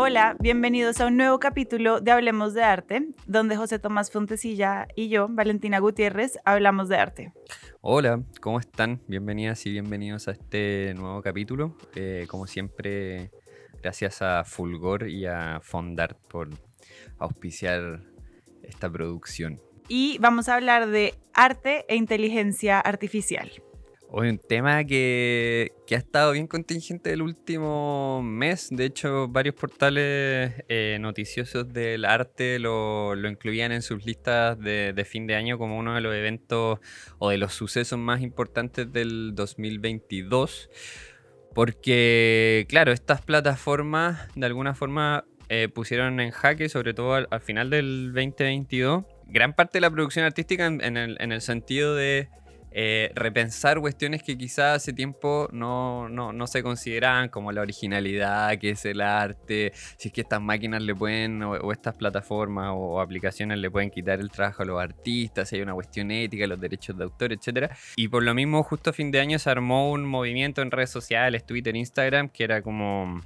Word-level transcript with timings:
Hola, 0.00 0.36
bienvenidos 0.38 1.00
a 1.00 1.06
un 1.06 1.16
nuevo 1.16 1.40
capítulo 1.40 2.00
de 2.00 2.12
Hablemos 2.12 2.54
de 2.54 2.62
Arte, 2.62 3.08
donde 3.26 3.56
José 3.56 3.80
Tomás 3.80 4.12
Fontesilla 4.12 4.86
y 4.94 5.08
yo, 5.08 5.26
Valentina 5.28 5.80
Gutiérrez, 5.80 6.38
hablamos 6.44 6.88
de 6.88 6.96
arte. 6.98 7.32
Hola, 7.80 8.22
¿cómo 8.40 8.60
están? 8.60 9.02
Bienvenidas 9.08 9.66
y 9.66 9.72
bienvenidos 9.72 10.28
a 10.28 10.30
este 10.30 10.94
nuevo 10.94 11.20
capítulo. 11.20 11.76
Eh, 11.96 12.26
como 12.28 12.46
siempre, 12.46 13.32
gracias 13.82 14.22
a 14.22 14.44
Fulgor 14.44 15.08
y 15.08 15.26
a 15.26 15.58
Fondart 15.60 16.16
por 16.28 16.48
auspiciar 17.18 18.04
esta 18.62 18.88
producción. 18.88 19.60
Y 19.88 20.18
vamos 20.18 20.48
a 20.48 20.54
hablar 20.54 20.86
de 20.90 21.16
arte 21.34 21.84
e 21.88 21.96
inteligencia 21.96 22.78
artificial. 22.78 23.50
Hoy 24.10 24.30
un 24.30 24.38
tema 24.38 24.84
que, 24.84 25.70
ha 25.90 25.94
estado 25.94 26.32
bien 26.32 26.46
contingente 26.46 27.12
el 27.12 27.20
último 27.20 28.22
mes. 28.22 28.68
De 28.70 28.86
hecho, 28.86 29.28
varios 29.28 29.54
portales 29.54 30.54
eh, 30.70 30.96
noticiosos 30.98 31.70
del 31.70 32.06
arte 32.06 32.58
lo, 32.58 33.14
incluían 33.28 33.70
en 33.70 33.82
sus 33.82 34.06
listas 34.06 34.58
de, 34.58 35.06
fin 35.06 35.26
de 35.26 35.34
año 35.34 35.58
como 35.58 35.76
uno 35.76 35.94
de 35.94 36.00
los 36.00 36.14
eventos 36.14 36.78
o 37.18 37.28
de 37.28 37.36
los 37.36 37.52
sucesos 37.52 37.98
más 37.98 38.22
importantes 38.22 38.90
del 38.90 39.34
2022. 39.34 40.70
Porque, 41.54 42.64
claro, 42.70 42.92
estas 42.92 43.20
plataformas 43.20 44.26
de 44.34 44.46
alguna 44.46 44.74
forma 44.74 45.26
eh, 45.50 45.68
pusieron 45.68 46.18
en 46.20 46.30
jaque, 46.30 46.70
sobre 46.70 46.94
todo 46.94 47.12
al, 47.12 47.40
final 47.42 47.68
del 47.68 48.12
2022, 48.14 49.04
gran 49.26 49.52
parte 49.52 49.76
de 49.76 49.82
la 49.82 49.90
producción 49.90 50.24
artística 50.24 50.64
en 50.64 50.96
el 50.96 51.40
sentido 51.42 51.94
de 51.94 52.30
eh, 52.80 53.10
repensar 53.16 53.80
cuestiones 53.80 54.22
que 54.22 54.38
quizás 54.38 54.76
hace 54.76 54.92
tiempo 54.92 55.48
no, 55.50 56.08
no, 56.08 56.46
se 56.46 56.62
consideraban, 56.62 57.28
como 57.28 57.50
la 57.50 57.60
originalidad, 57.60 58.56
que 58.56 58.70
es 58.70 58.84
el 58.84 59.00
arte, 59.00 59.72
si 59.96 60.06
es 60.06 60.14
que 60.14 60.20
estas 60.20 60.40
máquinas 60.40 60.80
le 60.82 60.94
pueden, 60.94 61.42
o, 61.42 61.72
estas 61.72 61.96
plataformas 61.96 62.70
o, 62.72 63.00
aplicaciones 63.00 63.58
le 63.58 63.68
pueden 63.68 63.90
quitar 63.90 64.20
el 64.20 64.30
trabajo 64.30 64.62
a 64.62 64.66
los 64.66 64.80
artistas, 64.80 65.48
si 65.48 65.56
hay 65.56 65.62
una 65.62 65.74
cuestión 65.74 66.12
ética, 66.12 66.46
los 66.46 66.60
derechos 66.60 66.96
de 66.96 67.02
autor, 67.02 67.32
etc. 67.32 67.72
Y 67.96 68.06
por 68.06 68.22
lo 68.22 68.32
mismo, 68.32 68.62
justo 68.62 68.90
a 68.90 68.92
fin 68.92 69.10
de 69.10 69.18
año 69.18 69.40
se 69.40 69.50
armó 69.50 69.90
un 69.90 70.04
movimiento 70.04 70.62
en 70.62 70.70
redes 70.70 70.90
sociales, 70.90 71.44
Twitter, 71.44 71.74
Instagram, 71.74 72.28
que 72.28 72.44
era 72.44 72.62
como 72.62 73.20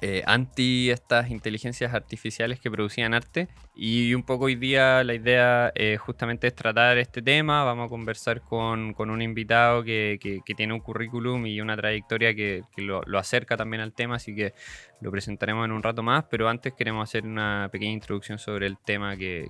eh, 0.00 0.22
anti 0.26 0.90
estas 0.90 1.30
inteligencias 1.30 1.94
artificiales 1.94 2.60
que 2.60 2.70
producían 2.70 3.14
arte. 3.14 3.48
Y 3.74 4.14
un 4.14 4.22
poco 4.22 4.46
hoy 4.46 4.54
día 4.54 5.04
la 5.04 5.14
idea 5.14 5.72
eh, 5.74 5.96
justamente 5.96 6.46
es 6.46 6.54
tratar 6.54 6.98
este 6.98 7.22
tema. 7.22 7.64
Vamos 7.64 7.86
a 7.86 7.88
conversar 7.88 8.40
con, 8.42 8.94
un 8.98 9.22
invitado 9.22 9.84
que, 9.84 10.18
tiene 10.56 10.72
un 10.72 10.80
currículum 10.80 11.46
y 11.46 11.60
una 11.60 11.76
trayectoria 11.76 12.34
que, 12.34 12.64
lo, 12.76 13.02
acerca 13.18 13.56
también 13.56 13.82
al 13.82 13.92
tema, 13.92 14.16
así 14.16 14.34
que 14.34 14.54
lo 15.00 15.10
presentaremos 15.10 15.64
en 15.64 15.72
un 15.72 15.82
rato 15.82 16.02
más. 16.02 16.24
Pero 16.30 16.48
antes 16.48 16.72
queremos 16.74 17.08
hacer 17.08 17.24
una 17.24 17.68
pequeña 17.70 17.92
introducción 17.92 18.38
sobre 18.38 18.66
el 18.66 18.78
tema 18.78 19.16
que, 19.16 19.48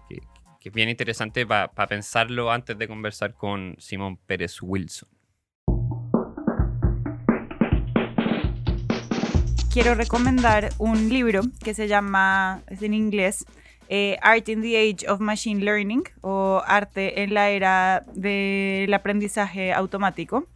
es 0.64 0.72
bien 0.72 0.88
interesante 0.88 1.46
para 1.46 1.86
pensarlo 1.88 2.52
antes 2.52 2.78
de 2.78 2.86
conversar 2.86 3.34
con 3.34 3.74
Simón 3.78 4.16
Pérez 4.16 4.58
Wilson. 4.62 5.08
Quiero 9.72 9.94
recomendar 9.94 10.68
un 10.76 11.08
libro 11.08 11.40
que 11.64 11.72
se 11.72 11.88
llama, 11.88 12.62
es 12.68 12.82
en 12.82 12.92
inglés, 12.92 13.46
eh, 13.88 14.18
Art 14.20 14.46
in 14.50 14.60
the 14.60 14.76
Age 14.76 15.08
of 15.08 15.20
Machine 15.20 15.64
Learning 15.64 16.02
o 16.20 16.62
Arte 16.66 17.22
en 17.22 17.32
la 17.32 17.48
Era 17.48 18.04
del 18.14 18.92
Aprendizaje 18.92 19.72
Automático, 19.72 20.46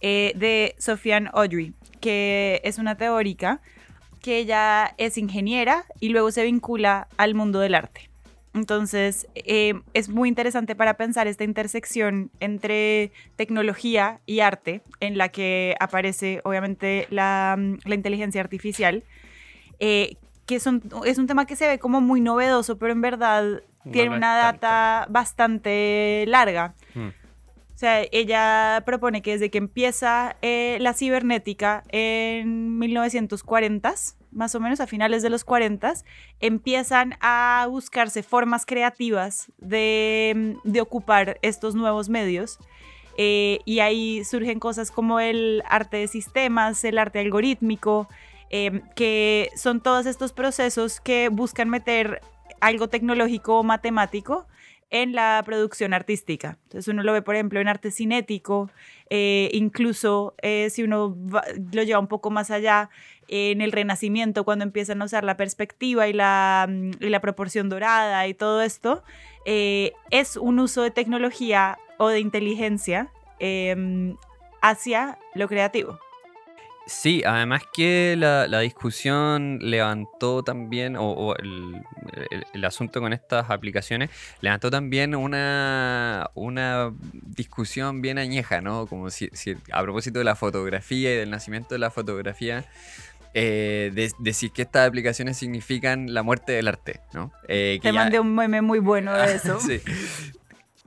eh, 0.00 0.32
de 0.36 0.76
Sofiane 0.78 1.30
Audrey, 1.32 1.72
que 2.00 2.60
es 2.62 2.78
una 2.78 2.96
teórica 2.96 3.60
que 4.22 4.38
ella 4.38 4.94
es 4.98 5.18
ingeniera 5.18 5.84
y 5.98 6.10
luego 6.10 6.30
se 6.30 6.44
vincula 6.44 7.08
al 7.16 7.34
mundo 7.34 7.58
del 7.58 7.74
arte. 7.74 8.09
Entonces, 8.52 9.28
eh, 9.36 9.74
es 9.94 10.08
muy 10.08 10.28
interesante 10.28 10.74
para 10.74 10.94
pensar 10.94 11.28
esta 11.28 11.44
intersección 11.44 12.30
entre 12.40 13.12
tecnología 13.36 14.20
y 14.26 14.40
arte, 14.40 14.82
en 14.98 15.18
la 15.18 15.28
que 15.28 15.76
aparece 15.78 16.40
obviamente 16.44 17.06
la, 17.10 17.56
mm, 17.56 17.92
inteligencia 17.92 18.40
artificial, 18.40 19.04
eh, 19.78 20.16
que 20.46 20.56
es 20.56 20.66
un, 20.66 20.80
tema 21.28 21.46
que 21.46 21.54
se 21.54 21.68
ve 21.68 21.78
como 21.78 22.00
muy 22.00 22.20
novedoso, 22.20 22.76
pero 22.76 22.92
en 22.92 23.00
verdad 23.00 23.62
tiene 23.92 24.16
una 24.16 24.36
data 24.36 25.06
bastante 25.08 26.24
larga. 26.26 26.74
Mm. 26.94 27.08
O 27.08 27.78
sea, 27.80 28.02
ella 28.10 28.82
propone 28.84 29.22
que 29.22 29.32
desde 29.32 29.50
que 29.50 29.58
empieza 29.58 30.36
eh, 30.42 30.76
la 30.80 30.92
cibernética 30.92 31.84
en 31.88 32.78
1940s, 32.80 34.16
más 34.32 34.54
o 34.54 34.60
menos 34.60 34.80
a 34.80 34.86
finales 34.86 35.22
de 35.22 35.30
los 35.30 35.44
40, 35.44 35.94
empiezan 36.40 37.14
a 37.20 37.66
buscarse 37.70 38.22
formas 38.22 38.66
creativas 38.66 39.50
de, 39.58 40.56
ocupar 40.80 41.38
estos 41.42 41.74
nuevos 41.74 42.08
medios. 42.08 42.58
Eh, 43.16 43.60
y 43.64 43.80
ahí 43.80 44.24
surgen 44.24 44.60
cosas 44.60 44.90
como 44.90 45.20
el 45.20 45.62
arte 45.68 45.98
de 45.98 46.08
sistemas, 46.08 46.84
el 46.84 46.98
arte 46.98 47.18
algorítmico, 47.18 48.08
em, 48.50 48.82
que 48.94 49.50
son 49.56 49.80
todos 49.80 50.06
estos 50.06 50.32
procesos 50.32 51.00
que 51.00 51.28
buscan 51.28 51.68
meter 51.68 52.22
algo 52.60 52.88
tecnológico 52.88 53.58
o 53.58 53.62
matemático 53.62 54.46
en 54.90 55.12
la 55.12 55.42
producción 55.44 55.94
artística. 55.94 56.58
Entonces 56.64 56.88
uno 56.88 57.02
lo 57.02 57.12
ve, 57.12 57.22
por 57.22 57.36
ejemplo, 57.36 57.60
en 57.60 57.68
arte 57.68 57.90
cinético, 57.90 58.70
eh, 59.08 59.48
incluso 59.52 60.34
eh, 60.42 60.68
si 60.70 60.82
uno 60.82 61.16
lo 61.72 61.82
lleva 61.82 61.98
un 61.98 62.08
poco 62.08 62.30
más 62.30 62.50
allá, 62.50 62.90
en 63.32 63.60
el 63.60 63.70
Renacimiento, 63.70 64.44
cuando 64.44 64.64
empiezan 64.64 65.00
a 65.00 65.04
usar 65.04 65.22
la 65.22 65.36
perspectiva 65.36 66.08
y 66.08 66.12
la, 66.12 66.66
mm, 66.68 66.90
la 66.98 67.20
proporción 67.20 67.68
dorada 67.68 68.26
y 68.26 68.34
todo 68.34 68.60
esto, 68.60 69.04
eh, 69.46 69.92
es 70.10 70.36
un 70.36 70.58
uso 70.58 70.82
de 70.82 70.90
tecnología 70.90 71.78
o 71.98 72.08
de 72.08 72.18
inteligencia 72.18 73.08
em, 73.38 74.16
hacia 74.60 75.16
lo 75.34 75.48
creativo. 75.48 75.98
Sí, 76.86 77.22
además 77.24 77.62
que 77.72 78.16
la, 78.18 78.46
discusión 78.60 79.58
levantó 79.62 80.42
también, 80.42 80.96
o, 80.98 81.34
el, 81.36 82.64
asunto 82.64 83.00
con 83.00 83.12
estas 83.12 83.48
aplicaciones, 83.50 84.10
levantó 84.40 84.70
también 84.70 85.14
una, 85.14 86.30
una 86.34 86.92
discusión 87.12 88.02
bien 88.02 88.18
añeja, 88.18 88.60
¿no? 88.60 88.86
Como 88.86 89.10
si, 89.10 89.30
a 89.72 89.82
propósito 89.82 90.18
de 90.18 90.24
la 90.24 90.34
fotografía 90.34 91.12
y 91.14 91.16
del 91.16 91.30
nacimiento 91.30 91.74
de 91.74 91.78
la 91.78 91.90
fotografía, 91.90 92.64
eh, 93.34 93.92
de, 93.94 94.10
decir 94.18 94.50
que 94.50 94.62
estas 94.62 94.88
aplicaciones 94.88 95.36
significan 95.36 96.12
la 96.12 96.24
muerte 96.24 96.52
del 96.52 96.66
arte, 96.66 97.00
¿no? 97.12 97.30
Eh, 97.46 97.78
Te 97.80 97.92
mandé 97.92 98.18
un 98.18 98.34
meme 98.34 98.62
muy 98.62 98.80
bueno 98.80 99.16
de 99.16 99.36
eso. 99.36 99.60
sí. 99.60 99.80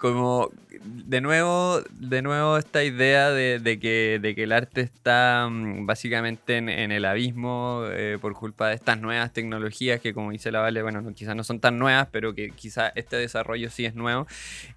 Como 0.03 0.51
de 0.83 1.21
nuevo, 1.21 1.81
de 1.93 2.21
nuevo 2.21 2.57
esta 2.57 2.83
idea 2.83 3.31
de, 3.31 3.79
que, 3.79 4.19
de 4.21 4.35
que 4.35 4.43
el 4.43 4.51
arte 4.51 4.81
está 4.81 5.47
mm, 5.49 5.85
básicamente 5.85 6.57
en, 6.57 6.67
el 6.67 7.05
abismo 7.05 7.85
eh, 7.89 8.17
por 8.19 8.33
culpa 8.33 8.67
de 8.67 8.75
estas 8.75 8.99
nuevas 8.99 9.31
tecnologías 9.31 10.01
que 10.01 10.13
como 10.13 10.31
dice 10.31 10.51
la 10.51 10.59
Vale, 10.59 10.81
bueno, 10.81 11.13
quizás 11.15 11.37
no 11.37 11.45
son 11.45 11.61
tan 11.61 11.79
nuevas, 11.79 12.09
pero 12.11 12.35
que 12.35 12.49
quizás 12.49 12.91
este 12.95 13.15
desarrollo 13.15 13.69
sí 13.69 13.85
es 13.85 13.95
nuevo. 13.95 14.27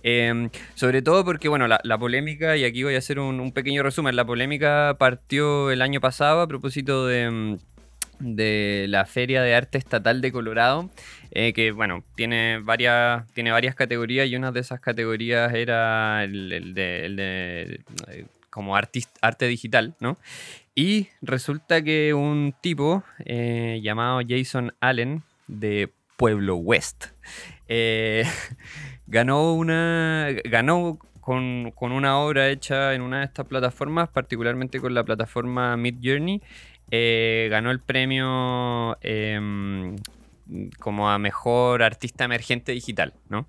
Em, 0.05 0.49
sobre 0.77 1.03
todo 1.03 1.25
porque, 1.25 1.49
bueno, 1.49 1.67
la, 1.67 1.99
polémica, 1.99 2.57
y 2.57 2.63
aquí 2.63 2.85
voy 2.85 2.95
a 2.95 2.99
hacer 2.99 3.19
un, 3.19 3.51
pequeño 3.51 3.83
resumen, 3.83 4.15
la 4.15 4.25
polémica 4.25 4.95
partió 4.97 5.73
el 5.73 5.83
año 5.83 6.01
pasado 6.01 6.41
a 6.41 6.47
propósito 6.47 7.05
de... 7.05 7.31
Mm, 7.31 7.59
de 8.19 8.87
la 8.89 9.05
Feria 9.07 9.43
de 9.43 9.55
Arte 9.55 9.79
Estatal 9.79 10.21
de 10.21 10.33
Colorado, 10.33 10.91
eh, 11.31 11.53
que 11.53 11.73
bueno, 11.73 12.05
tiene 12.15 12.59
varias, 12.59 13.27
tiene 13.35 13.51
varias 13.51 13.75
categorías 13.75 14.29
y 14.29 14.37
una 14.37 14.53
de 14.53 14.61
esas 14.61 14.81
categorías 14.81 15.53
era 15.55 16.25
el, 16.25 16.75
de, 16.75 17.81
eh, 18.09 18.27
como 18.51 18.77
arte 18.77 19.47
digital, 19.47 19.95
¿no? 20.01 20.17
Y 20.75 21.09
resulta 21.23 21.83
que 21.83 22.15
un 22.15 22.55
tipo 22.61 23.03
eh, 23.25 23.81
llamado 23.83 24.21
Jason 24.27 24.75
Allen 24.81 25.23
de 25.47 25.91
Pueblo 26.17 26.57
West 26.57 27.07
ganó 29.07 29.55
una 29.55 30.29
ganó 30.45 30.99
con, 31.21 31.73
con, 31.73 31.91
una 31.91 32.19
obra 32.21 32.49
hecha 32.51 32.95
en 32.95 33.03
una 33.03 33.19
de 33.19 33.25
estas 33.25 33.47
plataformas, 33.47 34.09
particularmente 34.09 34.81
con 34.81 34.95
la 34.95 35.03
plataforma 35.03 35.77
Mid 35.77 35.97
Journey, 36.01 36.41
eh, 36.91 37.49
ganó 37.51 37.71
el 37.71 37.81
premio 37.81 38.97
em, 39.01 39.97
como 40.79 41.11
a 41.11 41.19
mejor 41.19 41.83
artista 41.83 42.25
emergente 42.25 42.73
digital, 42.73 43.15
¿no? 43.29 43.47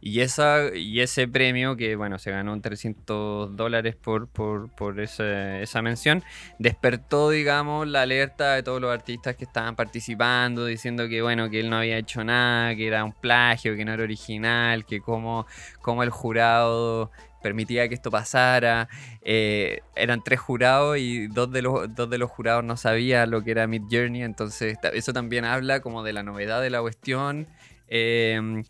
Y, 0.00 0.20
esa, 0.20 0.74
y 0.74 1.00
ese 1.00 1.28
premio, 1.28 1.76
que 1.76 1.96
bueno, 1.96 2.18
se 2.18 2.30
ganó 2.30 2.58
300 2.58 3.56
dólares 3.56 3.96
por, 3.96 4.28
por, 4.28 5.00
esa 5.00 5.82
mención, 5.82 6.22
despertó, 6.58 7.30
digamos, 7.30 7.86
la 7.86 8.02
alerta 8.02 8.54
de 8.54 8.62
todos 8.62 8.80
los 8.80 8.92
artistas 8.92 9.36
que 9.36 9.44
estaban 9.44 9.76
participando, 9.76 10.64
diciendo 10.64 11.08
que 11.08 11.20
bueno, 11.20 11.50
que 11.50 11.60
él 11.60 11.68
no 11.68 11.76
había 11.76 11.98
hecho 11.98 12.24
nada, 12.24 12.74
que 12.76 12.86
era 12.86 13.04
un 13.04 13.12
plagio, 13.12 13.76
que 13.76 13.84
no 13.84 13.92
era 13.92 14.02
original, 14.04 14.86
que 14.86 15.00
como, 15.00 15.46
como 15.82 16.02
el 16.02 16.10
jurado 16.10 17.10
permitía 17.42 17.88
que 17.88 17.94
esto 17.94 18.10
pasara. 18.10 18.88
Eh, 19.22 19.80
eran 19.96 20.22
tres 20.22 20.40
jurados 20.40 20.98
y 20.98 21.28
dos 21.28 21.50
de, 21.50 21.62
los, 21.62 21.94
dos 21.94 22.10
de 22.10 22.18
los 22.18 22.30
jurados 22.30 22.64
no 22.64 22.76
sabían 22.76 23.30
lo 23.30 23.42
que 23.42 23.52
era 23.52 23.66
Mid 23.66 23.82
Journey, 23.90 24.22
entonces 24.22 24.78
eso 24.92 25.12
también 25.12 25.44
habla 25.44 25.80
como 25.80 26.02
de 26.02 26.12
la 26.12 26.22
novedad 26.22 26.62
de 26.62 26.70
la 26.70 26.80
cuestión. 26.80 27.46
Em, 27.88 28.64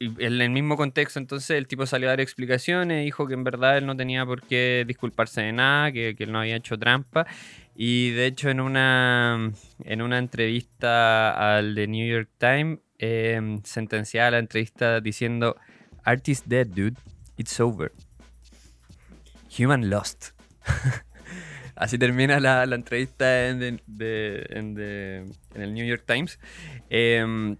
en 0.00 0.40
el 0.40 0.50
mismo 0.50 0.76
contexto, 0.76 1.18
entonces 1.18 1.56
el 1.56 1.68
tipo 1.68 1.86
salió 1.86 2.08
a 2.08 2.12
dar 2.12 2.20
explicaciones, 2.20 3.04
dijo 3.04 3.26
que 3.26 3.34
en 3.34 3.44
verdad 3.44 3.78
él 3.78 3.86
no 3.86 3.96
tenía 3.96 4.26
por 4.26 4.42
qué 4.42 4.84
disculparse 4.86 5.40
de 5.40 5.52
nada, 5.52 5.92
que, 5.92 6.14
que 6.16 6.24
él 6.24 6.32
no 6.32 6.40
había 6.40 6.56
hecho 6.56 6.78
trampa. 6.78 7.26
Y 7.76 8.10
de 8.10 8.26
hecho 8.26 8.50
en 8.50 8.60
una, 8.60 9.52
en 9.84 10.02
una 10.02 10.18
entrevista 10.18 11.56
al 11.56 11.74
The 11.74 11.86
New 11.88 12.06
York 12.06 12.30
Times, 12.38 12.78
eh, 12.98 13.58
sentenciaba 13.64 14.32
la 14.32 14.38
entrevista 14.38 15.00
diciendo, 15.00 15.56
Artist 16.04 16.46
dead, 16.46 16.66
dude. 16.66 16.96
It's 17.36 17.58
over. 17.60 17.92
Human 19.58 19.90
lost. 19.90 20.32
Así 21.76 21.98
termina 21.98 22.38
la, 22.38 22.62
entrevista 22.64 23.48
en, 23.48 23.62
en, 23.62 23.80
el 25.54 25.74
New 25.74 25.84
York 25.84 26.04
Times. 26.06 26.38
Em, 26.88 27.56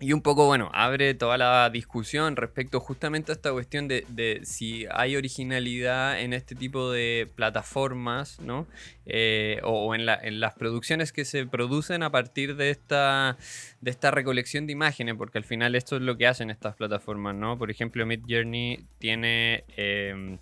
y 0.00 0.14
un 0.14 0.22
poco, 0.22 0.46
bueno, 0.46 0.70
abre 0.72 1.12
toda 1.12 1.36
la 1.36 1.68
discusión 1.68 2.34
respecto 2.36 2.80
justamente 2.80 3.32
a 3.32 3.34
esta 3.34 3.52
cuestión 3.52 3.86
de, 3.86 4.40
si 4.44 4.86
hay 4.90 5.14
originalidad 5.14 6.20
en 6.20 6.32
este 6.32 6.54
tipo 6.54 6.90
de 6.90 7.28
plataformas, 7.34 8.40
¿no? 8.40 8.66
Eh, 9.04 9.60
o, 9.62 9.94
en, 9.94 10.06
las 10.06 10.54
producciones 10.54 11.12
que 11.12 11.26
se 11.26 11.44
producen 11.44 12.02
a 12.02 12.10
partir 12.10 12.56
de 12.56 12.70
esta, 12.70 13.36
de 13.82 13.90
esta 13.90 14.10
recolección 14.10 14.66
de 14.66 14.72
imágenes, 14.72 15.16
porque 15.16 15.36
al 15.36 15.44
final 15.44 15.74
esto 15.74 15.96
es 15.96 16.02
lo 16.02 16.16
que 16.16 16.26
hacen 16.26 16.48
estas 16.48 16.76
plataformas, 16.76 17.34
¿no? 17.34 17.58
Por 17.58 17.70
ejemplo, 17.70 18.06
Mid 18.06 18.20
Journey 18.26 18.86
tiene 18.98 19.64
100.000 19.76 20.38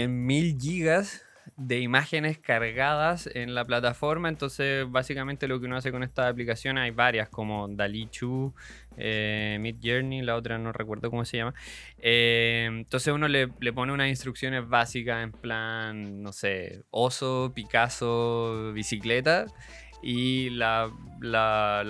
em, 0.00 0.58
gigas 0.58 1.22
de 1.56 1.80
imágenes 1.80 2.38
cargadas 2.38 3.28
en 3.32 3.54
la 3.54 3.64
plataforma. 3.64 4.28
Entonces, 4.28 4.90
básicamente 4.90 5.48
lo 5.48 5.60
que 5.60 5.66
uno 5.66 5.76
hace 5.76 5.92
con 5.92 6.02
esta 6.02 6.28
aplicación, 6.28 6.78
hay 6.78 6.90
varias, 6.90 7.28
como 7.28 7.68
Dali 7.68 8.08
Chu, 8.08 8.54
eh, 8.96 9.58
Mid 9.60 9.76
Journey, 9.82 10.22
la 10.22 10.36
otra 10.36 10.58
no 10.58 10.72
recuerdo 10.72 11.10
cómo 11.10 11.24
se 11.24 11.38
llama. 11.38 11.54
Eh, 11.98 12.66
entonces 12.70 13.12
uno 13.12 13.28
le, 13.28 13.48
le, 13.60 13.72
pone 13.72 13.92
unas 13.92 14.08
instrucciones 14.08 14.68
básicas 14.68 15.22
en 15.22 15.32
plan, 15.32 16.22
no 16.22 16.32
sé, 16.32 16.84
oso, 16.90 17.52
Picasso, 17.54 18.72
bicicleta 18.72 19.46
y 20.02 20.50
la, 20.50 20.90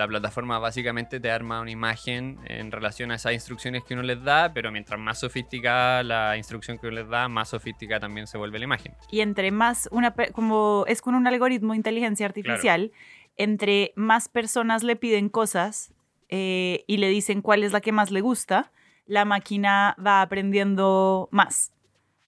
plataforma 0.09 0.59
básicamente 0.59 1.19
te 1.19 1.31
arma 1.31 1.61
una 1.61 1.70
imagen 1.70 2.38
en 2.44 2.70
relación 2.70 3.11
a 3.11 3.14
esas 3.14 3.32
instrucciones 3.32 3.82
que 3.82 3.94
uno 3.94 4.03
les 4.03 4.23
da, 4.23 4.53
pero 4.53 4.70
mientras 4.70 5.00
más 5.00 5.20
sofisticada 5.20 6.03
la 6.03 6.37
instrucción 6.37 6.79
que 6.79 6.87
uno 6.87 6.97
les 6.97 7.09
da, 7.09 7.29
más 7.29 7.49
sofisticada 7.49 8.00
también 8.00 8.26
se 8.26 8.37
vuelve 8.37 8.59
la 8.59 8.64
imagen. 8.64 8.94
Y 9.11 9.20
entre 9.20 9.50
más, 9.50 9.88
una 9.91 10.14
como 10.32 10.85
es 10.87 11.00
con 11.00 11.14
un 11.14 11.26
algoritmo 11.26 11.73
de 11.73 11.79
inteligencia 11.79 12.26
artificial, 12.26 12.93
entre 13.37 13.93
más 13.97 14.29
personas 14.29 14.82
le 14.82 14.97
piden 14.97 15.31
cosas 15.31 15.94
eh, 16.29 16.85
y 16.87 16.99
le 16.99 17.08
dicen 17.08 17.41
cuál 17.41 17.65
es 17.65 17.73
la 17.73 17.81
que 17.81 17.93
más 17.93 18.11
le 18.11 18.20
gusta, 18.20 18.70
la 19.06 19.25
máquina 19.25 19.97
va 20.05 20.23
aprendiendo 20.23 21.29
más. 21.31 21.73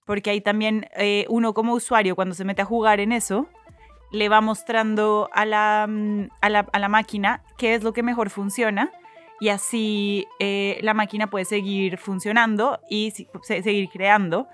Porque 0.05 0.29
ahí 0.29 0.41
también 0.41 0.87
eh, 0.95 1.25
uno 1.29 1.53
como 1.53 1.73
usuario, 1.73 2.15
cuando 2.15 2.35
se 2.35 2.45
mete 2.45 2.61
a 2.61 2.65
jugar 2.65 2.99
en 2.99 3.11
eso, 3.11 3.47
le 4.15 4.29
va 4.29 4.41
mostrando 4.41 5.29
a 5.33 5.45
la, 5.45 5.85
mm, 5.87 6.29
a 6.41 6.49
la, 6.49 6.89
máquina 6.89 7.41
qué 7.57 7.75
es 7.75 7.83
lo 7.83 7.93
que 7.93 8.01
mejor 8.01 8.29
funciona 8.29 8.91
y 9.39 9.49
así 9.49 10.27
eh, 10.39 10.79
la 10.81 10.93
máquina 10.93 11.29
puede 11.29 11.45
seguir 11.45 11.97
funcionando 11.97 12.79
y 12.89 13.11
seguir 13.43 13.89
creando. 13.89 14.47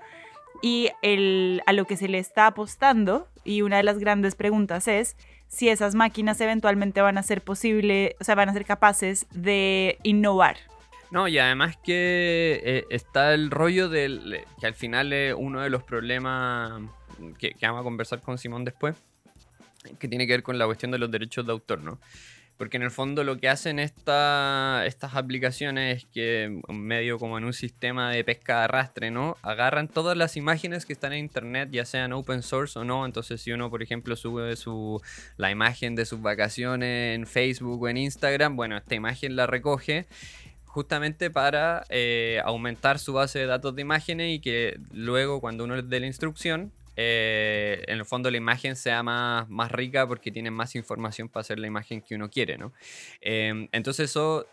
Y 0.60 0.90
el, 1.02 1.62
a 1.66 1.72
lo 1.72 1.86
que 1.86 1.96
se 1.96 2.08
le 2.08 2.18
está 2.18 2.46
apostando, 2.46 3.28
y 3.44 3.62
una 3.62 3.78
de 3.78 3.82
las 3.82 3.98
grandes 3.98 4.36
preguntas 4.36 4.86
es 4.86 5.16
si 5.48 5.68
esas 5.68 5.94
máquinas 5.94 6.40
eventualmente 6.40 7.00
van 7.00 7.18
a 7.18 7.22
ser 7.22 7.42
posible, 7.42 8.16
o 8.20 8.24
sea, 8.24 8.36
van 8.36 8.48
a 8.48 8.52
ser 8.52 8.64
capaces 8.64 9.26
de 9.32 9.98
innovar. 10.04 10.56
No, 11.10 11.28
y 11.28 11.38
además 11.38 11.76
que 11.76 12.60
eh, 12.64 12.84
está 12.90 13.34
el 13.34 13.50
rollo 13.50 13.88
del 13.88 14.40
que 14.60 14.66
al 14.66 14.74
final 14.74 15.12
es 15.12 15.34
uno 15.36 15.60
de 15.60 15.68
los 15.68 15.82
problemas 15.82 16.80
que, 17.38 17.52
que 17.52 17.66
vamos 17.66 17.80
a 17.80 17.84
conversar 17.84 18.20
con 18.20 18.38
Simón 18.38 18.64
después, 18.64 18.96
que 19.98 20.08
tiene 20.08 20.26
que 20.26 20.34
ver 20.34 20.42
con 20.42 20.58
la 20.58 20.66
cuestión 20.66 20.90
de 20.90 20.98
los 20.98 21.10
derechos 21.10 21.46
de 21.46 21.52
autor, 21.52 21.80
¿no? 21.80 21.98
Porque 22.56 22.76
en 22.76 22.84
el 22.84 22.90
fondo 22.90 23.24
lo 23.24 23.38
que 23.38 23.48
hacen 23.48 23.78
esta, 23.78 24.84
estas 24.86 25.16
aplicaciones 25.16 25.96
es 25.96 26.04
que, 26.12 26.60
medio 26.68 27.18
como 27.18 27.36
en 27.38 27.44
un 27.44 27.52
sistema 27.52 28.10
de 28.12 28.22
pesca 28.22 28.58
de 28.58 28.64
arrastre, 28.64 29.10
¿no? 29.10 29.36
Agarran 29.42 29.88
todas 29.88 30.16
las 30.16 30.36
imágenes 30.36 30.86
que 30.86 30.92
están 30.92 31.12
en 31.12 31.20
internet, 31.20 31.70
ya 31.72 31.84
sean 31.84 32.12
open 32.12 32.42
source 32.42 32.78
o 32.78 32.84
no. 32.84 33.04
Entonces, 33.04 33.40
si 33.40 33.50
uno, 33.50 33.68
por 33.68 33.82
ejemplo, 33.82 34.14
sube 34.14 34.54
su, 34.54 35.00
la 35.38 35.50
imagen 35.50 35.96
de 35.96 36.04
sus 36.04 36.22
vacaciones 36.22 37.16
en 37.16 37.26
Facebook 37.26 37.82
o 37.82 37.88
en 37.88 37.96
Instagram, 37.96 38.54
bueno, 38.54 38.76
esta 38.76 38.94
imagen 38.94 39.34
la 39.34 39.48
recoge 39.48 40.06
justamente 40.66 41.30
para 41.30 41.84
eh, 41.88 42.40
aumentar 42.44 42.98
su 42.98 43.12
base 43.12 43.40
de 43.40 43.46
datos 43.46 43.74
de 43.74 43.82
imágenes 43.82 44.36
y 44.36 44.40
que 44.40 44.78
luego, 44.92 45.40
cuando 45.40 45.64
uno 45.64 45.76
le 45.76 45.82
dé 45.82 46.00
la 46.00 46.06
instrucción, 46.06 46.70
eh, 46.96 47.84
en 47.86 47.98
el 47.98 48.04
fondo 48.04 48.30
la 48.30 48.36
imagen 48.36 48.76
sea 48.76 49.02
más, 49.02 49.48
más 49.48 49.72
rica 49.72 50.06
porque 50.06 50.30
tiene 50.30 50.50
más 50.50 50.74
información 50.74 51.28
para 51.28 51.42
hacer 51.42 51.58
la 51.58 51.66
imagen 51.66 52.02
que 52.02 52.14
uno 52.14 52.30
quiere, 52.30 52.58
¿no? 52.58 52.72
Em, 53.20 53.68
entonces 53.72 54.10
eso 54.10 54.46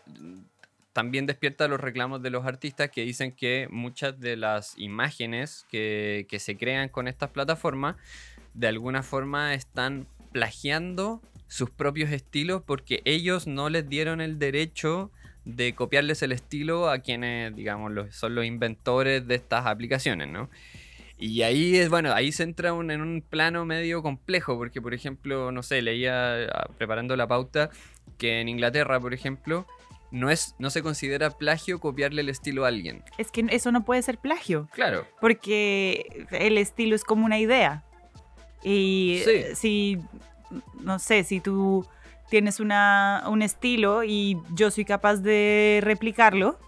también 0.92 1.26
despierta 1.26 1.68
los 1.68 1.80
reclamos 1.80 2.22
de 2.22 2.30
los 2.30 2.44
artistas 2.46 2.90
que 2.90 3.02
dicen 3.02 3.32
que 3.32 3.68
muchas 3.70 4.18
de 4.18 4.36
las 4.36 4.76
imágenes 4.78 5.66
que, 5.70 6.26
que 6.28 6.38
se 6.38 6.56
crean 6.56 6.88
con 6.88 7.08
estas 7.08 7.30
plataformas 7.30 7.96
de 8.54 8.66
alguna 8.66 9.02
forma 9.02 9.54
están 9.54 10.06
plagiando 10.32 11.22
sus 11.46 11.70
propios 11.70 12.10
estilos 12.10 12.62
porque 12.64 13.02
ellos 13.04 13.46
no 13.46 13.68
les 13.70 13.88
dieron 13.88 14.20
el 14.20 14.38
derecho 14.38 15.10
de 15.44 15.74
copiarles 15.74 16.22
el 16.22 16.32
estilo 16.32 16.88
a 16.90 16.98
quienes, 16.98 17.54
digamos, 17.54 17.92
son 18.14 18.34
los 18.34 18.44
inventores 18.44 19.26
de 19.26 19.34
estas 19.34 19.66
aplicaciones, 19.66 20.28
¿no? 20.28 20.50
Y 21.20 21.42
ahí 21.42 21.76
es, 21.76 21.90
bueno, 21.90 22.14
ahí 22.14 22.32
se 22.32 22.42
entra 22.42 22.70
en 22.70 23.00
un 23.02 23.22
plano 23.28 23.66
medio 23.66 24.02
complejo, 24.02 24.56
porque 24.56 24.80
por 24.80 24.94
ejemplo, 24.94 25.52
no 25.52 25.62
sé, 25.62 25.82
leía 25.82 26.44
ah, 26.44 26.70
preparando 26.78 27.14
la 27.14 27.28
pauta 27.28 27.68
que 28.16 28.40
en 28.40 28.48
Inglaterra, 28.48 28.98
por 28.98 29.12
ejemplo, 29.12 29.66
no, 30.10 30.30
es, 30.30 30.54
no 30.58 30.70
se 30.70 30.82
considera 30.82 31.30
plagio 31.30 31.78
copiarle 31.78 32.22
el 32.22 32.30
estilo 32.30 32.64
a 32.64 32.68
alguien. 32.68 33.04
Es 33.18 33.30
que 33.30 33.44
eso 33.50 33.70
no 33.70 33.84
puede 33.84 34.02
ser 34.02 34.16
plagio. 34.16 34.68
Claro. 34.72 35.06
Porque 35.20 36.26
el 36.30 36.56
estilo 36.56 36.96
es 36.96 37.04
como 37.04 37.26
una 37.26 37.38
idea. 37.38 37.84
Y 38.64 39.22
si, 39.54 39.98
no 40.80 40.98
sé, 40.98 41.24
si 41.24 41.40
tú 41.40 41.86
tienes 42.30 42.60
una, 42.60 43.24
un 43.28 43.42
estilo 43.42 44.04
y 44.04 44.38
yo 44.54 44.70
soy 44.70 44.86
capaz 44.86 45.16
de 45.16 45.80
replicarlo, 45.82 46.58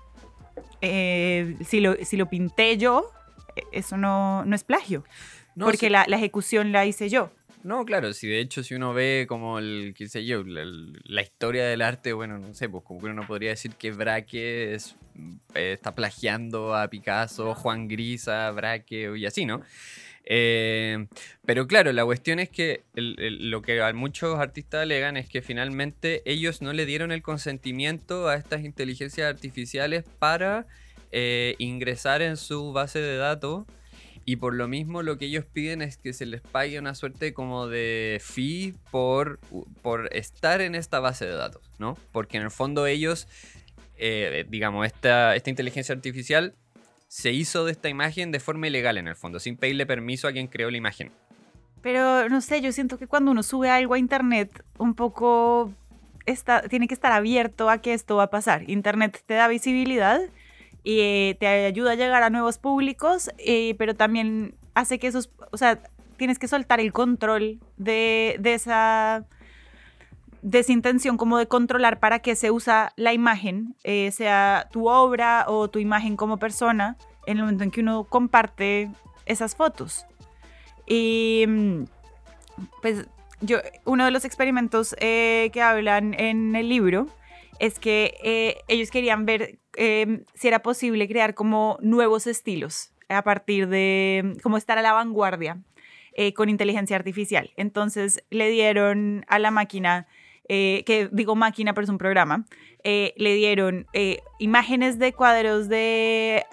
eh, 0.81 1.57
si, 1.65 1.81
lo, 1.81 1.95
si 2.05 2.17
lo 2.17 2.27
pinté 2.27 2.77
yo, 2.77 3.11
eso 3.73 3.97
no, 3.97 4.45
es 4.53 4.65
plagio, 4.65 5.05
porque 5.59 5.91
la, 5.91 6.03
ejecución 6.05 6.73
la 6.73 6.87
hice 6.87 7.09
yo. 7.09 7.31
No, 7.63 7.85
claro, 7.85 8.13
si 8.13 8.27
de 8.27 8.41
hecho 8.41 8.65
si 8.65 8.75
uno 8.75 8.93
ve 8.93 9.27
como 9.29 9.61
el, 9.61 9.95
qué 9.97 10.09
sé 10.09 10.25
yo, 10.25 10.43
la, 10.45 11.23
historia 11.23 11.65
del 11.65 11.81
arte, 11.81 12.13
bueno, 12.13 12.39
no 12.39 12.55
sé, 12.55 12.69
pues 12.69 12.83
como 12.85 13.01
que 13.01 13.07
uno 13.07 13.25
podría 13.27 13.51
decir 13.51 13.73
que 13.77 13.93
Braque 13.93 14.75
es, 14.75 14.97
eh, 15.55 15.73
está 15.73 15.95
plagiando 15.95 16.75
a 16.75 16.89
Picasso, 16.89 17.55
Juan 17.55 17.87
Grisa, 17.87 18.51
Braque 18.51 19.13
y 19.17 19.27
así, 19.27 19.47
¿no? 19.47 19.63
Eh, 20.25 21.07
pero 21.45 21.67
claro, 21.67 21.93
la 21.93 22.05
cuestión 22.05 22.39
es 22.39 22.49
que 22.49 22.85
lo 22.95 23.63
que 23.63 23.93
muchos 23.93 24.39
artistas 24.39 24.83
alegan 24.83 25.17
es 25.17 25.29
que 25.29 25.43
finalmente 25.43 26.23
ellos 26.25 26.63
no 26.63 26.73
le 26.73 26.87
dieron 26.87 27.13
el 27.13 27.23
consentimiento 27.23 28.29
a 28.29 28.37
estas 28.37 28.63
inteligencias 28.63 29.29
artificiales 29.29 30.05
para 30.19 30.67
eh, 31.13 31.55
ingresar 31.59 32.23
en 32.23 32.37
su 32.37 32.73
base 32.73 32.99
de 32.99 33.17
datos 33.17 33.67
y 34.25 34.37
por 34.37 34.55
lo 34.55 34.69
mismo 34.69 35.03
lo 35.03 35.19
que 35.19 35.27
ellos 35.27 35.45
piden 35.45 35.83
es 35.83 35.97
que 35.97 36.13
se 36.13 36.27
les 36.27 36.41
pague 36.41 36.79
una 36.79 36.95
suerte 36.95 37.35
como 37.35 37.67
de 37.67 38.21
fee 38.23 38.75
por, 38.91 39.41
por 39.83 40.09
estar 40.15 40.61
en 40.61 40.75
esta 40.75 41.01
base 41.01 41.27
de 41.27 41.33
datos, 41.33 41.63
¿no? 41.79 41.97
Porque 42.13 42.37
en 42.37 42.45
el 42.45 42.51
fondo 42.51 42.87
ellos, 42.87 43.27
eh, 43.97 44.47
digamos, 44.49 44.87
esta, 44.87 45.35
esta 45.35 45.51
inteligencia 45.51 45.95
artificial 45.95 46.55
se 47.09 47.33
hizo 47.33 47.65
de 47.65 47.73
esta 47.73 47.89
imagen 47.89 48.31
de 48.31 48.41
forma 48.41 48.69
ilegal 48.69 48.97
en 48.97 49.09
el 49.09 49.17
fondo, 49.17 49.41
sin 49.41 49.57
pedirle 49.57 49.87
permiso 49.87 50.29
a 50.29 50.33
quien 50.33 50.47
creó 50.47 50.71
la 50.71 50.77
imagen. 50.77 51.11
Pero 51.83 52.29
no 52.29 52.41
sé, 52.41 52.61
yo 52.61 52.71
siento 52.73 52.97
que 52.97 53.09
cuando 53.09 53.33
uno 53.33 53.43
sube 53.43 53.69
algo 53.69 53.95
a 53.95 53.99
internet, 53.99 54.65
un 54.79 54.95
poco 54.95 55.75
está, 56.27 56.63
tiene 56.69 56.87
que 56.87 56.95
estar 56.95 57.11
abierto 57.11 57.69
a 57.69 57.79
que 57.79 57.93
esto 57.93 58.17
va 58.17 58.25
a 58.25 58.31
pasar. 58.31 58.71
Internet 58.71 59.21
te 59.27 59.35
da 59.35 59.49
visibilidad 59.49 60.21
y 60.85 61.01
eh, 61.01 61.37
te 61.39 61.47
ayuda 61.47 61.93
a 61.93 61.95
llegar 61.95 62.23
a 62.23 62.31
nuevos 62.31 62.59
públicos, 62.59 63.31
eh, 63.39 63.75
pero 63.79 63.95
también 63.95 64.55
hace 64.75 64.99
que 64.99 65.07
esos, 65.07 65.31
o 65.51 65.57
sea, 65.57 65.81
tienes 66.17 66.39
que 66.39 66.49
soltar 66.49 66.81
el 66.81 66.93
control 66.93 67.61
de, 67.77 68.37
de 68.41 68.55
esa 68.55 69.25
intención 70.69 71.17
como 71.17 71.39
de 71.39 71.47
controlar 71.47 72.01
para 72.01 72.19
qué 72.19 72.35
se 72.35 72.51
usa 72.51 72.93
la 72.97 73.13
imagen, 73.13 73.77
eh, 73.85 74.11
sea 74.11 74.69
tu 74.73 74.89
obra 74.89 75.45
o 75.47 75.69
tu 75.69 75.79
imagen 75.79 76.17
como 76.17 76.39
persona, 76.39 76.97
en 77.27 77.37
el 77.39 77.45
momento 77.45 77.65
en 77.65 77.71
que 77.71 77.81
uno 77.81 78.05
comparte 78.05 78.91
esas 79.25 79.55
fotos. 79.55 80.07
Y 80.85 81.45
mm, 81.47 81.85
pues 82.81 83.07
yo, 83.41 83.59
uno 83.85 84.05
de 84.05 84.11
los 84.11 84.25
experimentos 84.25 84.97
que 84.99 85.63
hablan 85.63 86.15
en 86.15 86.57
el 86.57 86.69
libro 86.69 87.07
es 87.61 87.79
que 87.79 88.63
ellos 88.69 88.91
querían 88.91 89.27
ver 89.27 89.62
em, 89.77 90.25
si 90.35 90.49
era 90.49 90.63
posible 90.63 91.09
crear 91.09 91.35
como 91.35 91.79
nuevos 91.81 92.27
estilos 92.27 92.93
a 93.09 93.23
partir 93.23 93.69
de 93.69 94.37
cómo 94.43 94.57
estar 94.57 94.79
a 94.79 94.83
la 94.83 94.93
vanguardia 94.93 95.59
eh, 96.15 96.33
con 96.35 96.49
inteligencia 96.49 96.97
artificial. 96.97 97.51
Entonces 97.57 98.25
le 98.31 98.51
dieron 98.51 99.25
a 99.29 99.39
la 99.39 99.51
máquina, 99.51 100.07
que 100.49 101.09
digo 101.11 101.35
máquina, 101.35 101.73
pero 101.73 101.85
es 101.85 101.91
un 101.91 101.99
programa, 101.99 102.45
le 102.85 103.35
dieron 103.35 103.87
imágenes 104.39 104.99
de 104.99 105.15
cuadros 105.15 105.71
de 105.71 106.45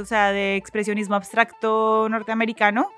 o 0.00 0.04
sea, 0.04 0.32
de 0.32 0.56
expresionismo 0.56 1.14
abstracto 1.14 2.08
norteamericano 2.08 2.90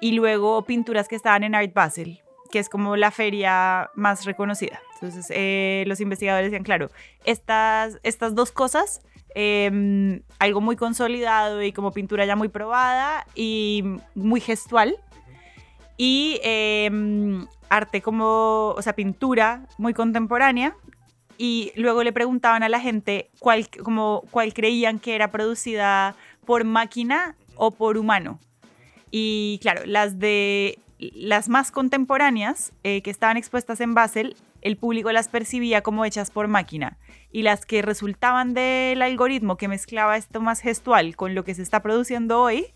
y 0.00 0.12
luego 0.12 0.64
pinturas 0.64 1.08
que 1.08 1.16
estaban 1.16 1.42
en 1.42 1.54
Art 1.54 1.72
Basel, 1.72 2.20
que 2.48 2.58
es 2.58 2.68
como 2.68 2.96
la 2.96 3.10
feria 3.10 3.90
más 3.94 4.24
reconocida. 4.24 4.80
Entonces, 4.94 5.26
eh, 5.30 5.84
los 5.86 6.00
investigadores 6.00 6.50
decían, 6.50 6.64
claro, 6.64 6.90
estas, 7.24 7.98
estas 8.02 8.34
dos 8.34 8.52
cosas, 8.52 9.02
em, 9.34 10.22
algo 10.38 10.60
muy 10.60 10.76
consolidado 10.76 11.62
y 11.62 11.72
como 11.72 11.92
pintura 11.92 12.24
ya 12.24 12.36
muy 12.36 12.48
probada 12.48 13.26
y 13.34 13.84
muy 14.14 14.40
gestual, 14.40 14.96
y 15.96 16.40
em, 16.42 17.46
arte 17.68 18.02
como, 18.02 18.74
o 18.76 18.82
sea, 18.82 18.94
pintura 18.94 19.66
muy 19.78 19.94
contemporánea, 19.94 20.76
y 21.38 21.72
luego 21.76 22.02
le 22.02 22.12
preguntaban 22.12 22.62
a 22.62 22.68
la 22.68 22.80
gente 22.80 23.30
cuál, 23.38 23.68
como, 23.68 24.24
cuál 24.30 24.54
creían 24.54 24.98
que 24.98 25.14
era 25.14 25.30
producida 25.30 26.14
por 26.44 26.64
máquina 26.64 27.36
o 27.56 27.70
por 27.70 27.98
humano. 27.98 28.38
Y 29.10 29.58
claro, 29.62 29.82
las 29.84 30.18
de 30.18 30.78
las 30.98 31.48
más 31.48 31.70
contemporáneas 31.70 32.72
eh, 32.82 33.02
que 33.02 33.10
estaban 33.10 33.36
expuestas 33.36 33.80
en 33.80 33.94
Basel, 33.94 34.36
el 34.62 34.76
público 34.76 35.12
las 35.12 35.28
percibía 35.28 35.82
como 35.82 36.04
hechas 36.04 36.30
por 36.30 36.48
máquina. 36.48 36.98
Y 37.30 37.42
las 37.42 37.66
que 37.66 37.82
resultaban 37.82 38.54
del 38.54 39.02
algoritmo 39.02 39.56
que 39.56 39.68
mezclaba 39.68 40.16
esto 40.16 40.40
más 40.40 40.60
gestual 40.60 41.16
con 41.16 41.34
lo 41.34 41.44
que 41.44 41.54
se 41.54 41.62
está 41.62 41.82
produciendo 41.82 42.40
hoy, 42.40 42.66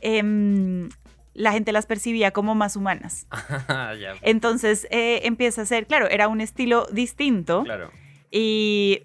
em, 0.00 0.88
la 1.34 1.52
gente 1.52 1.72
las 1.72 1.86
percibía 1.86 2.30
como 2.30 2.54
más 2.54 2.76
humanas. 2.76 3.26
Entonces 4.22 4.86
eh, 4.90 5.20
empieza 5.24 5.62
a 5.62 5.66
ser, 5.66 5.86
claro, 5.86 6.08
era 6.08 6.28
un 6.28 6.40
estilo 6.40 6.86
distinto. 6.90 7.64
Claro. 7.64 7.90
Y 8.30 9.02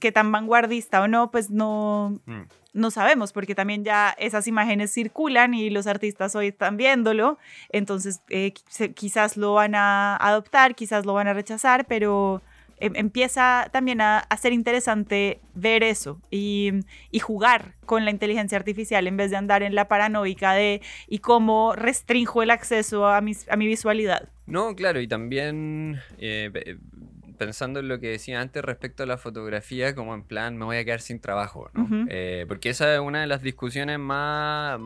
que 0.00 0.12
tan 0.12 0.30
vanguardista 0.32 1.02
o 1.02 1.08
no, 1.08 1.30
pues 1.30 1.50
no, 1.50 2.20
mm. 2.26 2.42
no 2.72 2.90
sabemos, 2.90 3.32
porque 3.32 3.54
también 3.54 3.84
ya 3.84 4.14
esas 4.18 4.46
imágenes 4.46 4.92
circulan 4.92 5.54
y 5.54 5.70
los 5.70 5.86
artistas 5.86 6.34
hoy 6.34 6.48
están 6.48 6.76
viéndolo, 6.76 7.38
entonces 7.70 8.20
eh, 8.28 8.52
quizás 8.94 9.36
lo 9.36 9.54
van 9.54 9.74
a 9.74 10.16
adoptar, 10.16 10.74
quizás 10.74 11.06
lo 11.06 11.14
van 11.14 11.28
a 11.28 11.34
rechazar, 11.34 11.86
pero 11.86 12.42
Em, 12.78 12.92
empieza 12.96 13.68
también 13.72 14.00
a, 14.00 14.26
ser 14.40 14.52
interesante 14.52 15.40
ver 15.54 15.82
eso 15.82 16.20
y, 16.30 16.72
jugar 17.22 17.74
con 17.86 18.04
la 18.04 18.10
inteligencia 18.10 18.58
artificial 18.58 19.06
en 19.06 19.16
vez 19.16 19.30
de 19.30 19.36
andar 19.36 19.62
en 19.62 19.74
la 19.74 19.88
paranoica 19.88 20.52
de 20.52 20.82
y 21.08 21.20
cómo 21.20 21.74
restringo 21.74 22.42
el 22.42 22.50
acceso 22.50 23.06
a, 23.06 23.18
a 23.18 23.20
mi 23.56 23.66
visualidad. 23.66 24.28
No, 24.46 24.74
claro, 24.74 25.00
y 25.00 25.08
también 25.08 26.00
eh, 26.18 26.76
pensando 27.36 27.80
en 27.80 27.88
lo 27.88 28.00
que 28.00 28.08
decía 28.08 28.40
antes 28.40 28.64
respecto 28.64 29.02
a 29.02 29.06
la 29.06 29.16
fotografía, 29.16 29.94
como 29.94 30.14
en 30.14 30.22
plan, 30.22 30.56
me 30.56 30.64
voy 30.64 30.76
a 30.76 30.84
quedar 30.84 31.00
sin 31.00 31.20
trabajo, 31.20 31.70
¿no? 31.74 32.06
Eh, 32.08 32.44
porque 32.48 32.70
esa 32.70 32.94
es 32.94 33.00
una 33.00 33.20
de 33.20 33.26
las 33.26 33.42
discusiones 33.42 33.98
más 33.98 34.80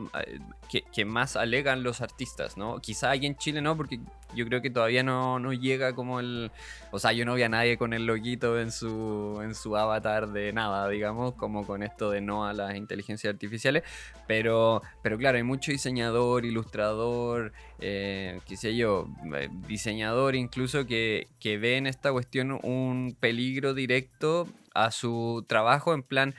que, 0.93 1.05
más 1.05 1.35
alegan 1.35 1.83
los 1.83 2.01
artistas, 2.01 2.57
¿no? 2.57 2.79
Quizá 2.79 3.11
aquí 3.11 3.25
en 3.25 3.35
Chile 3.37 3.61
no, 3.61 3.75
porque 3.75 3.99
yo 4.35 4.45
creo 4.45 4.61
que 4.61 4.69
todavía 4.69 5.03
no, 5.03 5.39
no, 5.39 5.53
llega 5.53 5.95
como 5.95 6.19
el... 6.19 6.51
O 6.91 6.99
sea, 6.99 7.11
yo 7.13 7.25
no 7.25 7.35
vi 7.35 7.43
a 7.43 7.49
nadie 7.49 7.77
con 7.77 7.93
el 7.93 8.05
loguito 8.05 8.59
en 8.59 8.71
su, 8.71 9.39
en 9.43 9.53
su 9.53 9.75
avatar 9.77 10.29
de 10.29 10.51
nada, 10.53 10.89
digamos, 10.89 11.35
como 11.35 11.65
con 11.65 11.83
esto 11.83 12.09
de 12.09 12.21
no 12.21 12.45
a 12.45 12.53
las 12.53 12.75
inteligencias 12.75 13.33
artificiales, 13.33 13.83
pero, 14.27 14.81
pero 15.03 15.17
claro, 15.17 15.37
hay 15.37 15.43
mucho 15.43 15.71
diseñador, 15.71 16.45
ilustrador, 16.45 17.53
eh, 17.79 18.39
qué 18.47 18.57
sé 18.57 18.75
yo, 18.75 19.07
eh, 19.35 19.49
diseñador 19.67 20.35
incluso 20.35 20.85
que, 20.85 21.27
que 21.39 21.57
ve 21.57 21.77
en 21.77 21.87
esta 21.87 22.11
cuestión 22.11 22.59
un 22.63 23.15
peligro 23.19 23.73
directo 23.73 24.47
a 24.73 24.91
su 24.91 25.45
trabajo 25.47 25.93
en 25.93 26.03
plan 26.03 26.35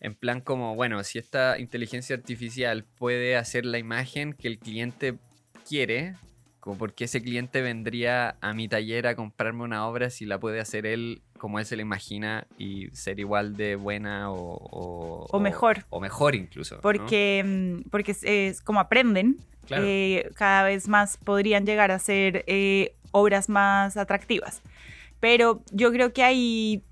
en 0.00 0.14
plan 0.14 0.40
como, 0.40 0.74
bueno, 0.74 1.04
si 1.04 1.18
esta 1.18 1.58
inteligencia 1.58 2.16
artificial 2.16 2.84
puede 2.98 3.36
hacer 3.36 3.66
la 3.66 3.78
imagen 3.78 4.32
que 4.32 4.48
el 4.48 4.58
cliente 4.58 5.18
quiere, 5.68 6.16
como 6.60 6.76
porque 6.76 7.04
ese 7.04 7.22
cliente 7.22 7.62
vendría 7.62 8.36
a 8.40 8.52
mi 8.52 8.68
taller 8.68 9.06
a 9.06 9.16
comprarme 9.16 9.64
una 9.64 9.86
obra 9.86 10.10
si 10.10 10.26
la 10.26 10.38
puede 10.38 10.60
hacer 10.60 10.86
él 10.86 11.22
como 11.38 11.58
él 11.58 11.64
se 11.64 11.74
la 11.74 11.82
imagina 11.82 12.46
y 12.58 12.88
ser 12.90 13.18
igual 13.18 13.56
de 13.56 13.74
buena 13.74 14.30
o, 14.30 15.26
o, 15.30 15.40
mejor. 15.40 15.86
O, 15.88 15.98
mejor 15.98 16.34
incluso. 16.34 16.80
Porque, 16.82 17.42
mm, 17.44 17.88
porque 17.88 18.14
es, 18.22 18.60
como 18.60 18.78
aprenden, 18.78 19.38
eh, 19.70 20.30
cada 20.34 20.64
vez 20.64 20.86
más 20.86 21.16
podrían 21.16 21.64
llegar 21.64 21.90
a 21.90 21.98
ser 21.98 22.44
eh, 22.46 22.94
obras 23.10 23.48
más 23.48 23.96
atractivas. 23.96 24.60
Pero 25.18 25.62
yo 25.72 25.90
creo 25.92 26.12
que 26.12 26.22
hay, 26.22 26.82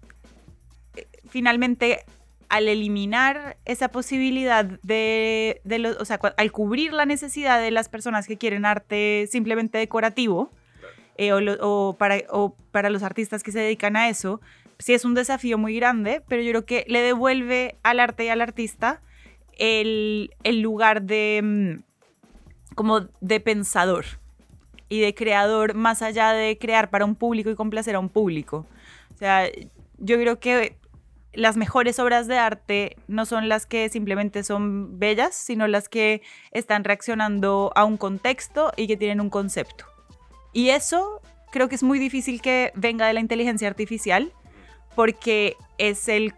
eh, 0.97 1.07
finalmente, 1.29 2.05
al 2.49 2.69
eliminar 2.69 3.59
esa 3.65 3.89
posibilidad 3.89 4.65
de, 4.65 5.61
los, 5.65 5.97
o 5.99 6.05
sea, 6.05 6.19
al 6.37 6.53
cubrir 6.53 6.93
la 6.93 7.05
necesidad 7.05 7.61
de 7.61 7.71
las 7.71 7.89
personas 7.89 8.27
que 8.27 8.39
quieren 8.39 8.65
arte 8.65 9.29
simplemente 9.31 9.79
decorativo, 9.79 10.51
eh, 11.17 11.33
o, 11.33 11.97
para, 11.99 12.19
o 12.31 12.55
para 12.71 12.91
los 12.91 13.03
artistas 13.03 13.43
que 13.43 13.53
se 13.53 13.59
dedican 13.59 13.97
a 13.97 14.09
eso, 14.09 14.41
sí 14.79 14.95
es 14.95 15.05
un 15.05 15.15
desafío 15.15 15.59
muy 15.59 15.75
grande, 15.75 16.23
pero 16.29 16.43
yo 16.43 16.51
creo 16.51 16.65
que 16.65 16.85
le 16.89 17.01
devuelve 17.01 17.77
al 17.83 18.01
arte 18.01 18.25
y 18.25 18.29
al 18.29 18.41
artista 18.41 19.03
el, 19.59 20.31
el 20.45 20.61
lugar 20.61 21.03
de 21.03 21.41
mm, 21.43 22.75
como 22.77 23.09
de 23.21 23.41
pensador 23.41 24.05
y 24.89 25.01
de 25.01 25.15
creador 25.15 25.75
más 25.75 26.01
allá 26.01 26.33
de 26.33 26.57
crear 26.57 26.89
para 26.89 27.05
un 27.05 27.17
público 27.17 27.51
y 27.51 27.57
complacer 27.57 27.97
a 27.97 27.99
un 27.99 28.09
público. 28.09 28.67
O 29.15 29.19
sea, 29.19 29.51
yo 29.99 30.17
creo 30.17 30.39
que 30.39 30.78
las 31.39 31.57
mejores 31.57 32.01
obras 32.01 32.27
de 32.27 32.37
arte 32.37 32.97
no 33.07 33.25
son 33.25 33.49
las 33.49 33.65
que 33.65 33.89
simplemente 33.89 34.43
son 34.43 34.99
bellas, 34.99 35.37
sino 35.37 35.69
las 35.69 35.89
que 35.89 36.21
están 36.51 36.83
reaccionando 36.83 37.71
a 37.77 37.85
un 37.85 37.97
contexto 37.97 38.73
y 38.77 38.89
que 38.89 38.97
tienen 38.97 39.21
un 39.21 39.31
concepto. 39.31 39.85
Y 40.53 40.71
eso 40.71 41.23
creo 41.53 41.69
que 41.69 41.77
es 41.77 41.85
muy 41.85 42.01
difícil 42.01 42.43
que 42.43 42.73
venga 42.75 43.07
de 43.07 43.13
la 43.13 43.21
inteligencia 43.21 43.69
artificial 43.69 44.33
porque 44.97 45.57
es 45.79 46.09
el, 46.09 46.35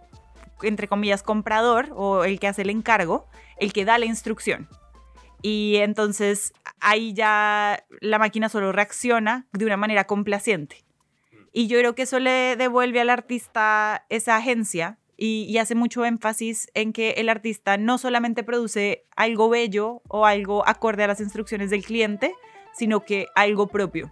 entre 0.63 0.87
comillas, 0.87 1.23
comprador 1.23 1.89
o 1.97 2.25
el 2.25 2.39
que 2.39 2.49
hace 2.49 2.61
el 2.61 2.69
encargo, 2.69 3.27
el 3.57 3.73
que 3.73 3.87
da 3.87 3.97
la 3.97 4.05
instrucción. 4.05 4.69
Y 5.41 5.77
entonces 5.77 6.53
ahí 6.79 7.15
ya 7.15 7.87
la 8.03 8.19
máquina 8.19 8.51
solo 8.51 8.71
reacciona 8.71 9.47
de 9.53 9.65
una 9.65 9.79
manera 9.79 10.05
complaciente. 10.05 10.85
Y 11.53 11.67
yo 11.67 11.79
creo 11.79 11.95
que 11.95 12.03
eso 12.03 12.19
le 12.19 12.57
devuelve 12.57 13.01
al 13.01 13.11
artista 13.11 14.07
esa 14.09 14.37
agencia 14.37 14.99
y, 15.23 15.59
hace 15.59 15.75
mucho 15.75 16.07
énfasis 16.07 16.71
en 16.73 16.95
que 16.95 17.11
el 17.19 17.29
artista 17.29 17.77
no 17.77 17.99
solamente 17.99 18.43
produce 18.43 19.05
algo 19.17 19.51
bello 19.51 20.01
o 20.09 20.25
algo 20.25 20.67
acorde 20.67 21.05
a 21.05 21.09
las 21.09 21.21
instrucciones 21.21 21.69
del 21.69 21.85
cliente, 21.85 22.35
sino 22.73 23.05
que 23.05 23.27
algo 23.35 23.67
propio. 23.67 24.11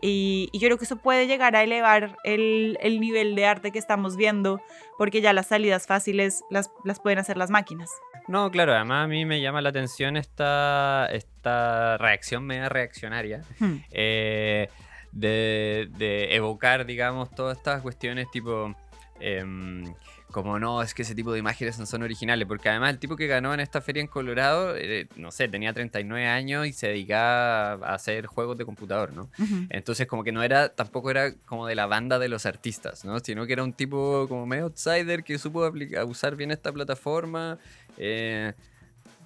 Y, 0.00 0.48
yo 0.54 0.68
creo 0.68 0.78
que 0.78 0.84
eso 0.84 0.96
puede 0.96 1.26
llegar 1.26 1.54
a 1.54 1.62
elevar 1.62 2.16
el, 2.24 2.78
nivel 2.98 3.34
de 3.34 3.44
arte 3.44 3.72
que 3.72 3.78
estamos 3.78 4.16
viendo, 4.16 4.62
porque 4.96 5.20
ya 5.20 5.34
las 5.34 5.48
salidas 5.48 5.86
fáciles 5.86 6.42
las, 6.48 6.70
las 6.82 6.98
pueden 6.98 7.18
hacer 7.18 7.36
las 7.36 7.50
máquinas. 7.50 7.90
No, 8.26 8.50
claro, 8.50 8.72
además 8.72 9.04
a 9.04 9.08
mí 9.08 9.26
me 9.26 9.42
llama 9.42 9.60
la 9.60 9.68
atención 9.68 10.16
esta, 10.16 11.08
esta 11.12 11.98
reacción 11.98 12.46
media 12.46 12.70
reaccionaria. 12.70 13.42
Hmm. 13.58 13.76
Eh, 13.90 14.68
de, 15.12 16.28
evocar, 16.30 16.86
digamos, 16.86 17.30
todas 17.30 17.58
estas 17.58 17.82
cuestiones 17.82 18.30
tipo... 18.30 18.74
Em, 19.20 19.84
como 20.30 20.58
no, 20.58 20.82
es 20.82 20.92
que 20.92 21.02
ese 21.02 21.14
tipo 21.14 21.32
de 21.32 21.38
imágenes 21.38 21.78
no 21.78 21.86
son 21.86 22.02
originales, 22.02 22.46
porque 22.46 22.68
además 22.68 22.90
el 22.90 22.98
tipo 22.98 23.16
que 23.16 23.26
ganó 23.26 23.54
en 23.54 23.60
esta 23.60 23.80
feria 23.80 24.02
en 24.02 24.08
Colorado, 24.08 24.76
eh, 24.76 25.08
no 25.16 25.30
sé, 25.30 25.48
tenía 25.48 25.72
39 25.72 26.26
años 26.26 26.66
y 26.66 26.72
se 26.72 26.88
dedicaba 26.88 27.72
a 27.86 27.94
hacer 27.94 28.26
juegos 28.26 28.58
de 28.58 28.66
computador, 28.66 29.14
¿no? 29.14 29.30
Entonces 29.70 30.06
como 30.06 30.24
que 30.24 30.32
no 30.32 30.42
era, 30.42 30.68
tampoco 30.68 31.10
era 31.10 31.34
como 31.46 31.66
de 31.66 31.74
la 31.74 31.86
banda 31.86 32.18
de 32.18 32.28
los 32.28 32.44
artistas, 32.44 33.04
¿no? 33.06 33.18
Sino 33.20 33.46
que 33.46 33.54
era 33.54 33.64
un 33.64 33.72
tipo 33.72 34.26
como 34.28 34.44
medio 34.46 34.64
outsider 34.64 35.24
que 35.24 35.38
supo 35.38 35.72
usar 36.06 36.36
bien 36.36 36.50
esta 36.50 36.72
plataforma. 36.72 37.58
Eh, 37.96 38.52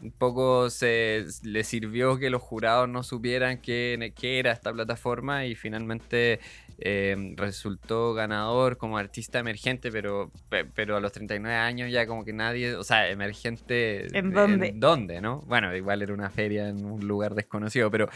un 0.03 0.11
poco 0.11 0.69
se 0.69 1.25
le 1.43 1.63
sirvió 1.63 2.19
que 2.19 2.29
los 2.29 2.43
jurados 2.43 2.89
no 2.89 3.03
supieran 3.03 3.59
qué, 3.59 4.13
qué 4.19 4.39
era 4.41 4.51
esta 4.51 4.73
plataforma 4.73 5.47
y 5.47 5.55
finalmente 5.55 6.41
eh, 6.79 7.35
resultó 7.37 8.13
ganador 8.13 8.77
como 8.77 8.99
artista 8.99 9.39
emergente, 9.39 9.93
pero, 9.93 10.33
pero 10.75 10.97
a 10.97 11.01
los 11.01 11.13
39 11.13 11.57
años 11.57 11.93
ya 11.93 12.07
como 12.07 12.25
que 12.25 12.33
nadie, 12.33 12.75
o 12.75 12.83
sea, 12.83 13.09
emergente... 13.09 14.07
¿En 14.19 14.33
dónde? 14.33 14.69
¿En 14.69 14.81
dónde, 14.81 15.21
no? 15.21 15.43
Bueno, 15.43 15.75
igual 15.77 16.03
era 16.03 16.13
una 16.13 16.31
feria 16.31 16.69
en 16.69 16.85
un 16.85 17.07
lugar 17.07 17.35
desconocido, 17.35 17.91
pero... 17.91 18.09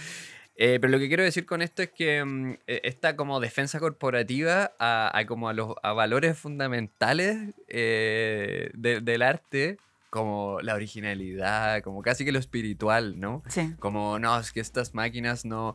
Eh, 0.59 0.79
pero 0.81 0.91
lo 0.91 0.99
que 0.99 1.09
quiero 1.09 1.23
decir 1.23 1.45
con 1.45 1.61
esto 1.61 1.83
es 1.83 1.91
que 1.91 2.57
e, 2.67 2.81
esta 2.83 3.15
como 3.15 3.41
defensa 3.41 3.79
corporativa 3.79 4.73
a, 4.79 5.23
como 5.29 5.51
a 5.51 5.53
los 5.53 5.75
a 5.83 5.93
valores 5.93 6.39
fundamentales 6.39 7.55
eh, 7.69 8.71
del 8.73 9.21
arte 9.21 9.77
como 10.17 10.63
la 10.63 10.75
originalidad, 10.75 11.83
como 11.83 12.01
casi 12.01 12.25
que 12.25 12.33
lo 12.33 12.39
espiritual, 12.39 13.21
¿no? 13.21 13.43
Sí. 13.49 13.75
Como, 13.79 14.19
no, 14.19 14.41
es 14.41 14.51
que 14.51 14.61
estas 14.61 14.95
máquinas 14.95 15.45
no, 15.45 15.75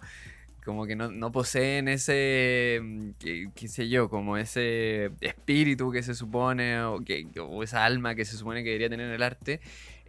como 0.65 0.87
que 0.87 0.95
no, 0.95 1.31
poseen 1.31 1.87
ese, 1.87 2.79
mm, 2.81 3.09
qué, 3.19 3.67
sé 3.67 3.87
yo, 3.87 4.09
como 4.09 4.37
ese 4.37 5.11
espíritu 5.21 5.91
que 5.91 6.01
se 6.01 6.15
supone, 6.15 6.81
o, 6.81 7.01
que, 7.01 7.27
o 7.39 7.61
esa 7.61 7.85
alma 7.85 8.15
que 8.15 8.25
se 8.25 8.35
supone 8.35 8.63
que 8.63 8.69
debería 8.69 8.89
tener 8.89 9.11
el 9.11 9.21
arte. 9.21 9.61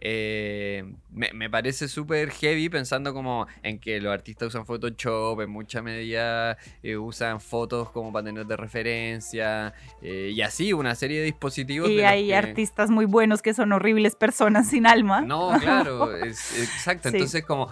Eh, 0.05 0.83
me, 1.11 1.49
parece 1.49 1.87
súper 1.87 2.29
heavy 2.29 2.67
pensando 2.67 3.13
como 3.13 3.47
en 3.61 3.79
que 3.79 4.01
los 4.01 4.13
artistas 4.13 4.49
usan 4.49 4.65
Photoshop, 4.65 5.39
en 5.39 5.49
mucha 5.49 5.81
medida 5.81 6.57
eh, 6.81 6.97
usan 6.97 7.39
fotos 7.39 7.89
como 7.89 8.11
para 8.11 8.25
tener 8.25 8.45
de 8.45 8.57
referencia, 8.57 9.73
eh, 10.01 10.33
y 10.35 10.41
así 10.41 10.73
una 10.73 10.93
serie 10.95 11.19
de 11.19 11.25
dispositivos. 11.27 11.89
Y 11.89 12.01
hay 12.01 12.33
artistas 12.33 12.89
muy 12.89 13.05
buenos 13.05 13.41
que 13.41 13.53
son 13.53 13.71
horribles 13.71 14.17
personas 14.17 14.67
sin 14.67 14.87
alma. 14.87 15.21
No, 15.21 15.57
claro, 15.57 16.13
exacto. 16.25 17.07
Entonces 17.07 17.45
como 17.45 17.69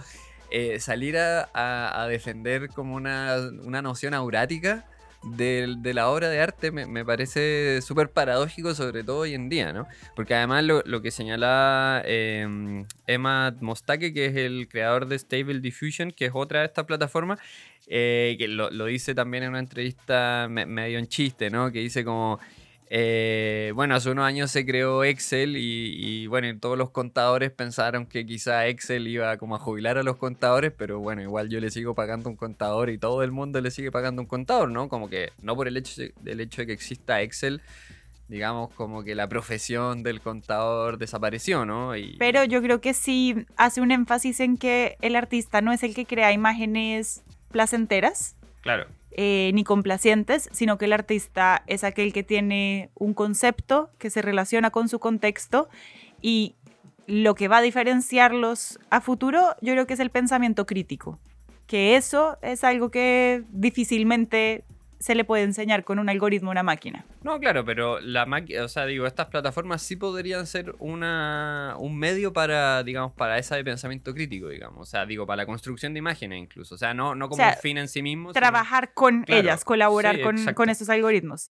salir 0.78 1.18
a, 1.18 2.06
defender 2.08 2.70
como 2.70 2.94
una, 2.94 3.36
una 3.62 3.82
noción 3.82 4.14
aurática 4.14 4.86
de, 5.22 5.94
la 5.94 6.08
obra 6.08 6.28
de 6.28 6.40
arte 6.40 6.70
me, 6.70 7.04
parece 7.04 7.80
súper 7.82 8.10
paradójico, 8.10 8.74
sobre 8.74 9.04
todo 9.04 9.18
hoy 9.18 9.34
en 9.34 9.48
día, 9.48 9.72
¿no? 9.72 9.86
Porque 10.16 10.34
además 10.34 10.64
lo, 10.64 11.02
que 11.02 11.10
señala 11.10 12.02
em, 12.04 12.84
Emma 13.06 13.54
Mostake, 13.60 14.12
que 14.12 14.26
es 14.26 14.36
el 14.36 14.68
creador 14.68 15.06
de 15.06 15.18
Stable 15.18 15.60
Diffusion, 15.60 16.10
que 16.10 16.26
es 16.26 16.32
otra 16.34 16.60
de 16.60 16.66
estas 16.66 16.84
plataformas, 16.86 17.38
eh, 17.86 18.36
que 18.38 18.48
lo, 18.48 18.70
dice 18.86 19.14
también 19.14 19.44
en 19.44 19.50
una 19.50 19.58
entrevista 19.58 20.48
medio 20.48 20.98
en 20.98 21.06
chiste, 21.06 21.50
¿no? 21.50 21.70
Que 21.72 21.80
dice 21.80 22.04
como 22.04 22.38
eh, 22.94 23.72
bueno, 23.74 23.94
hace 23.94 24.10
unos 24.10 24.26
años 24.26 24.50
se 24.50 24.66
creó 24.66 25.02
Excel 25.02 25.56
y, 25.56 26.26
bueno, 26.26 26.46
todos 26.60 26.76
los 26.76 26.90
contadores 26.90 27.50
pensaron 27.50 28.04
que 28.04 28.26
quizá 28.26 28.66
Excel 28.66 29.08
iba 29.08 29.38
como 29.38 29.56
a 29.56 29.58
jubilar 29.58 29.96
a 29.96 30.02
los 30.02 30.18
contadores, 30.18 30.74
pero 30.76 31.00
bueno, 31.00 31.22
igual 31.22 31.48
yo 31.48 31.58
le 31.58 31.70
sigo 31.70 31.94
pagando 31.94 32.28
un 32.28 32.36
contador 32.36 32.90
y 32.90 32.98
todo 32.98 33.22
el 33.22 33.32
mundo 33.32 33.62
le 33.62 33.70
sigue 33.70 33.90
pagando 33.90 34.20
un 34.20 34.28
contador, 34.28 34.68
¿no? 34.68 34.90
Como 34.90 35.08
que 35.08 35.30
no 35.40 35.56
por 35.56 35.68
el 35.68 35.78
hecho, 35.78 36.02
del 36.20 36.40
hecho 36.40 36.60
de 36.60 36.66
que 36.66 36.74
exista 36.74 37.22
Excel, 37.22 37.62
digamos 38.28 38.74
como 38.74 39.02
que 39.02 39.14
la 39.14 39.26
profesión 39.26 40.02
del 40.02 40.20
contador 40.20 40.98
desapareció, 40.98 41.64
¿no? 41.64 41.92
Pero 42.18 42.44
yo 42.44 42.60
creo 42.60 42.82
que 42.82 42.92
sí 42.92 43.46
hace 43.56 43.80
un 43.80 43.90
énfasis 43.90 44.38
en 44.40 44.58
que 44.58 44.98
el 45.00 45.16
artista 45.16 45.62
no 45.62 45.72
es 45.72 45.82
el 45.82 45.94
que 45.94 46.04
crea 46.04 46.30
imágenes 46.32 47.24
placenteras. 47.52 48.36
Claro. 48.60 48.86
Eh, 49.14 49.50
ni 49.52 49.62
complacientes, 49.62 50.48
sino 50.52 50.78
que 50.78 50.86
el 50.86 50.94
artista 50.94 51.64
es 51.66 51.84
aquel 51.84 52.14
que 52.14 52.22
tiene 52.22 52.88
un 52.94 53.12
concepto 53.12 53.90
que 53.98 54.08
se 54.08 54.22
relaciona 54.22 54.70
con 54.70 54.88
su 54.88 55.00
contexto 55.00 55.68
y 56.22 56.54
lo 57.06 57.34
que 57.34 57.46
va 57.46 57.58
a 57.58 57.60
diferenciarlos 57.60 58.78
a 58.88 59.02
futuro 59.02 59.54
yo 59.60 59.74
creo 59.74 59.86
que 59.86 59.92
es 59.92 60.00
el 60.00 60.08
pensamiento 60.08 60.64
crítico, 60.64 61.18
que 61.66 61.96
eso 61.96 62.38
es 62.40 62.64
algo 62.64 62.90
que 62.90 63.44
difícilmente 63.50 64.64
se 65.02 65.16
le 65.16 65.24
puede 65.24 65.42
enseñar 65.42 65.82
con 65.82 65.98
un 65.98 66.08
algoritmo 66.08 66.50
a 66.50 66.52
una 66.52 66.62
máquina. 66.62 67.04
No, 67.22 67.40
claro, 67.40 67.64
pero 67.64 67.98
la 67.98 68.24
máquina, 68.24 68.64
o 68.64 68.68
sea, 68.68 68.86
digo, 68.86 69.04
estas 69.04 69.26
plataformas 69.26 69.82
sí 69.82 69.96
podrían 69.96 70.46
ser 70.46 70.76
una, 70.78 71.74
un 71.78 71.98
medio 71.98 72.32
para, 72.32 72.84
digamos, 72.84 73.12
para 73.12 73.36
esa 73.36 73.56
de 73.56 73.64
pensamiento 73.64 74.14
crítico, 74.14 74.48
digamos. 74.48 74.78
O 74.80 74.90
sea, 74.90 75.04
digo, 75.04 75.26
para 75.26 75.38
la 75.38 75.46
construcción 75.46 75.92
de 75.92 75.98
imágenes 75.98 76.38
incluso. 76.38 76.76
O 76.76 76.78
sea, 76.78 76.94
no, 76.94 77.16
no 77.16 77.28
como 77.28 77.44
un 77.44 77.52
fin 77.60 77.78
en 77.78 77.88
sí 77.88 78.00
mismo. 78.00 78.32
Trabajar 78.32 78.94
con 78.94 79.24
ellas, 79.26 79.64
colaborar 79.64 80.20
con, 80.20 80.54
con 80.54 80.70
esos 80.70 80.88
algoritmos. 80.88 81.50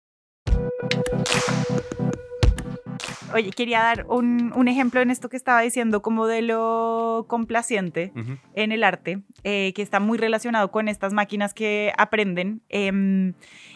Oye, 3.34 3.52
quería 3.52 3.80
dar 3.80 4.06
un, 4.08 4.68
ejemplo 4.68 5.02
en 5.02 5.12
esto 5.12 5.30
que 5.30 5.38
estaba 5.38 5.62
diciendo, 5.62 6.02
como 6.02 6.26
de 6.26 6.42
lo 6.42 7.26
complaciente 7.28 8.12
en 8.56 8.72
el 8.72 8.84
arte, 8.84 9.22
eh, 9.44 9.72
que 9.74 9.82
está 9.82 10.00
muy 10.00 10.18
relacionado 10.18 10.72
con 10.72 10.88
estas 10.88 11.14
máquinas 11.14 11.54
que 11.54 11.94
aprenden. 11.98 12.62
Em, 12.70 13.34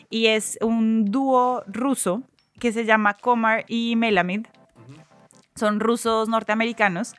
y 0.09 0.27
es 0.27 0.57
un 0.61 1.05
dúo 1.05 1.63
ruso 1.67 2.23
que 2.59 2.71
se 2.71 2.85
llama 2.85 3.13
Komar 3.13 3.65
y 3.67 3.95
Melamid. 3.95 4.47
Son 5.55 5.79
rusos 5.79 6.29
norteamericanos 6.29 7.13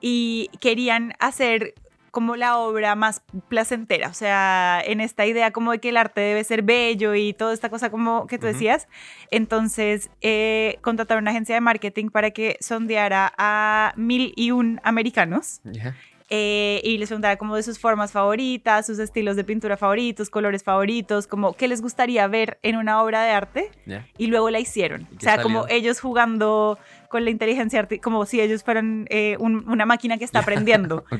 y 0.00 0.48
querían 0.60 1.12
hacer 1.18 1.74
como 2.16 2.34
la 2.34 2.56
obra 2.56 2.94
más 2.94 3.20
placentera, 3.48 4.08
o 4.08 4.14
sea, 4.14 4.80
en 4.82 5.02
esta 5.02 5.26
idea 5.26 5.50
como 5.50 5.72
de 5.72 5.80
que 5.80 5.90
el 5.90 5.98
arte 5.98 6.22
debe 6.22 6.42
ser 6.44 6.62
bello 6.62 7.14
y 7.14 7.34
toda 7.34 7.52
esta 7.52 7.68
cosa 7.68 7.90
como 7.90 8.26
que 8.26 8.38
tú 8.38 8.46
decías. 8.46 8.88
Entonces, 9.30 10.08
eh, 10.22 10.78
contrataron 10.80 11.24
una 11.24 11.32
agencia 11.32 11.54
de 11.54 11.60
marketing 11.60 12.08
para 12.08 12.30
que 12.30 12.56
sondeara 12.58 13.34
a 13.36 13.92
mil 13.96 14.32
y 14.34 14.50
un 14.50 14.80
americanos. 14.82 15.60
Eh, 16.30 16.80
y 16.82 16.96
les 16.96 17.10
preguntara 17.10 17.36
como 17.36 17.54
de 17.54 17.62
sus 17.62 17.78
formas 17.78 18.12
favoritas, 18.12 18.86
sus 18.86 18.98
estilos 18.98 19.36
de 19.36 19.44
pintura 19.44 19.76
favoritos, 19.76 20.30
colores 20.30 20.64
favoritos, 20.64 21.26
como 21.26 21.52
qué 21.52 21.68
les 21.68 21.82
gustaría 21.82 22.26
ver 22.28 22.58
en 22.62 22.76
una 22.76 23.02
obra 23.02 23.24
de 23.24 23.30
arte. 23.30 23.70
Y 24.16 24.28
luego 24.28 24.48
la 24.48 24.58
hicieron. 24.58 25.06
O 25.18 25.20
sea, 25.20 25.42
como 25.42 25.66
ellos 25.68 26.00
jugando 26.00 26.78
con 27.08 27.24
la 27.24 27.30
inteligencia 27.30 27.80
artificial, 27.80 28.02
como 28.02 28.26
si 28.26 28.40
ellos 28.40 28.62
fueran 28.62 29.06
eh, 29.10 29.36
una 29.38 29.86
máquina 29.86 30.18
que 30.18 30.24
está 30.24 30.40
aprendiendo. 30.40 31.04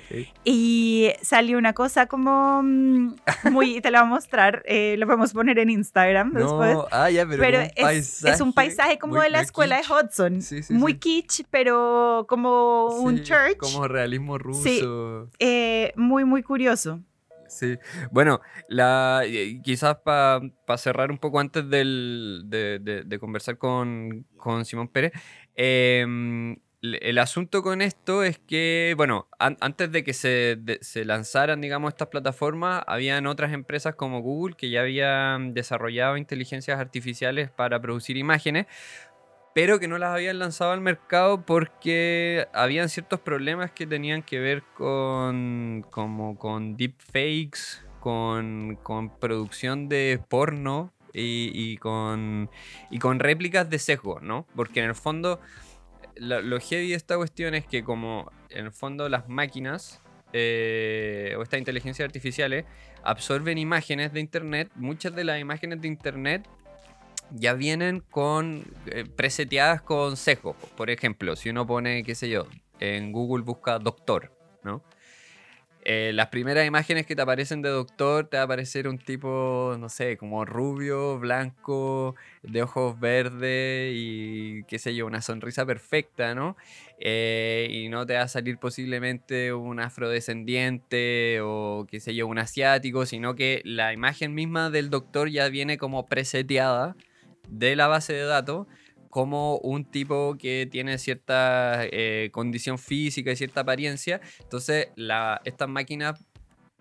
Y 0.45 1.11
salió 1.23 1.59
una 1.59 1.73
cosa 1.73 2.07
como 2.07 2.63
mm, 2.63 3.17
muy, 3.51 3.81
te 3.81 3.91
la 3.91 4.01
voy 4.01 4.07
a 4.07 4.11
mostrar, 4.11 4.63
eh, 4.67 4.97
lo 4.99 5.07
podemos 5.07 5.33
poner 5.33 5.59
en 5.59 5.71
Instagram 5.71 6.33
después. 6.33 6.77
Ah, 6.91 7.11
ya, 7.11 7.27
pero, 7.27 7.61
es, 7.77 8.41
un 8.41 8.53
paisaje 8.53 8.99
como 8.99 9.21
de 9.21 9.31
la 9.31 9.41
escuela 9.41 9.77
de 9.77 9.83
Hudson. 9.83 10.41
muy 10.71 10.99
kitsch, 10.99 11.43
pero 11.51 12.27
como 12.29 12.87
un 12.87 13.23
church. 13.23 13.57
Como 13.59 13.89
realismo 13.89 14.39
ruso. 14.39 15.29
Eh, 15.39 15.93
muy, 15.97 16.25
muy 16.25 16.43
curioso. 16.43 17.01
Sí, 17.49 17.79
bueno, 18.11 18.41
la, 18.69 19.23
quizás 19.63 19.97
para 20.05 20.41
cerrar 20.77 21.11
un 21.11 21.19
poco 21.19 21.41
antes 21.41 21.69
del, 21.69 22.43
de, 22.47 22.79
de, 23.05 23.19
conversar 23.19 23.59
con, 23.59 24.27
con 24.37 24.65
Simón 24.65 24.89
Pérez, 24.89 25.13
Em, 25.57 26.59
el 26.83 27.19
asunto 27.19 27.63
con 27.63 27.81
esto 27.81 28.23
es 28.23 28.39
que, 28.39 28.95
bueno, 28.97 29.27
antes 29.39 29.91
de 29.91 30.05
que 30.05 30.13
se, 30.13 30.59
lanzaran, 31.05 31.61
digamos, 31.61 31.89
estas 31.89 32.09
plataformas, 32.09 32.85
habían 32.87 33.27
otras 33.27 33.53
empresas 33.53 33.95
como 33.95 34.21
Google 34.21 34.55
que 34.57 34.71
ya 34.71 34.83
habían 34.83 35.55
desarrollado 35.55 36.17
inteligencias 36.17 36.79
artificiales 36.79 37.51
para 37.51 37.81
producir 37.81 38.17
imágenes, 38.19 38.67
pero 39.55 39.81
que 39.81 39.89
no 39.89 39.97
las 39.97 40.13
habían 40.13 40.39
lanzado 40.39 40.73
al 40.73 40.83
mercado 40.83 41.47
porque 41.47 42.47
habían 42.53 42.91
ciertos 42.91 43.21
problemas 43.21 43.71
que 43.73 43.87
tenían 43.87 44.23
que 44.23 44.39
ver 44.39 44.63
con, 44.75 45.87
como 45.91 46.39
con 46.39 46.77
deepfakes, 46.77 47.83
con, 48.01 48.79
con 48.83 49.19
producción 49.19 49.89
de 49.89 50.21
porno 50.29 50.93
y, 51.17 51.77
con, 51.79 52.51
y 52.91 52.99
con 52.99 53.19
réplicas 53.19 53.69
de 53.71 53.79
sesgo, 53.79 54.21
¿no? 54.21 54.47
Porque 54.55 54.81
en 54.81 54.87
el 54.87 54.95
fondo, 54.95 55.41
lo, 56.17 56.61
heavy 56.61 56.91
de 56.91 56.95
esta 56.95 57.17
cuestión 57.17 57.55
es 57.55 57.67
que 57.67 57.83
como 57.83 58.31
en 58.51 58.67
el 58.67 58.73
fondo 58.73 59.09
las 59.09 59.29
máquinas 59.29 60.01
eh, 60.33 61.35
o 61.39 61.43
estas 61.43 61.59
inteligencias 61.59 62.07
artificiales 62.07 62.65
absorben 63.03 63.59
imágenes 63.59 64.13
de 64.13 64.21
Internet, 64.21 64.71
muchas 64.75 65.15
de 65.15 65.25
las 65.25 65.41
imágenes 65.41 65.81
de 65.81 65.89
Internet 65.89 66.47
ya 67.31 67.55
vienen 67.55 68.01
con 68.01 68.65
eh, 68.87 69.05
preseteadas 69.05 69.83
con 69.83 70.17
sesgo. 70.17 70.55
Por 70.77 70.91
ejemplo, 70.91 71.37
si 71.37 71.51
uno 71.51 71.67
pone, 71.67 72.05
qué 72.05 72.15
sé 72.15 72.29
yo, 72.29 72.47
en 72.79 73.13
Google 73.13 73.43
busca 73.43 73.79
doctor, 73.79 74.33
¿no? 74.63 74.83
Eh, 75.89 76.11
las 76.13 76.31
primeras 76.31 76.67
imágenes 76.67 77.07
que 77.07 77.15
te 77.15 77.23
aparecen 77.23 77.63
de 77.63 77.69
doctor 77.69 78.27
te 78.27 78.37
va 78.37 78.41
a 78.41 78.45
aparecer 78.47 78.89
un 78.89 78.99
tipo, 78.99 79.77
no 79.79 79.89
sé, 79.89 80.17
como 80.17 80.45
rubio, 80.45 81.17
blanco, 81.21 82.17
de 82.43 82.65
ojos 82.65 82.99
verdes 82.99 83.93
y 83.95 84.65
qué 84.65 84.81
sé 84.81 84.97
yo, 84.97 85.07
una 85.07 85.23
sonrisa 85.23 85.65
perfecta, 85.65 86.35
¿no? 86.35 86.57
Eh, 86.99 87.69
y 87.71 87.89
no 87.89 88.05
te 88.05 88.15
va 88.15 88.23
a 88.23 88.29
salir 88.29 88.59
posiblemente 88.59 89.53
un 89.53 89.79
afrodescendiente 89.79 91.39
o 91.41 91.87
qué 91.89 92.01
sé 92.01 92.17
yo, 92.17 92.27
un 92.27 92.41
asiático, 92.41 93.07
sino 93.07 93.37
que 93.37 93.63
la 93.65 93.93
imagen 93.93 94.35
misma 94.35 94.71
del 94.71 94.91
doctor 94.91 95.31
ya 95.31 95.49
viene 95.49 95.79
como 95.79 96.07
preseteada 96.07 96.97
de 97.49 97.77
la 97.77 97.87
base 97.87 98.13
de 98.13 98.25
datos 98.25 98.67
como 99.17 99.57
un 99.61 99.87
tipo 99.87 100.37
que 100.39 100.69
tiene 100.71 100.99
cierta 100.99 101.87
eh, 101.87 102.29
condición 102.33 102.77
física 102.77 103.33
y 103.33 103.37
cierta 103.37 103.63
apariencia, 103.63 104.21
entonces 104.41 104.89
estas 105.47 105.71
máquinas 105.71 106.23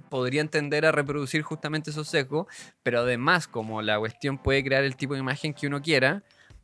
podrían 0.10 0.50
tender 0.50 0.86
a 0.86 0.92
reproducir 0.92 1.44
justamente 1.44 1.92
esos 1.92 2.10
sesgos, 2.10 2.48
pero 2.84 3.00
además 3.00 3.48
como 3.48 3.82
la 3.82 3.98
cuestión 4.00 4.38
puede 4.38 4.66
crear 4.66 4.84
el 4.84 4.98
tipo 4.98 5.14
de 5.14 5.22
imagen 5.22 5.54
que 5.54 5.66
uno 5.66 5.82
quiera, 5.82 6.24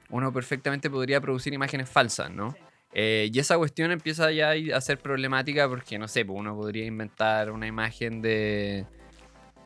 uno 0.10 0.34
perfectamente 0.34 0.90
podría 0.90 1.22
producir 1.22 1.54
imágenes 1.54 1.88
falsas, 1.88 2.30
¿no? 2.30 2.54
Eh, 2.92 3.30
y 3.32 3.40
esa 3.40 3.58
cuestión 3.58 3.92
empieza 3.92 4.30
ya 4.34 4.52
a 4.76 4.82
ser 4.82 4.98
problemática 4.98 5.70
porque, 5.70 5.98
no 5.98 6.10
sé, 6.10 6.26
pues 6.26 6.38
uno 6.38 6.54
podría 6.54 6.86
inventar 6.86 7.50
una 7.50 7.66
imagen 7.66 8.22
de, 8.22 8.86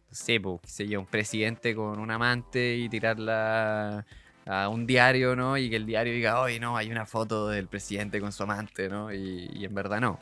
no 0.07 0.15
sé, 0.15 0.39
pues, 0.39 0.61
qué 0.77 0.99
un 0.99 1.07
presidente 1.07 1.73
con 1.73 1.97
un 1.97 2.11
amante 2.11 2.75
y 2.75 2.89
tirarla 2.89 4.05
a 4.45 4.69
un 4.69 4.85
diario, 4.85 5.35
¿no? 5.35 5.57
Y 5.57 5.69
que 5.69 5.75
el 5.75 5.85
diario 5.85 6.13
diga, 6.13 6.39
oye, 6.39 6.59
no, 6.59 6.77
hay 6.77 6.91
una 6.91 7.05
foto 7.05 7.47
del 7.47 7.67
presidente 7.67 8.19
con 8.21 8.31
su 8.31 8.43
amante, 8.43 8.89
¿no? 8.89 9.11
Y, 9.11 9.65
en 9.65 9.73
verdad 9.73 9.99
no. 9.99 10.19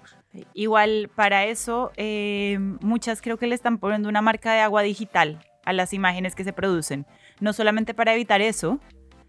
Igual 0.53 1.09
para 1.13 1.45
eso, 1.45 1.91
eh, 1.97 2.57
muchas 2.81 3.21
creo 3.21 3.37
que 3.37 3.47
le 3.47 3.55
están 3.55 3.77
poniendo 3.77 4.09
una 4.09 4.21
marca 4.21 4.53
de 4.53 4.61
agua 4.61 4.81
digital 4.81 5.39
a 5.65 5.73
las 5.73 5.93
imágenes 5.93 6.35
que 6.35 6.43
se 6.43 6.53
producen. 6.53 7.05
No 7.39 7.53
solamente 7.53 7.93
para 7.93 8.13
evitar 8.13 8.41
eso, 8.41 8.79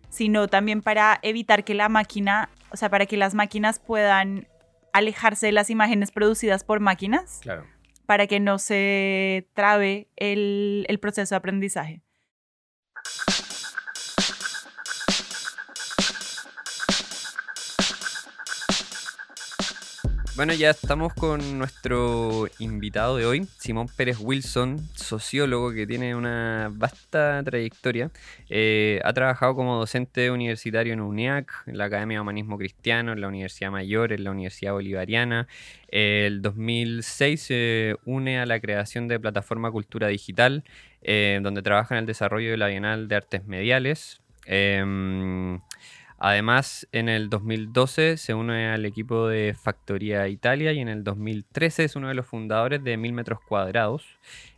sino 0.08 0.46
también 0.46 0.80
para 0.80 1.18
evitar 1.22 1.64
que 1.64 1.74
la 1.74 1.88
máquina, 1.88 2.48
o 2.70 2.76
sea, 2.76 2.88
para 2.88 3.06
que 3.06 3.16
las 3.16 3.34
máquinas 3.34 3.80
puedan 3.80 4.46
alejarse 4.92 5.46
de 5.46 5.52
las 5.52 5.70
imágenes 5.70 6.12
producidas 6.12 6.62
por 6.62 6.78
máquinas. 6.78 7.40
Claro. 7.42 7.66
Para 8.06 8.26
que 8.26 8.38
no 8.38 8.58
se 8.58 9.48
trabe 9.54 10.08
el, 10.16 10.86
el 10.88 11.00
proceso 11.00 11.34
de 11.34 11.38
aprendizaje. 11.38 12.02
Bueno, 20.36 20.52
ya 20.52 20.70
estamos 20.70 21.14
con 21.14 21.58
nuestro 21.58 22.48
invitado 22.58 23.16
de 23.16 23.24
hoy, 23.24 23.46
Simón 23.56 23.86
Pérez 23.96 24.18
Wilson, 24.20 24.80
sociólogo 24.96 25.72
que 25.72 25.86
tiene 25.86 26.16
una 26.16 26.72
vasta 26.72 27.40
trayectoria. 27.44 28.10
Eh, 28.50 29.00
ha 29.04 29.12
trabajado 29.12 29.54
como 29.54 29.78
docente 29.78 30.32
universitario 30.32 30.92
en 30.92 31.02
UNIAC, 31.02 31.52
en 31.68 31.78
la 31.78 31.84
Academia 31.84 32.16
de 32.16 32.22
Humanismo 32.22 32.58
Cristiano, 32.58 33.12
en 33.12 33.20
la 33.20 33.28
Universidad 33.28 33.70
Mayor, 33.70 34.12
en 34.12 34.24
la 34.24 34.32
Universidad 34.32 34.72
Bolivariana. 34.72 35.46
el 35.86 36.42
2006 36.42 37.40
se 37.40 37.96
une 38.04 38.40
a 38.40 38.46
la 38.46 38.58
creación 38.58 39.06
de 39.06 39.20
Plataforma 39.20 39.70
Cultura 39.70 40.08
Digital, 40.08 40.64
eh, 41.02 41.38
donde 41.44 41.62
trabaja 41.62 41.94
en 41.94 42.00
el 42.00 42.06
desarrollo 42.06 42.50
de 42.50 42.56
la 42.56 42.66
Bienal 42.66 43.06
de 43.06 43.14
Artes 43.14 43.46
Mediales. 43.46 44.20
Em, 46.24 46.30
Además, 46.30 46.88
en 46.92 47.10
el 47.10 47.28
2012 47.28 48.16
se 48.16 48.32
une 48.32 48.70
al 48.70 48.86
equipo 48.86 49.28
de 49.28 49.54
Factoría 49.54 50.26
Italia 50.28 50.72
y 50.72 50.80
en 50.80 50.88
el 50.88 51.04
2013 51.04 51.84
es 51.84 51.96
uno 51.96 52.08
de 52.08 52.14
los 52.14 52.26
fundadores 52.26 52.82
de 52.82 52.96
Mil 52.96 53.12
Metros 53.12 53.40
Cuadrados. 53.46 54.06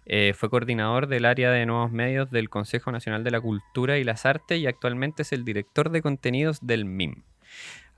Eh, 0.05 0.33
fue 0.37 0.48
coordinador 0.48 1.09
del 1.09 1.24
área 1.24 1.50
de 1.50 1.66
nuevos 1.66 1.90
medios 1.90 2.31
del 2.31 2.48
Consejo 2.48 2.92
Nacional 2.92 3.24
de 3.24 3.33
la 3.33 3.40
Cultura 3.40 3.98
y 3.98 4.05
las 4.05 4.26
Artes 4.26 4.61
y 4.61 4.68
actualmente 4.68 5.22
es 5.22 5.33
el 5.33 5.44
director 5.44 5.90
de 5.90 6.02
contenidos 6.02 6.61
del 6.62 6.85
MIM. 6.85 7.24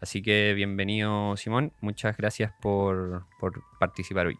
Así 0.00 0.22
que 0.22 0.54
bienvenido 0.54 1.36
Simón, 1.36 1.72
muchas 1.82 2.16
gracias 2.16 2.52
por, 2.62 3.24
participar 3.78 4.28
hoy. 4.28 4.38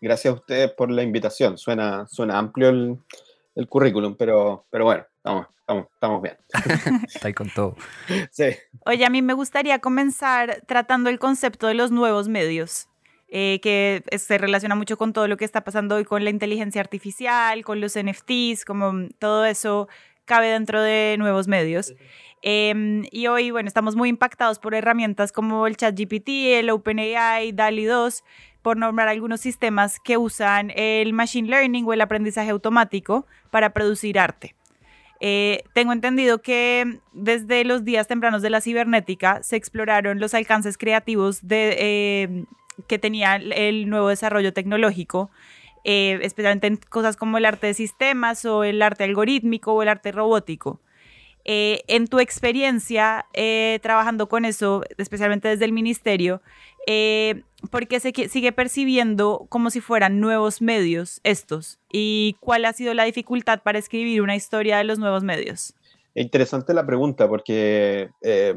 Gracias 0.00 0.32
a 0.32 0.36
ustedes 0.36 0.72
por 0.72 0.90
la 0.90 1.02
invitación. 1.02 1.58
Suena, 1.58 2.06
suena 2.08 2.38
amplio 2.38 2.70
el, 2.70 2.96
el 3.56 3.68
currículum, 3.68 4.16
pero, 4.16 4.64
pero 4.70 4.86
bueno, 4.86 5.04
estamos, 5.20 5.46
estamos, 5.94 6.22
bien. 6.22 6.36
Está 7.06 7.28
ahí 7.28 7.34
con 7.34 7.50
todo. 7.50 7.76
Sí. 8.30 8.56
Oye, 8.86 9.04
a 9.04 9.10
mí 9.10 9.22
me 9.22 9.34
gustaría 9.34 9.78
comenzar 9.78 10.62
tratando 10.66 11.10
el 11.10 11.18
concepto 11.18 11.66
de 11.66 11.74
los 11.74 11.90
nuevos 11.90 12.28
medios. 12.28 12.88
Eh, 13.32 13.60
que 13.62 14.02
se 14.18 14.38
relaciona 14.38 14.74
mucho 14.74 14.98
con 14.98 15.12
todo 15.12 15.28
lo 15.28 15.36
que 15.36 15.44
está 15.44 15.62
pasando 15.62 15.94
hoy 15.94 16.04
con 16.04 16.24
la 16.24 16.30
inteligencia 16.30 16.80
artificial, 16.80 17.64
con 17.64 17.80
los 17.80 17.96
NFTs, 17.96 18.64
como 18.64 19.08
todo 19.20 19.44
eso 19.44 19.88
cabe 20.24 20.48
dentro 20.48 20.82
de 20.82 21.14
nuevos 21.16 21.46
medios. 21.46 21.94
Em, 22.42 23.04
y 23.12 23.28
hoy, 23.28 23.52
bueno, 23.52 23.68
estamos 23.68 23.94
muy 23.94 24.08
impactados 24.08 24.58
por 24.58 24.74
herramientas 24.74 25.30
como 25.30 25.68
el 25.68 25.76
ChatGPT, 25.76 26.28
el 26.58 26.70
OpenAI, 26.70 27.52
DALI 27.52 27.84
2, 27.84 28.24
por 28.62 28.76
nombrar 28.76 29.08
algunos 29.08 29.40
sistemas 29.40 30.00
que 30.00 30.16
usan 30.16 30.72
el 30.74 31.12
Machine 31.12 31.48
Learning 31.48 31.84
o 31.86 31.92
el 31.92 32.00
aprendizaje 32.00 32.50
automático 32.50 33.26
para 33.50 33.72
producir 33.72 34.18
arte. 34.18 34.54
Eh, 35.20 35.64
tengo 35.74 35.92
entendido 35.92 36.40
que 36.40 36.98
desde 37.12 37.64
los 37.64 37.84
días 37.84 38.08
tempranos 38.08 38.40
de 38.40 38.48
la 38.48 38.62
cibernética 38.62 39.42
se 39.42 39.56
exploraron 39.56 40.18
los 40.18 40.32
alcances 40.32 40.78
creativos 40.78 41.46
de, 41.46 41.76
eh, 41.78 42.44
que 42.88 42.98
tenía 42.98 43.36
el 43.36 43.90
nuevo 43.90 44.08
desarrollo 44.08 44.54
tecnológico, 44.54 45.30
eh, 45.84 46.18
especialmente 46.22 46.68
en 46.68 46.76
cosas 46.78 47.16
como 47.16 47.36
el 47.36 47.44
arte 47.44 47.66
de 47.66 47.74
sistemas 47.74 48.46
o 48.46 48.64
el 48.64 48.80
arte 48.80 49.04
algorítmico 49.04 49.74
o 49.74 49.82
el 49.82 49.88
arte 49.88 50.10
robótico. 50.12 50.80
en 51.42 52.06
tu 52.06 52.20
experiencia 52.20 53.26
trabajando 53.82 54.28
con 54.28 54.44
eso, 54.44 54.84
especialmente 54.98 55.48
desde 55.48 55.64
el 55.64 55.72
ministerio, 55.72 56.42
eh, 56.86 57.42
porque 57.70 58.00
se 58.00 58.12
sigue 58.28 58.52
percibiendo 58.52 59.46
como 59.48 59.70
si 59.70 59.80
fueran 59.80 60.20
nuevos 60.20 60.62
medios 60.62 61.20
estos. 61.24 61.78
¿Y 61.92 62.36
cuál 62.40 62.64
ha 62.64 62.72
sido 62.72 62.94
la 62.94 63.04
dificultad 63.04 63.62
para 63.62 63.78
escribir 63.78 64.22
una 64.22 64.36
historia 64.36 64.78
de 64.78 64.84
los 64.84 64.98
nuevos 64.98 65.22
medios? 65.22 65.74
Interesante 66.14 66.74
la 66.74 66.86
pregunta, 66.86 67.28
porque 67.28 68.10
eh, 68.22 68.54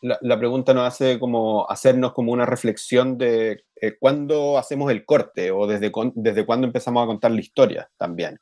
la, 0.00 0.38
pregunta 0.38 0.72
nos 0.72 0.86
hace 0.86 1.18
como 1.18 1.68
hacernos 1.68 2.12
como 2.12 2.32
una 2.32 2.46
reflexión 2.46 3.18
de 3.18 3.64
eh, 3.80 3.96
cuándo 3.98 4.56
hacemos 4.56 4.90
el 4.90 5.04
corte 5.04 5.50
o 5.50 5.66
desde, 5.66 5.92
desde 6.14 6.46
cuándo 6.46 6.66
empezamos 6.66 7.02
a 7.02 7.06
contar 7.06 7.32
la 7.32 7.40
historia 7.40 7.90
también. 7.96 8.40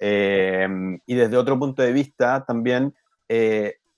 y 0.00 1.14
desde 1.14 1.36
otro 1.36 1.58
punto 1.58 1.82
de 1.82 1.92
vista 1.92 2.44
también 2.44 2.94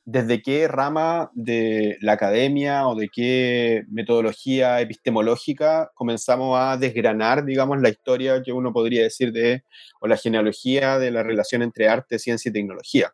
desde 0.07 0.41
qué 0.41 0.69
rama 0.69 1.33
de 1.35 1.99
la 2.01 2.13
academia 2.13 2.87
o 2.87 2.95
de 2.95 3.09
qué 3.13 3.85
metodología 3.91 4.81
epistemológica 4.81 5.91
comenzamos 5.95 6.57
a 6.59 6.77
desgranar, 6.77 7.45
digamos, 7.45 7.81
la 7.83 7.89
historia 7.89 8.41
que 8.41 8.53
uno 8.53 8.73
podría 8.73 9.03
decir 9.03 9.33
de, 9.33 9.65
o 10.01 10.07
la 10.07 10.17
genealogía 10.17 11.01
de 11.01 11.11
la 11.11 11.25
relación 11.25 11.63
entre 11.63 11.89
arte, 11.89 12.21
ciencia 12.21 12.51
y 12.51 12.53
tecnología. 12.53 13.13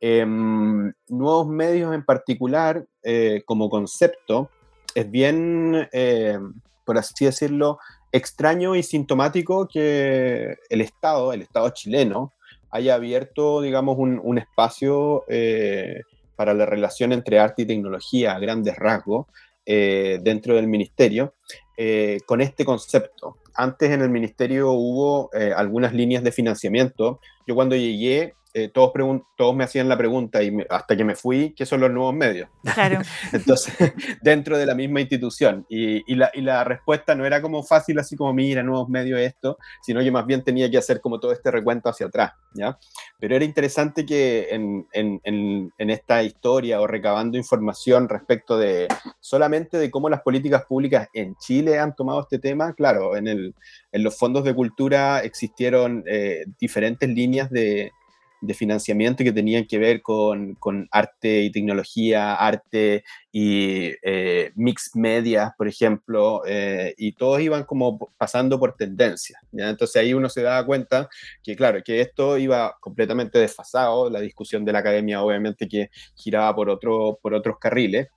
Em, 0.00 0.90
nuevos 1.08 1.48
medios 1.48 1.94
en 1.94 2.02
particular, 2.02 2.86
eh, 3.02 3.42
como 3.44 3.68
concepto, 3.68 4.48
es 4.94 5.10
bien, 5.10 5.86
eh, 5.92 6.38
por 6.86 6.96
así 6.96 7.26
decirlo, 7.26 7.78
extraño 8.10 8.74
y 8.74 8.82
sintomático 8.82 9.68
que 9.68 10.56
el 10.70 10.80
Estado, 10.80 11.34
el 11.34 11.42
Estado 11.42 11.68
chileno, 11.70 12.32
haya 12.70 12.94
abierto, 12.94 13.60
digamos, 13.60 13.98
un, 13.98 14.18
un 14.24 14.38
espacio 14.38 15.24
eh, 15.28 16.00
para 16.42 16.54
la 16.54 16.66
relación 16.66 17.12
entre 17.12 17.38
arte 17.38 17.62
y 17.62 17.66
tecnología 17.66 18.34
a 18.34 18.40
grandes 18.40 18.74
rasgos 18.74 19.26
eh, 19.64 20.18
dentro 20.22 20.56
del 20.56 20.66
ministerio 20.66 21.34
eh, 21.76 22.18
con 22.26 22.40
este 22.40 22.64
concepto. 22.64 23.36
Antes 23.54 23.92
en 23.92 24.02
el 24.02 24.10
ministerio 24.10 24.72
hubo 24.72 25.30
eh, 25.34 25.52
algunas 25.56 25.94
líneas 25.94 26.24
de 26.24 26.32
financiamiento. 26.32 27.20
Yo 27.46 27.54
cuando 27.54 27.76
llegué 27.76 28.34
eh, 28.54 28.68
todos, 28.68 28.92
todos 29.36 29.56
me 29.56 29.64
hacían 29.64 29.88
la 29.88 29.96
pregunta 29.96 30.42
y 30.42 30.54
hasta 30.68 30.94
que 30.94 31.04
me 31.04 31.14
fui, 31.14 31.54
¿qué 31.56 31.64
son 31.64 31.80
los 31.80 31.90
nuevos 31.90 32.14
medios? 32.14 32.50
Claro. 32.74 33.00
Entonces, 33.32 33.74
dentro 34.20 34.58
de 34.58 34.66
la 34.66 34.74
misma 34.74 35.00
institución. 35.00 35.64
Y, 35.70 36.12
y, 36.12 36.16
la, 36.16 36.30
y, 36.34 36.42
la, 36.42 36.62
respuesta 36.62 37.14
no 37.14 37.24
era 37.24 37.40
como 37.40 37.62
fácil, 37.62 37.98
así 37.98 38.14
como, 38.14 38.34
mira, 38.34 38.62
nuevos 38.62 38.88
medios 38.88 39.20
esto, 39.20 39.58
sino 39.82 40.00
que 40.00 40.10
más 40.10 40.26
bien 40.26 40.44
tenía 40.44 40.70
que 40.70 40.76
hacer 40.78 41.00
como 41.00 41.18
todo 41.18 41.32
este 41.32 41.50
recuento 41.50 41.88
hacia 41.88 42.06
atrás, 42.06 42.32
¿ya? 42.52 42.78
Pero 43.18 43.36
era 43.36 43.44
interesante 43.44 44.04
que 44.04 44.48
en, 44.50 44.86
en, 44.92 45.20
en, 45.24 45.72
en 45.78 45.90
esta 45.90 46.22
historia 46.22 46.80
o 46.80 46.86
recabando 46.86 47.38
información 47.38 48.08
respecto 48.08 48.58
de 48.58 48.86
solamente 49.20 49.78
de 49.78 49.90
cómo 49.90 50.10
las 50.10 50.20
políticas 50.20 50.64
públicas 50.66 51.08
en 51.14 51.36
Chile 51.36 51.78
han 51.78 51.96
tomado 51.96 52.20
este 52.20 52.38
tema, 52.38 52.74
claro, 52.74 53.16
en, 53.16 53.28
el, 53.28 53.54
en 53.92 54.02
los 54.02 54.18
fondos 54.18 54.44
de 54.44 54.54
cultura 54.54 55.20
existieron 55.20 56.04
eh, 56.06 56.44
diferentes 56.58 57.08
líneas 57.08 57.50
de 57.50 57.92
de 58.42 58.54
financiamiento 58.54 59.22
que 59.22 59.32
tenían 59.32 59.64
que 59.66 59.78
ver 59.78 60.02
con, 60.02 60.58
arte 60.90 61.42
y 61.42 61.50
tecnología, 61.50 62.34
arte 62.34 63.04
y 63.30 63.92
eh, 64.02 64.50
mixed 64.56 64.98
media, 65.00 65.54
por 65.56 65.68
ejemplo, 65.68 66.42
eh, 66.44 66.92
y 66.98 67.12
todos 67.12 67.40
iban 67.40 67.64
como 67.64 68.10
pasando 68.18 68.58
por 68.58 68.74
tendencias. 68.74 69.40
Entonces 69.52 69.96
ahí 69.96 70.12
uno 70.12 70.28
se 70.28 70.42
daba 70.42 70.66
cuenta 70.66 71.08
que, 71.42 71.54
claro, 71.54 71.82
que 71.84 72.00
esto 72.00 72.36
iba 72.36 72.76
completamente 72.80 73.38
desfasado, 73.38 74.10
la 74.10 74.20
discusión 74.20 74.64
de 74.64 74.72
la 74.72 74.80
academia 74.80 75.22
obviamente 75.22 75.68
que 75.68 75.90
giraba 76.16 76.54
por, 76.54 76.68
otro, 76.68 77.20
por 77.22 77.34
otros 77.34 77.58
carriles. 77.60 78.08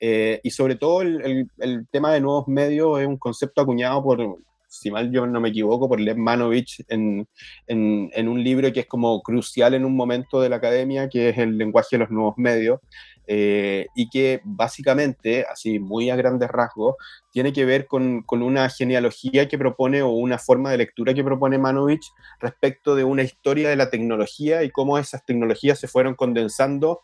Eh, 0.00 0.40
y 0.42 0.50
sobre 0.50 0.74
todo 0.76 1.02
el, 1.02 1.48
el, 1.58 1.86
tema 1.90 2.12
de 2.12 2.20
nuevos 2.20 2.46
medios 2.46 3.00
es 3.00 3.06
un 3.06 3.16
concepto 3.16 3.62
acuñado 3.62 4.02
por 4.02 4.38
si 4.68 4.90
mal 4.90 5.10
yo 5.10 5.26
no 5.26 5.40
me 5.40 5.48
equivoco, 5.48 5.88
por 5.88 5.98
Lev 5.98 6.16
Manovich 6.16 6.84
en, 6.88 7.26
en, 7.66 8.28
un 8.28 8.44
libro 8.44 8.72
que 8.72 8.80
es 8.80 8.86
como 8.86 9.22
crucial 9.22 9.74
en 9.74 9.84
un 9.84 9.96
momento 9.96 10.40
de 10.40 10.50
la 10.50 10.56
academia, 10.56 11.08
que 11.08 11.30
es 11.30 11.38
el 11.38 11.56
lenguaje 11.56 11.96
de 11.96 11.98
los 11.98 12.10
nuevos 12.10 12.34
medios, 12.36 12.80
eh, 13.26 13.86
y 13.94 14.08
que 14.08 14.40
básicamente, 14.44 15.44
así 15.50 15.78
muy 15.78 16.10
a 16.10 16.16
grandes 16.16 16.48
rasgos, 16.48 16.96
tiene 17.32 17.52
que 17.52 17.64
ver 17.64 17.86
con, 17.86 18.22
con, 18.22 18.42
una 18.42 18.68
genealogía 18.68 19.48
que 19.48 19.58
propone 19.58 20.02
o 20.02 20.10
una 20.10 20.38
forma 20.38 20.70
de 20.70 20.78
lectura 20.78 21.12
que 21.14 21.24
propone 21.24 21.58
Manovich 21.58 22.10
respecto 22.40 22.94
de 22.94 23.04
una 23.04 23.22
historia 23.22 23.68
de 23.68 23.76
la 23.76 23.90
tecnología 23.90 24.62
y 24.62 24.70
cómo 24.70 24.98
esas 24.98 25.24
tecnologías 25.26 25.78
se 25.78 25.88
fueron 25.88 26.14
condensando 26.14 27.00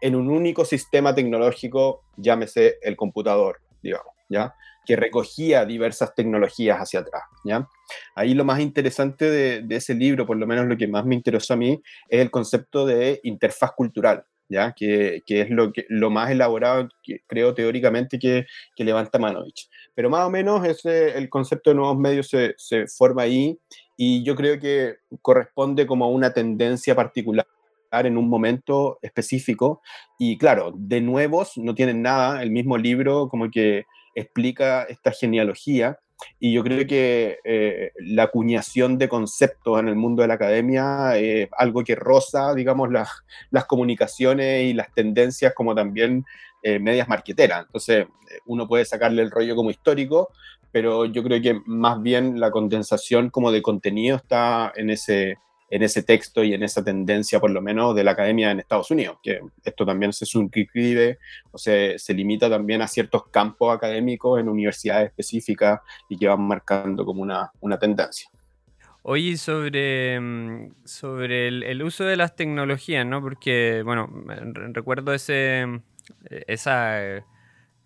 en 0.00 0.14
un 0.14 0.30
único 0.30 0.64
sistema 0.64 1.14
tecnológico, 1.14 2.02
llámese 2.16 2.78
el 2.82 2.96
computador, 2.96 3.60
digamos, 3.82 4.14
¿ya? 4.28 4.54
Que 4.88 4.96
recogía 4.96 5.66
diversas 5.66 6.14
tecnologías 6.14 6.78
hacia 6.78 7.00
atrás, 7.00 7.24
¿ya? 7.44 7.68
Ahí 8.14 8.32
lo 8.32 8.46
más 8.46 8.58
interesante 8.58 9.30
de, 9.30 9.76
ese 9.76 9.94
libro, 9.94 10.24
por 10.24 10.38
lo 10.38 10.46
menos 10.46 10.66
lo 10.66 10.78
que 10.78 10.88
más 10.88 11.04
me 11.04 11.14
interesó 11.14 11.52
a 11.52 11.58
mí, 11.58 11.82
es 12.08 12.22
el 12.22 12.30
concepto 12.30 12.86
de 12.86 13.20
interfaz 13.22 13.72
cultural, 13.72 14.24
¿ya? 14.48 14.72
Que, 14.74 15.20
que 15.26 15.42
es 15.42 15.50
lo, 15.50 15.74
que, 15.74 15.84
lo 15.90 16.08
más 16.08 16.30
elaborado, 16.30 16.88
que 17.02 17.20
creo 17.26 17.52
teóricamente, 17.52 18.18
que, 18.18 18.46
que 18.74 18.84
levanta 18.84 19.18
Manovich. 19.18 19.68
Pero 19.94 20.08
más 20.08 20.26
o 20.26 20.30
menos 20.30 20.64
ese, 20.64 21.18
el 21.18 21.28
concepto 21.28 21.68
de 21.68 21.76
nuevos 21.76 21.98
medios 21.98 22.28
se, 22.28 22.54
se 22.56 22.86
forma 22.86 23.24
ahí 23.24 23.58
y 23.94 24.24
yo 24.24 24.34
creo 24.36 24.58
que 24.58 24.96
corresponde 25.20 25.86
como 25.86 26.06
a 26.06 26.08
una 26.08 26.32
tendencia 26.32 26.94
particular 26.94 27.46
en 27.92 28.16
un 28.16 28.30
momento 28.30 28.98
específico. 29.02 29.82
Y 30.18 30.38
claro, 30.38 30.72
de 30.74 31.02
nuevos 31.02 31.58
no 31.58 31.74
tienen 31.74 32.00
nada, 32.00 32.42
el 32.42 32.50
mismo 32.50 32.78
libro 32.78 33.28
como 33.28 33.50
que 33.50 33.84
explica 34.14 34.84
esta 34.84 35.12
genealogía. 35.12 35.98
Y 36.40 36.52
yo 36.52 36.64
creo 36.64 36.84
que 36.86 37.38
eh, 37.44 37.92
la 38.00 38.24
acuñación 38.24 38.98
de 38.98 39.08
conceptos 39.08 39.78
en 39.78 39.86
el 39.86 39.94
mundo 39.94 40.22
de 40.22 40.28
la 40.28 40.34
academia 40.34 41.16
es 41.16 41.48
algo 41.56 41.84
que 41.84 41.94
roza, 41.94 42.54
digamos, 42.54 42.90
las 42.90 43.64
comunicaciones 43.66 44.64
y 44.64 44.72
las 44.72 44.92
tendencias 44.92 45.54
como 45.54 45.76
también 45.76 46.24
eh, 46.64 46.80
medias 46.80 47.08
marqueteras. 47.08 47.66
Entonces, 47.66 48.06
uno 48.46 48.66
puede 48.66 48.84
sacarle 48.84 49.22
el 49.22 49.30
rollo 49.30 49.54
como 49.54 49.70
histórico, 49.70 50.30
pero 50.72 51.04
yo 51.04 51.22
creo 51.22 51.40
que 51.40 51.60
más 51.66 52.02
bien 52.02 52.40
la 52.40 52.50
condensación 52.50 53.30
como 53.30 53.52
de 53.52 53.62
contenido 53.62 54.16
está 54.16 54.72
en 54.74 54.90
ese, 54.90 55.38
en 55.70 55.82
ese 55.82 56.02
texto 56.02 56.42
y 56.42 56.54
en 56.54 56.62
esa 56.62 56.82
tendencia, 56.82 57.40
por 57.40 57.50
lo 57.50 57.60
menos, 57.60 57.94
de 57.94 58.04
la 58.04 58.12
academia 58.12 58.50
en 58.50 58.60
Estados 58.60 58.90
Unidos, 58.90 59.18
que 59.22 59.40
esto 59.64 59.84
también 59.84 60.12
se 60.12 60.26
suscribe 60.26 61.18
o 61.50 61.58
se, 61.58 61.98
se 61.98 62.14
limita 62.14 62.48
también 62.48 62.82
a 62.82 62.88
ciertos 62.88 63.28
campos 63.28 63.74
académicos 63.74 64.40
en 64.40 64.48
universidades 64.48 65.08
específicas 65.08 65.80
y 66.08 66.16
que 66.16 66.28
van 66.28 66.42
marcando 66.42 67.04
como 67.04 67.22
una, 67.22 67.50
una 67.60 67.78
tendencia. 67.78 68.30
Oye, 69.02 69.36
sobre, 69.36 70.18
mm, 70.20 70.84
sobre 70.84 71.48
el, 71.48 71.82
uso 71.82 72.04
de 72.04 72.16
las 72.16 72.36
tecnologías, 72.36 73.06
¿no? 73.06 73.22
Porque, 73.22 73.82
bueno, 73.84 74.10
recuerdo 74.72 75.14
ese, 75.14 75.64
esa 76.28 77.24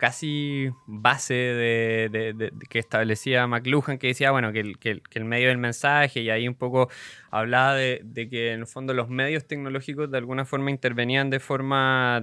casi 0.03 0.73
base 0.87 1.33
de, 1.33 2.53
que 2.69 2.81
establecía 2.81 3.47
McLuhan, 3.47 3.99
que 3.99 4.09
decía, 4.09 4.33
bueno, 4.33 4.53
que 4.53 4.59
el, 4.59 4.77
que, 4.77 5.01
el, 5.13 5.25
medio 5.25 5.47
del 5.47 5.59
mensaje, 5.59 6.23
y 6.23 6.29
ahí 6.29 6.49
un 6.49 6.57
poco 6.57 6.91
hablaba 7.31 7.77
de, 7.77 8.03
que 8.29 8.51
en 8.51 8.63
el 8.63 8.67
fondo 8.67 8.95
los 8.95 9.09
medios 9.09 9.47
tecnológicos 9.47 10.11
de 10.11 10.19
alguna 10.19 10.45
forma 10.45 10.73
intervenían 10.73 11.31
de 11.31 11.39
forma 11.39 12.21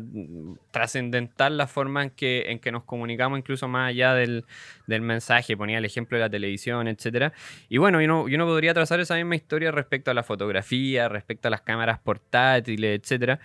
trascendental 0.72 1.56
la 1.56 1.68
forma 1.68 2.04
en 2.04 2.10
que, 2.10 2.52
en 2.52 2.60
que 2.60 2.74
nos 2.74 2.84
comunicamos, 2.84 3.40
incluso 3.40 3.70
más 3.70 3.88
allá 3.88 4.14
del, 4.14 4.44
mensaje, 4.86 5.56
ponía 5.56 5.78
el 5.78 5.86
ejemplo 5.86 6.18
de 6.18 6.26
la 6.26 6.30
televisión, 6.30 6.90
etc. 6.90 7.32
Y 7.70 7.78
bueno, 7.78 8.00
uno, 8.00 8.24
uno 8.24 8.46
podría 8.46 8.74
trazar 8.74 9.00
esa 9.00 9.16
misma 9.16 9.38
historia 9.38 9.72
respecto 9.72 10.12
a 10.12 10.14
la 10.14 10.24
fotografía, 10.24 11.08
respecto 11.08 11.48
a 11.48 11.52
las 11.52 11.62
cámaras 11.62 12.00
portátiles, 12.00 13.00
etcétera. 13.00 13.40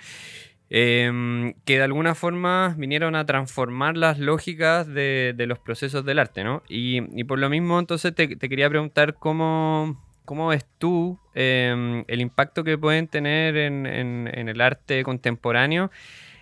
Em, 0.77 1.55
que 1.65 1.77
de 1.77 1.85
alguna 1.85 2.17
forma 2.17 2.75
vinieron 2.77 3.15
a 3.15 3.25
transformar 3.25 3.97
las 3.97 4.19
lógicas 4.19 4.89
de, 4.89 5.33
los 5.47 5.61
procesos 5.61 6.05
del 6.05 6.19
arte, 6.19 6.43
¿no? 6.43 6.65
Y, 6.69 7.23
por 7.23 7.39
lo 7.39 7.49
mismo, 7.49 7.79
entonces 7.79 8.13
te, 8.13 8.37
quería 8.37 8.69
preguntar 8.69 9.15
cómo, 9.15 10.05
cómo 10.25 10.49
ves 10.49 10.67
tú 10.79 11.21
em, 11.33 12.03
el 12.09 12.21
impacto 12.21 12.65
que 12.65 12.77
pueden 12.77 13.07
tener 13.07 13.57
en, 13.57 14.27
el 14.27 14.61
arte 14.61 15.05
contemporáneo 15.05 15.93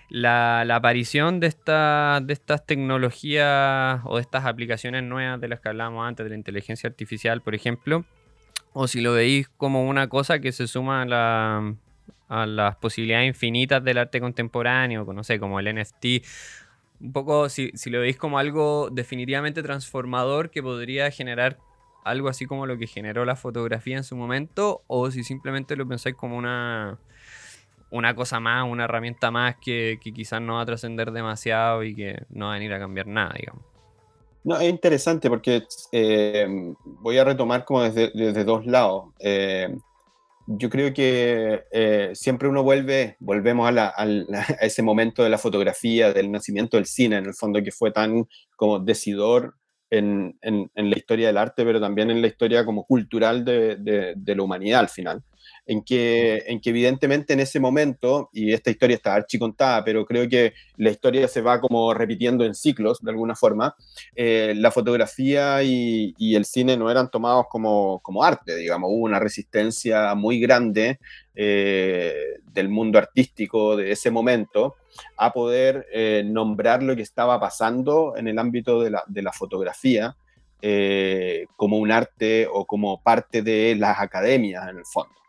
la, 0.08 0.62
aparición 0.62 1.38
de, 1.38 1.54
de 2.22 2.32
estas 2.32 2.64
tecnologías 2.64 4.00
o 4.04 4.16
de 4.16 4.22
estas 4.22 4.46
aplicaciones 4.46 5.02
nuevas 5.02 5.42
de 5.42 5.48
las 5.48 5.60
que 5.60 5.68
hablábamos 5.68 6.08
antes, 6.08 6.24
de 6.24 6.30
la 6.30 6.36
inteligencia 6.36 6.88
artificial, 6.88 7.42
por 7.42 7.54
ejemplo, 7.54 8.06
o 8.72 8.88
si 8.88 9.02
lo 9.02 9.12
veis 9.12 9.50
como 9.58 9.86
una 9.86 10.08
cosa 10.08 10.38
que 10.38 10.52
se 10.52 10.68
suma 10.68 11.02
a 11.02 11.04
la 11.04 11.74
a 12.32 12.46
las 12.46 12.76
posibilidades 12.76 13.28
infinitas 13.28 13.84
del 13.84 13.98
arte 13.98 14.18
contemporáneo, 14.18 15.04
no 15.12 15.22
sé, 15.22 15.38
como 15.38 15.60
el 15.60 15.74
NFT. 15.74 16.24
Un 17.02 17.12
poco, 17.12 17.50
si, 17.50 17.70
lo 17.86 18.00
veis 18.00 18.16
como 18.16 18.38
algo 18.38 18.88
definitivamente 18.90 19.62
transformador 19.62 20.48
que 20.48 20.62
podría 20.62 21.10
generar 21.10 21.58
algo 22.04 22.30
así 22.30 22.46
como 22.46 22.64
lo 22.66 22.78
que 22.78 22.86
generó 22.86 23.26
la 23.26 23.36
fotografía 23.36 23.98
en 23.98 24.04
su 24.04 24.16
momento, 24.16 24.80
o 24.86 25.10
si 25.10 25.24
simplemente 25.24 25.76
lo 25.76 25.86
pensáis 25.86 26.16
como 26.16 26.38
una, 26.38 26.98
una 27.90 28.14
cosa 28.14 28.40
más, 28.40 28.64
una 28.66 28.84
herramienta 28.84 29.30
más 29.30 29.56
que, 29.56 30.00
quizás 30.02 30.40
no 30.40 30.54
va 30.54 30.62
a 30.62 30.66
trascender 30.66 31.12
demasiado 31.12 31.84
y 31.84 31.94
que 31.94 32.24
no 32.30 32.46
va 32.46 32.52
a 32.52 32.54
venir 32.54 32.72
a 32.72 32.78
cambiar 32.78 33.08
nada, 33.08 33.34
digamos. 33.38 33.62
No, 34.42 34.58
es 34.58 34.70
interesante 34.70 35.28
porque 35.28 35.64
eh, 35.92 36.74
voy 36.82 37.18
a 37.18 37.24
retomar 37.24 37.66
como 37.66 37.82
desde, 37.82 38.10
desde 38.14 38.42
dos 38.42 38.64
lados. 38.64 39.10
Eh, 39.20 39.76
yo 40.46 40.70
creo 40.70 40.92
que 40.92 41.64
eh, 41.70 42.10
siempre 42.14 42.48
uno 42.48 42.62
vuelve, 42.62 43.16
volvemos 43.20 43.70
a, 43.76 44.06
ese 44.60 44.82
momento 44.82 45.22
de 45.22 45.30
la 45.30 45.38
fotografía, 45.38 46.12
del 46.12 46.30
nacimiento 46.30 46.76
del 46.76 46.86
cine, 46.86 47.16
en 47.16 47.26
el 47.26 47.34
fondo 47.34 47.62
que 47.62 47.72
fue 47.72 47.90
tan 47.90 48.26
como 48.56 48.78
decidor 48.78 49.56
en, 49.90 50.38
la 50.42 50.96
historia 50.96 51.26
del 51.26 51.36
arte, 51.36 51.64
pero 51.64 51.80
también 51.80 52.10
en 52.10 52.22
la 52.22 52.28
historia 52.28 52.64
como 52.64 52.84
cultural 52.84 53.44
de 53.44 54.16
la 54.24 54.42
humanidad 54.42 54.80
al 54.80 54.88
final 54.88 55.22
en 55.66 55.82
que, 55.82 56.42
en 56.46 56.60
que 56.60 56.70
evidentemente 56.70 57.32
en 57.32 57.40
ese 57.40 57.60
momento, 57.60 58.30
y 58.32 58.52
esta 58.52 58.70
historia 58.70 58.96
está 58.96 59.14
archicontada, 59.14 59.84
pero 59.84 60.04
creo 60.04 60.28
que 60.28 60.54
la 60.76 60.90
historia 60.90 61.28
se 61.28 61.40
va 61.40 61.60
como 61.60 61.94
repitiendo 61.94 62.44
en 62.44 62.54
ciclos 62.54 63.00
de 63.00 63.10
alguna 63.10 63.36
forma, 63.36 63.76
eh, 64.16 64.54
la 64.56 64.70
fotografía 64.70 65.62
y, 65.62 66.14
el 66.32 66.44
cine 66.46 66.76
no 66.76 66.90
eran 66.90 67.10
tomados 67.10 67.46
como, 67.50 68.00
como 68.00 68.24
arte, 68.24 68.56
digamos, 68.56 68.90
hubo 68.90 69.04
una 69.04 69.18
resistencia 69.18 70.14
muy 70.14 70.40
grande 70.40 70.98
eh, 71.34 72.38
del 72.52 72.70
mundo 72.70 72.98
artístico 72.98 73.76
de 73.76 73.92
ese 73.92 74.10
momento 74.10 74.76
a 75.18 75.32
poder 75.32 75.86
eh, 75.92 76.22
nombrar 76.24 76.82
lo 76.82 76.96
que 76.96 77.02
estaba 77.02 77.38
pasando 77.38 78.14
en 78.16 78.28
el 78.28 78.38
ámbito 78.38 78.80
de 78.80 78.90
la, 78.90 79.04
de 79.06 79.22
la 79.22 79.32
fotografía. 79.32 80.16
como 81.56 81.78
un 81.78 81.90
arte 81.90 82.46
o 82.50 82.64
como 82.64 83.02
parte 83.02 83.42
de 83.42 83.74
las 83.76 83.98
academias 83.98 84.68
en 84.68 84.78
el 84.78 84.86
fondo. 84.86 85.21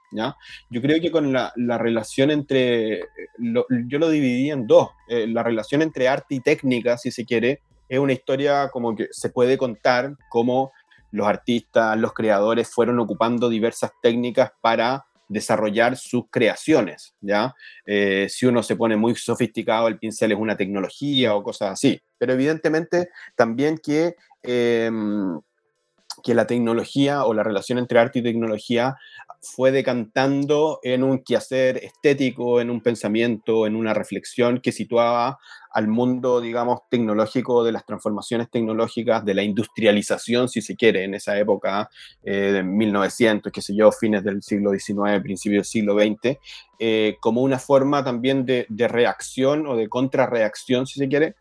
Yo 0.70 0.82
creo 0.82 1.02
que 1.02 1.12
con 1.12 1.32
la, 1.32 1.54
relación 1.78 2.32
entre, 2.32 3.02
yo 3.40 4.00
lo 4.00 4.10
dividí 4.10 4.52
en 4.52 4.68
dos, 4.68 4.90
eh, 5.08 5.28
la 5.28 5.44
relación 5.44 5.82
entre 5.82 6.08
arte 6.08 6.36
y 6.36 6.40
técnica, 6.40 6.98
si 6.98 7.12
se 7.12 7.26
quiere, 7.26 7.62
es 7.90 8.00
una 8.00 8.14
historia 8.14 8.70
como 8.70 8.96
que 8.96 9.08
se 9.12 9.30
puede 9.30 9.58
contar 9.58 10.16
cómo 10.30 10.72
los 11.12 11.28
artistas, 11.28 11.98
los 11.98 12.14
creadores 12.14 12.70
fueron 12.70 13.00
ocupando 13.00 13.50
diversas 13.50 13.92
técnicas 14.02 14.52
para 14.62 15.06
desarrollar 15.28 15.96
sus 15.96 16.26
creaciones, 16.30 17.16
¿ya? 17.22 17.54
Eh, 17.86 18.28
si 18.30 18.46
uno 18.46 18.62
se 18.62 18.76
pone 18.76 18.96
muy 18.96 19.16
sofisticado, 19.16 19.88
el 19.88 20.00
pincel 20.00 20.32
es 20.32 20.38
una 20.38 20.58
tecnología 20.58 21.36
o 21.36 21.44
cosas 21.44 21.72
así, 21.72 22.02
pero 22.18 22.34
evidentemente 22.34 23.10
también 23.36 23.78
que... 23.78 24.16
Em, 24.42 25.40
que 26.22 26.34
la 26.34 26.48
tecnología 26.48 27.26
o 27.26 27.34
la 27.34 27.44
relación 27.44 27.78
entre 27.78 28.00
arte 28.00 28.20
y 28.20 28.24
tecnología 28.24 28.96
fue 29.44 29.72
decantando 29.72 30.80
en 30.84 31.04
un 31.04 31.20
quehacer 31.20 31.78
estético, 31.78 32.62
en 32.62 32.70
un 32.70 32.82
pensamiento, 32.82 33.68
en 33.68 33.76
una 33.76 33.94
reflexión 33.94 34.62
que 34.62 34.72
situaba 34.72 35.38
al 35.74 35.88
mundo, 35.88 36.40
digamos, 36.40 36.82
tecnológico, 36.90 37.64
de 37.64 37.72
las 37.72 37.86
transformaciones 37.86 38.50
tecnológicas, 38.50 39.26
de 39.26 39.34
la 39.34 39.44
industrialización, 39.44 40.48
si 40.48 40.62
se 40.62 40.76
quiere, 40.76 41.04
en 41.04 41.16
esa 41.16 41.38
época 41.38 41.90
eh, 42.24 42.52
de 42.54 42.64
1900, 42.64 43.52
qué 43.52 43.62
sé 43.62 43.76
yo, 43.76 43.92
fines 43.92 44.24
del 44.24 44.42
siglo 44.44 44.72
XIX, 44.72 45.22
principios 45.22 45.62
del 45.62 45.66
siglo 45.66 45.96
XX, 46.00 46.38
eh, 46.80 47.18
como 47.20 47.42
una 47.42 47.60
forma 47.60 48.04
también 48.04 48.46
de, 48.46 48.66
de 48.70 48.88
reacción 48.88 49.66
o 49.68 49.76
de 49.76 49.90
contrarreacción, 49.90 50.86
si 50.86 51.00
se 51.00 51.10
quiere, 51.10 51.36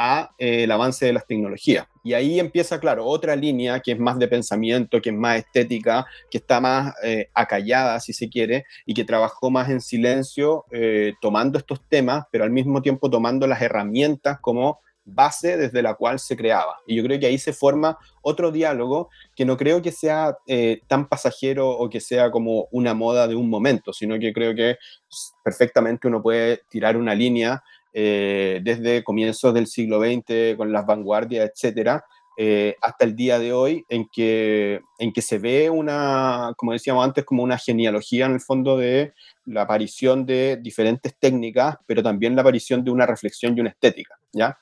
a 0.00 0.30
eh, 0.38 0.62
el 0.62 0.70
avance 0.70 1.04
de 1.04 1.12
las 1.12 1.26
tecnologías. 1.26 1.88
Y 2.04 2.14
ahí 2.14 2.38
empieza, 2.38 2.78
claro, 2.78 3.04
otra 3.04 3.34
línea 3.34 3.80
que 3.80 3.92
es 3.92 3.98
más 3.98 4.16
de 4.16 4.28
pensamiento, 4.28 5.02
que 5.02 5.10
es 5.10 5.16
más 5.16 5.38
estética, 5.38 6.06
que 6.30 6.38
está 6.38 6.60
más 6.60 6.94
eh, 7.02 7.28
acallada, 7.34 7.98
si 7.98 8.12
se 8.12 8.28
quiere, 8.28 8.64
y 8.86 8.94
que 8.94 9.04
trabajó 9.04 9.50
más 9.50 9.68
en 9.68 9.80
silencio, 9.80 10.64
eh, 10.70 11.14
tomando 11.20 11.58
estos 11.58 11.80
temas, 11.88 12.24
pero 12.30 12.44
al 12.44 12.50
mismo 12.52 12.80
tiempo 12.80 13.10
tomando 13.10 13.48
las 13.48 13.60
herramientas 13.60 14.38
como 14.40 14.78
base 15.04 15.56
desde 15.56 15.82
la 15.82 15.94
cual 15.94 16.20
se 16.20 16.36
creaba. 16.36 16.76
Y 16.86 16.94
yo 16.94 17.02
creo 17.02 17.18
que 17.18 17.26
ahí 17.26 17.38
se 17.38 17.52
forma 17.52 17.98
otro 18.22 18.52
diálogo 18.52 19.08
que 19.34 19.44
no 19.44 19.56
creo 19.56 19.80
que 19.80 19.90
sea 19.90 20.36
tan 20.86 21.08
pasajero 21.08 21.70
o 21.70 21.88
que 21.88 21.98
sea 21.98 22.30
como 22.30 22.68
una 22.72 22.92
moda 22.92 23.26
de 23.26 23.34
un 23.34 23.48
momento, 23.48 23.94
sino 23.94 24.18
que 24.18 24.34
creo 24.34 24.54
que 24.54 24.76
perfectamente 25.42 26.08
uno 26.08 26.22
puede 26.22 26.60
tirar 26.68 26.98
una 26.98 27.14
línea 27.14 27.64
eh, 28.00 28.60
desde 28.62 29.02
comienzos 29.02 29.52
del 29.52 29.66
siglo 29.66 30.00
XX 30.00 30.56
con 30.56 30.72
las 30.72 30.86
vanguardias, 30.86 31.50
etcétera, 31.50 32.04
eh, 32.36 32.76
hasta 32.80 33.04
el 33.04 33.16
día 33.16 33.40
de 33.40 33.52
hoy, 33.52 33.84
en 33.88 34.06
que, 34.12 34.80
en 35.00 35.12
que 35.12 35.20
se 35.20 35.40
ve 35.40 35.68
una, 35.68 36.52
como 36.56 36.70
decíamos 36.70 37.04
antes, 37.04 37.24
como 37.24 37.42
una 37.42 37.58
genealogía 37.58 38.26
en 38.26 38.34
el 38.34 38.40
fondo 38.40 38.76
de 38.76 39.14
la 39.46 39.62
aparición 39.62 40.26
de 40.26 40.60
diferentes 40.62 41.18
técnicas, 41.18 41.74
pero 41.86 42.00
también 42.00 42.36
la 42.36 42.42
aparición 42.42 42.84
de 42.84 42.92
una 42.92 43.04
reflexión 43.04 43.58
y 43.58 43.62
una 43.62 43.70
estética, 43.70 44.14
¿ya? 44.32 44.56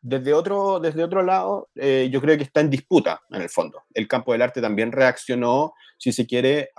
Desde 0.00 0.32
otro, 0.32 0.78
desde 0.78 1.02
otro 1.02 1.24
lado, 1.24 1.68
eh, 1.74 2.08
yo 2.12 2.20
creo 2.20 2.36
que 2.36 2.44
está 2.44 2.60
en 2.60 2.70
disputa, 2.70 3.20
en 3.30 3.42
el 3.42 3.48
fondo. 3.48 3.82
El 3.94 4.06
campo 4.06 4.30
del 4.30 4.42
arte 4.42 4.60
también 4.60 4.92
reaccionó, 4.92 5.72
si 5.98 6.12
se 6.12 6.24
quiere, 6.24 6.70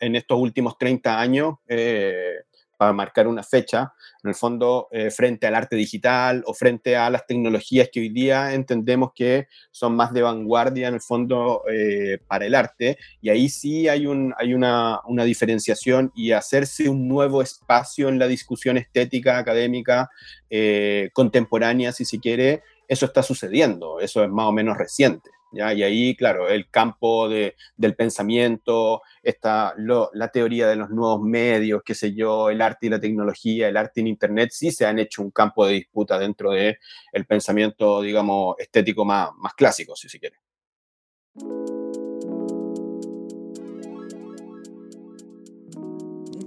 en 0.00 0.16
estos 0.16 0.40
últimos 0.40 0.76
30 0.76 1.20
años, 1.20 1.54
eh, 1.68 2.38
para 2.78 2.92
marcar 2.92 3.26
una 3.26 3.42
fecha, 3.42 3.92
en 4.22 4.30
el 4.30 4.34
fondo, 4.34 4.88
eh, 4.92 5.10
frente 5.10 5.46
al 5.48 5.56
arte 5.56 5.76
digital 5.76 6.44
o 6.46 6.54
frente 6.54 6.96
a 6.96 7.10
las 7.10 7.26
tecnologías 7.26 7.90
que 7.92 8.00
hoy 8.00 8.08
día 8.08 8.54
entendemos 8.54 9.10
que 9.14 9.48
son 9.72 9.96
más 9.96 10.14
de 10.14 10.22
vanguardia, 10.22 10.88
en 10.88 10.94
el 10.94 11.00
fondo, 11.00 11.64
eh, 11.70 12.18
para 12.26 12.46
el 12.46 12.54
arte. 12.54 12.96
Y 13.20 13.30
ahí 13.30 13.48
sí 13.48 13.88
hay, 13.88 14.06
un, 14.06 14.32
hay 14.38 14.54
una, 14.54 15.00
una, 15.06 15.24
diferenciación 15.24 16.12
y 16.14 16.30
hacerse 16.30 16.88
un 16.88 17.08
nuevo 17.08 17.42
espacio 17.42 18.08
en 18.08 18.18
la 18.18 18.28
discusión 18.28 18.78
estética, 18.78 19.38
académica, 19.38 20.08
eh, 20.48 21.10
contemporánea, 21.12 21.90
si 21.90 22.04
se 22.04 22.20
quiere, 22.20 22.62
eso 22.86 23.06
está 23.06 23.24
sucediendo, 23.24 23.98
eso 24.00 24.22
es 24.22 24.30
más 24.30 24.46
o 24.46 24.52
menos 24.52 24.78
reciente. 24.78 25.30
Y 25.52 25.60
ahí, 25.60 26.14
claro, 26.16 26.48
el 26.48 26.68
campo 26.70 27.28
de, 27.28 27.56
del 27.76 27.94
pensamiento, 27.96 29.02
está 29.22 29.74
la 29.76 30.28
teoría 30.28 30.68
de 30.68 30.76
los 30.76 30.90
nuevos 30.90 31.22
medios, 31.22 31.82
qué 31.84 31.94
sé 31.94 32.14
yo, 32.14 32.50
el 32.50 32.60
arte 32.60 32.86
y 32.86 32.90
la 32.90 33.00
tecnología, 33.00 33.68
el 33.68 33.76
arte 33.76 34.00
en 34.00 34.08
Internet, 34.08 34.50
sí 34.52 34.70
se 34.70 34.86
han 34.86 34.98
hecho 34.98 35.22
un 35.22 35.30
campo 35.30 35.66
de 35.66 35.74
disputa 35.74 36.18
dentro 36.18 36.50
del 36.52 36.78
el 37.12 37.26
pensamiento, 37.26 38.02
digamos, 38.02 38.56
estético 38.58 39.04
más, 39.04 39.30
más 39.38 39.54
clásico, 39.54 39.96
si 39.96 40.08
se 40.08 40.18
quiere. 40.18 40.36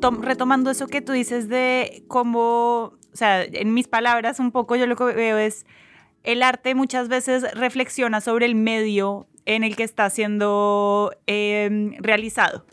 retomando 0.10 0.72
eso 0.72 0.88
que 0.88 1.02
tú 1.02 1.12
dices 1.12 1.48
de 1.48 2.04
cómo, 2.08 2.98
o 3.14 3.16
sea, 3.16 3.44
en 3.44 3.74
mis 3.74 3.88
palabras 3.88 4.40
un 4.40 4.52
poco 4.52 4.76
yo 4.76 4.88
lo 4.88 4.96
que 4.96 5.04
veo 5.04 5.38
es 5.38 5.66
el 6.24 6.44
arte 6.44 6.76
muchas 6.76 7.08
veces 7.08 7.52
reflexiona 7.54 8.22
sobre 8.22 8.46
el 8.46 8.56
medio 8.56 9.28
en 9.46 9.64
el 9.64 9.76
que 9.76 9.84
está 9.84 10.10
siendo 10.10 11.14
em, 11.28 11.94
realizado. 12.00 12.66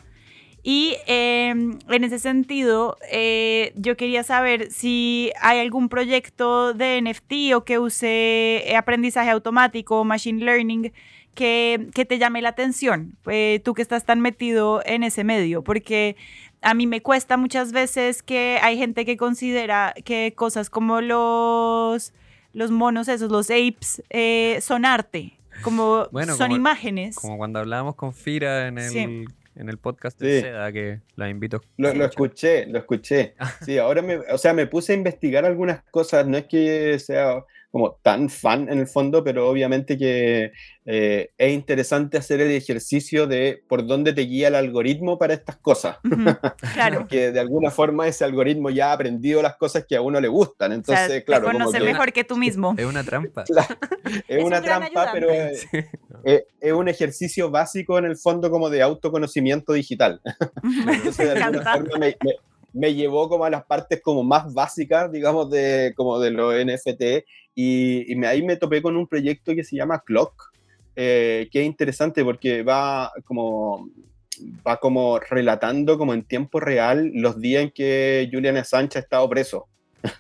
Y 0.63 0.97
em, 1.07 1.79
en 1.89 2.05
ese 2.05 2.19
sentido, 2.19 2.99
eh, 3.11 3.73
yo 3.77 3.97
quería 3.97 4.23
saber 4.23 4.71
si 4.71 5.33
hay 5.41 5.61
algún 5.61 5.89
proyecto 5.89 6.75
de 6.75 7.01
NFT 7.01 7.55
o 7.55 7.65
que 7.65 7.79
use 7.79 8.75
aprendizaje 8.77 9.31
automático 9.31 10.01
o 10.01 10.05
machine 10.05 10.45
learning 10.45 10.93
que, 11.35 11.87
que 11.95 12.05
te 12.05 12.19
llame 12.19 12.43
la 12.43 12.49
atención, 12.51 13.17
eh, 13.31 13.61
tú 13.65 13.73
que 13.73 13.83
estás 13.83 14.05
tan 14.05 14.21
metido 14.21 14.83
en 14.85 15.05
ese 15.05 15.23
medio, 15.23 15.63
porque 15.63 16.17
a 16.63 16.75
mí 16.75 16.89
me 16.89 17.01
cuesta 17.01 17.37
muchas 17.37 17.71
veces 17.71 18.25
que 18.25 18.59
hay 18.61 18.77
gente 18.77 19.05
que 19.05 19.17
considera 19.17 19.95
que 20.05 20.35
cosas 20.37 20.69
como 20.69 21.01
los 21.01 22.13
los 22.59 22.73
monos 22.73 23.07
esos, 23.07 23.31
los 23.31 23.51
apes, 23.51 24.03
eh, 24.11 24.59
son 24.61 24.85
arte, 24.85 25.39
como 25.63 26.09
son 26.37 26.51
imágenes. 26.51 27.15
Como 27.15 27.39
cuando 27.39 27.61
hablábamos 27.61 27.95
con 27.95 28.13
Fira 28.13 28.67
en 28.67 28.79
el, 28.79 29.29
en 29.55 29.69
el 29.69 29.79
podcast 29.79 30.19
de 30.21 30.41
Seda, 30.41 30.73
que 30.73 31.01
la 31.15 31.31
invito. 31.31 31.63
Lo, 31.77 31.95
lo 31.95 32.05
escuché, 32.05 32.67
lo 32.67 32.81
escuché. 32.81 33.35
Sí, 33.65 33.79
ahora 33.79 34.03
me, 34.03 34.17
o 34.17 34.39
sea, 34.39 34.55
me 34.55 34.67
puse 34.67 34.93
a 34.93 34.97
investigar 34.97 35.45
algunas 35.45 35.85
cosas, 35.93 36.27
no 36.27 36.37
es 36.37 36.47
que 36.47 36.99
sea 36.99 37.45
como 37.71 37.99
tan 38.03 38.31
fan 38.31 38.69
en 38.71 38.79
el 38.79 38.87
fondo, 38.87 39.23
pero 39.23 39.49
obviamente 39.49 39.99
que 39.99 40.53
eh, 40.87 41.31
es 41.37 41.53
interesante 41.53 42.17
hacer 42.17 42.41
el 42.41 42.51
ejercicio 42.51 43.27
de 43.27 43.63
por 43.69 43.87
dónde 43.87 44.15
te 44.15 44.23
guía 44.23 44.49
el 44.49 44.55
algoritmo 44.55 45.19
para 45.19 45.35
estas 45.35 45.57
cosas. 45.57 45.99
claro. 46.73 47.07
que 47.07 47.31
de 47.31 47.41
alguna 47.41 47.71
forma 47.71 48.09
ese 48.09 48.25
algoritmo 48.25 48.71
ya 48.71 48.91
ha 48.91 48.93
aprendido 48.95 49.43
las 49.43 49.57
cosas 49.57 49.85
que 49.87 49.97
a 49.97 50.01
uno 50.01 50.19
le 50.19 50.29
gustan. 50.29 50.73
Entonces, 50.73 51.25
claro. 51.25 51.47
Te 51.47 51.53
conoce 51.53 51.81
mejor 51.81 52.13
que 52.13 52.25
tú 52.25 52.37
mismo. 52.39 52.75
Es 52.79 52.87
una 52.87 53.05
trampa. 53.05 53.45
es, 54.29 54.43
una 54.43 54.63
trampa, 54.63 55.11
pero 55.13 55.29
es, 55.31 55.67
un 56.73 56.89
ejercicio 56.89 57.51
básico 57.51 57.99
en 57.99 58.07
el 58.07 58.17
fondo 58.17 58.51
como 58.51 58.71
de 58.71 58.81
autoconocimiento 58.81 59.75
digital. 59.75 60.23
Entonces, 60.65 61.35
de 61.35 61.43
alguna 61.43 61.73
forma 61.73 61.99
me, 61.99 62.17
me 62.25 62.35
llevó 62.73 63.29
como 63.29 63.45
a 63.45 63.51
las 63.51 63.65
partes 63.65 64.01
como 64.03 64.23
más 64.23 64.53
básicas, 64.53 65.11
digamos, 65.11 65.51
de, 65.51 65.93
como 65.97 66.19
de 66.19 66.31
los 66.31 66.55
NFT 66.55 67.25
y, 67.55 68.15
me, 68.17 68.27
ahí 68.27 68.43
me 68.43 68.57
topé 68.57 68.83
con 68.83 68.97
un 68.97 69.07
proyecto 69.07 69.55
que 69.55 69.65
se 69.65 69.77
llama 69.77 70.03
Clock, 70.05 70.53
eh, 70.95 71.49
que 71.51 71.61
es 71.61 71.67
interesante 71.67 72.25
porque 72.25 72.63
va 72.63 73.11
como, 73.25 73.89
va 74.67 74.79
como 74.79 75.19
relatando 75.19 75.99
como 75.99 76.15
en 76.15 76.23
tiempo 76.23 76.61
real 76.61 77.11
los 77.15 77.41
días 77.41 77.65
en 77.65 77.71
que 77.71 78.29
Julian 78.33 78.57
Assange 78.57 78.99
ha 78.99 79.03
estado 79.03 79.29
preso. 79.29 79.67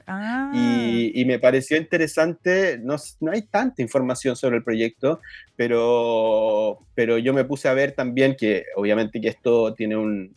Ah. 0.08 0.50
Y, 0.52 1.12
y, 1.20 1.24
me 1.24 1.38
pareció 1.38 1.76
interesante, 1.76 2.80
no, 2.82 2.96
no, 3.20 3.30
hay 3.30 3.42
tanta 3.42 3.82
información 3.82 4.34
sobre 4.34 4.56
el 4.56 4.64
proyecto, 4.64 5.20
pero, 5.54 6.80
pero 6.96 7.18
yo 7.18 7.32
me 7.32 7.44
puse 7.44 7.68
a 7.68 7.74
ver 7.74 7.92
también 7.92 8.34
que 8.36 8.64
obviamente 8.74 9.20
que 9.20 9.28
esto 9.28 9.74
tiene 9.74 9.96
un, 9.96 10.34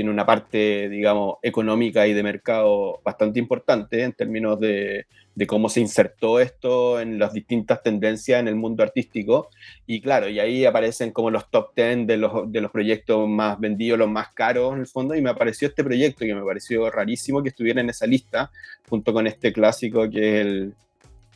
tiene 0.00 0.12
una 0.12 0.24
parte, 0.24 0.88
digamos, 0.88 1.36
económica 1.42 2.06
y 2.06 2.14
de 2.14 2.22
mercado 2.22 3.02
bastante 3.04 3.38
importante 3.38 4.02
en 4.02 4.14
términos 4.14 4.58
de, 4.58 5.04
cómo 5.46 5.68
se 5.68 5.80
insertó 5.80 6.40
esto 6.40 6.98
en 7.02 7.18
las 7.18 7.34
distintas 7.34 7.82
tendencias 7.82 8.40
en 8.40 8.48
el 8.48 8.56
mundo 8.56 8.82
artístico. 8.82 9.50
Y 9.86 10.00
claro, 10.00 10.30
y 10.30 10.40
ahí 10.40 10.64
aparecen 10.64 11.10
como 11.10 11.30
los 11.30 11.50
top 11.50 11.74
10 11.76 12.06
de 12.06 12.16
los, 12.16 12.50
de 12.50 12.62
los 12.62 12.70
proyectos 12.70 13.28
más 13.28 13.60
vendidos, 13.60 13.98
los 13.98 14.08
más 14.08 14.32
caros 14.32 14.72
en 14.72 14.80
el 14.80 14.86
fondo. 14.86 15.14
Y 15.14 15.20
me 15.20 15.28
apareció 15.28 15.68
este 15.68 15.84
proyecto 15.84 16.24
que 16.24 16.34
me 16.34 16.42
pareció 16.42 16.90
rarísimo 16.90 17.42
que 17.42 17.50
estuviera 17.50 17.82
en 17.82 17.90
esa 17.90 18.06
lista, 18.06 18.50
junto 18.88 19.12
con 19.12 19.26
este 19.26 19.52
clásico 19.52 20.08
que 20.08 20.40
es 20.40 20.46
el 20.46 20.74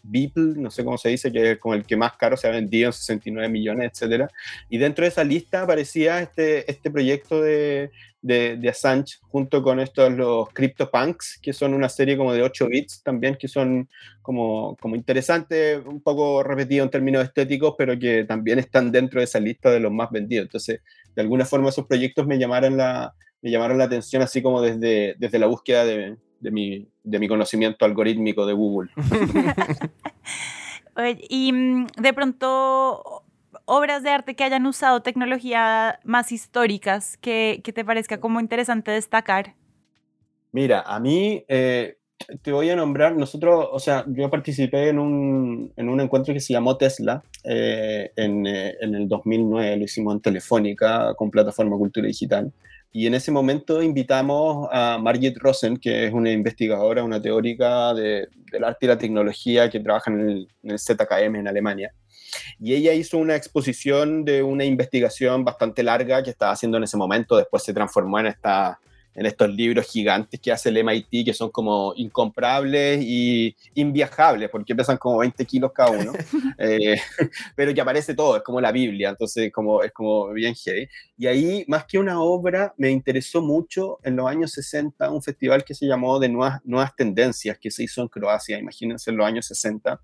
Beeple, 0.04 0.54
no 0.56 0.70
sé 0.70 0.84
cómo 0.84 0.98
se 0.98 1.08
dice, 1.08 1.32
que 1.32 1.52
es 1.52 1.58
como 1.58 1.74
el 1.74 1.84
que 1.84 1.96
más 1.96 2.16
caro 2.16 2.36
se 2.36 2.46
ha 2.46 2.50
vendido 2.50 2.88
en 2.88 2.92
69 2.92 3.48
millones, 3.48 3.90
etcétera. 3.92 4.28
Y 4.68 4.78
dentro 4.78 5.02
de 5.04 5.08
esa 5.08 5.24
lista 5.24 5.62
aparecía 5.62 6.20
este, 6.20 6.70
este 6.70 6.90
proyecto 6.90 7.40
de, 7.40 7.90
de, 8.24 8.68
Assange 8.68 9.18
junto 9.22 9.62
con 9.62 9.80
estos 9.80 10.12
los 10.12 10.48
CryptoPunks, 10.50 11.38
que 11.42 11.52
son 11.52 11.74
una 11.74 11.88
serie 11.88 12.16
como 12.16 12.32
de 12.32 12.42
8 12.42 12.68
bits 12.68 13.02
también, 13.02 13.36
que 13.36 13.48
son 13.48 13.88
como, 14.22 14.76
como 14.80 14.96
interesantes, 14.96 15.80
un 15.84 16.00
poco 16.00 16.42
repetido 16.42 16.84
en 16.84 16.90
términos 16.90 17.24
estéticos, 17.24 17.74
pero 17.76 17.98
que 17.98 18.24
también 18.24 18.58
están 18.58 18.92
dentro 18.92 19.20
de 19.20 19.24
esa 19.24 19.40
lista 19.40 19.70
de 19.70 19.80
los 19.80 19.92
más 19.92 20.10
vendidos. 20.10 20.44
Entonces, 20.44 20.80
de 21.14 21.22
alguna 21.22 21.44
forma 21.44 21.70
esos 21.70 21.86
proyectos 21.86 22.26
me 22.26 22.38
llamaron 22.38 22.76
la, 22.76 23.14
me 23.42 23.50
llamaron 23.50 23.78
la 23.78 23.84
atención 23.84 24.22
así 24.22 24.40
como 24.40 24.62
desde, 24.62 25.16
desde 25.18 25.38
la 25.38 25.46
búsqueda 25.46 25.84
de, 25.84 26.16
de 26.44 26.50
mi, 26.50 26.86
de 27.02 27.18
mi 27.18 27.26
conocimiento 27.26 27.86
algorítmico 27.86 28.44
de 28.44 28.52
Google. 28.52 28.90
y 31.28 31.52
mm, 31.52 31.86
de 31.96 32.12
pronto, 32.12 33.24
obras 33.64 34.02
de 34.02 34.10
arte 34.10 34.36
que 34.36 34.44
hayan 34.44 34.66
usado 34.66 35.00
tecnología 35.00 35.98
más 36.04 36.32
históricas 36.32 37.16
que, 37.16 37.62
que 37.64 37.72
te 37.72 37.84
parezca 37.84 38.20
como 38.20 38.40
interesante 38.40 38.90
destacar. 38.90 39.54
Mira, 40.52 40.82
a 40.82 41.00
mí 41.00 41.44
eh, 41.48 41.96
te 42.42 42.52
voy 42.52 42.68
a 42.68 42.76
nombrar, 42.76 43.16
nosotros, 43.16 43.66
o 43.72 43.78
sea, 43.78 44.04
yo 44.06 44.28
participé 44.28 44.90
en 44.90 44.98
un, 44.98 45.72
en 45.76 45.88
un 45.88 46.00
encuentro 46.00 46.34
que 46.34 46.40
se 46.40 46.52
llamó 46.52 46.76
Tesla 46.76 47.24
eh, 47.42 48.10
en, 48.16 48.46
eh, 48.46 48.74
en, 48.82 48.94
el 48.94 49.08
2009, 49.08 49.78
lo 49.78 49.84
hicimos 49.84 50.14
en 50.14 50.20
Telefónica 50.20 51.14
con 51.14 51.30
plataforma 51.30 51.78
Cultura 51.78 52.06
Digital. 52.06 52.52
Y 52.96 53.08
en 53.08 53.14
ese 53.14 53.32
momento 53.32 53.82
invitamos 53.82 54.68
a 54.70 54.98
Margit 55.02 55.36
Rosen, 55.38 55.78
que 55.78 56.06
es 56.06 56.12
una 56.12 56.30
investigadora, 56.30 57.02
una 57.02 57.20
teórica 57.20 57.92
de, 57.92 58.28
del 58.52 58.62
arte 58.62 58.86
y 58.86 58.88
la 58.88 58.96
tecnología 58.96 59.68
que 59.68 59.80
trabaja 59.80 60.12
en 60.12 60.20
el, 60.20 60.48
en 60.62 60.70
el, 60.70 60.78
ZKM 60.78 61.34
en 61.34 61.48
Alemania. 61.48 61.92
Y 62.60 62.72
ella 62.72 62.92
hizo 62.92 63.18
una 63.18 63.34
exposición 63.34 64.24
de 64.24 64.44
una 64.44 64.64
investigación 64.64 65.44
bastante 65.44 65.82
larga 65.82 66.22
que 66.22 66.30
estaba 66.30 66.52
haciendo 66.52 66.78
en 66.78 66.84
ese 66.84 66.96
momento, 66.96 67.36
después 67.36 67.64
se 67.64 67.74
transformó 67.74 68.20
en 68.20 68.26
esta 68.26 68.78
en 69.14 69.26
estos 69.26 69.48
libros 69.50 69.86
gigantes 69.86 70.40
que 70.40 70.52
hace 70.52 70.68
el 70.70 70.78
MIT, 70.78 71.24
que 71.24 71.34
son 71.34 71.50
como 71.50 71.92
incomprables 71.96 73.00
y 73.02 73.56
inviajables, 73.74 74.50
porque 74.50 74.74
pesan 74.74 74.96
como 74.96 75.18
20 75.18 75.44
kilos 75.44 75.72
cada 75.72 75.90
uno, 75.90 76.12
eh, 76.58 77.00
pero 77.54 77.72
que 77.72 77.80
aparece 77.80 78.14
todo, 78.14 78.36
es 78.36 78.42
como 78.42 78.60
la 78.60 78.72
Biblia, 78.72 79.10
entonces 79.10 79.52
como, 79.52 79.82
es 79.82 79.92
como 79.92 80.32
bien 80.32 80.54
heavy. 80.54 80.88
Y 81.16 81.26
ahí, 81.26 81.64
más 81.68 81.84
que 81.84 81.98
una 81.98 82.20
obra, 82.20 82.74
me 82.76 82.90
interesó 82.90 83.40
mucho 83.40 83.98
en 84.02 84.16
los 84.16 84.28
años 84.28 84.52
60 84.52 85.10
un 85.10 85.22
festival 85.22 85.64
que 85.64 85.74
se 85.74 85.86
llamó 85.86 86.18
de 86.18 86.28
Nuevas, 86.28 86.60
Nuevas 86.64 86.94
Tendencias, 86.96 87.58
que 87.58 87.70
se 87.70 87.84
hizo 87.84 88.02
en 88.02 88.08
Croacia, 88.08 88.58
imagínense, 88.58 89.10
en 89.10 89.16
los 89.16 89.26
años 89.26 89.46
60, 89.46 90.00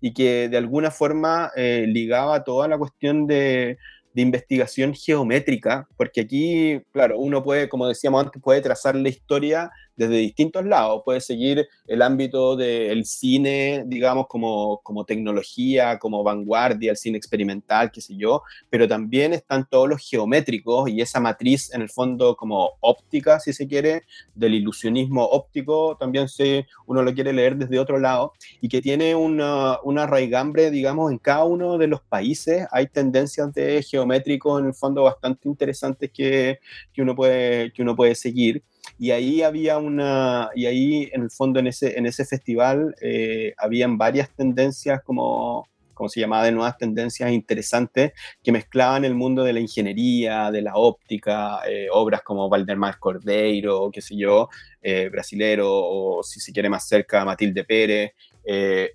y 0.00 0.12
que 0.12 0.48
de 0.48 0.56
alguna 0.56 0.90
forma 0.90 1.50
eh, 1.56 1.86
ligaba 1.88 2.44
toda 2.44 2.68
la 2.68 2.78
cuestión 2.78 3.26
de 3.26 3.78
de 4.14 4.22
investigación 4.22 4.94
geométrica, 4.94 5.88
porque 5.96 6.22
aquí, 6.22 6.80
claro, 6.92 7.18
uno 7.18 7.42
puede, 7.42 7.68
como 7.68 7.86
decíamos 7.86 8.24
antes, 8.24 8.42
puede 8.42 8.60
trazar 8.60 8.94
la 8.94 9.08
historia 9.08 9.70
desde 9.96 10.16
distintos 10.16 10.64
lados. 10.64 11.02
Puede 11.04 11.20
seguir 11.20 11.68
el 11.86 12.02
ámbito 12.02 12.56
del 12.56 13.04
cine, 13.04 13.84
digamos, 13.86 14.26
como, 14.28 14.80
como 14.82 15.04
tecnología, 15.04 15.98
como 15.98 16.22
vanguardia, 16.22 16.90
el 16.90 16.96
cine 16.96 17.18
experimental, 17.18 17.90
qué 17.90 18.00
sé 18.00 18.16
yo, 18.16 18.42
pero 18.70 18.88
también 18.88 19.32
están 19.32 19.66
todos 19.68 19.88
los 19.88 20.08
geométricos 20.08 20.88
y 20.90 21.00
esa 21.00 21.20
matriz, 21.20 21.72
en 21.72 21.82
el 21.82 21.90
fondo, 21.90 22.36
como 22.36 22.72
óptica, 22.80 23.40
si 23.40 23.52
se 23.52 23.66
quiere, 23.66 24.02
del 24.34 24.54
ilusionismo 24.54 25.24
óptico, 25.24 25.96
también 25.98 26.28
se, 26.28 26.66
uno 26.86 27.02
lo 27.02 27.14
quiere 27.14 27.32
leer 27.32 27.56
desde 27.56 27.78
otro 27.78 27.98
lado, 27.98 28.32
y 28.60 28.68
que 28.68 28.80
tiene 28.80 29.14
una, 29.14 29.78
una 29.82 30.06
raigambre, 30.06 30.70
digamos, 30.70 31.10
en 31.10 31.18
cada 31.18 31.44
uno 31.44 31.78
de 31.78 31.86
los 31.86 32.00
países. 32.00 32.66
Hay 32.70 32.86
tendencias 32.86 33.52
de 33.52 33.82
geométrico, 33.82 34.58
en 34.58 34.66
el 34.66 34.74
fondo, 34.74 35.02
bastante 35.02 35.48
interesantes 35.48 36.10
que, 36.12 36.58
que, 36.92 37.02
uno, 37.02 37.14
puede, 37.14 37.72
que 37.72 37.82
uno 37.82 37.96
puede 37.96 38.14
seguir. 38.14 38.62
Y 38.98 39.10
ahí 39.10 39.42
había 39.42 39.78
una, 39.78 40.50
y 40.54 40.66
ahí 40.66 41.10
en 41.12 41.22
el 41.22 41.30
fondo 41.30 41.60
en 41.60 41.66
ese, 41.66 41.98
en 41.98 42.06
ese 42.06 42.24
festival 42.24 42.94
eh, 43.00 43.54
habían 43.56 43.98
varias 43.98 44.30
tendencias 44.34 45.02
como, 45.02 45.68
como 45.94 46.08
se 46.08 46.20
llamaba 46.20 46.44
de 46.44 46.52
nuevas 46.52 46.78
tendencias 46.78 47.30
interesantes 47.30 48.12
que 48.42 48.52
mezclaban 48.52 49.04
el 49.04 49.14
mundo 49.14 49.44
de 49.44 49.52
la 49.52 49.60
ingeniería, 49.60 50.50
de 50.50 50.62
la 50.62 50.74
óptica, 50.76 51.60
eh, 51.68 51.88
obras 51.90 52.22
como 52.22 52.48
Valdemar 52.48 52.98
Cordeiro, 52.98 53.90
qué 53.92 54.00
sé 54.00 54.16
yo, 54.16 54.48
eh, 54.82 55.08
brasilero, 55.10 55.68
o 55.68 56.22
si 56.22 56.40
se 56.40 56.52
quiere 56.52 56.68
más 56.68 56.86
cerca, 56.86 57.24
Matilde 57.24 57.64
Pérez, 57.64 58.12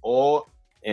o 0.01 0.45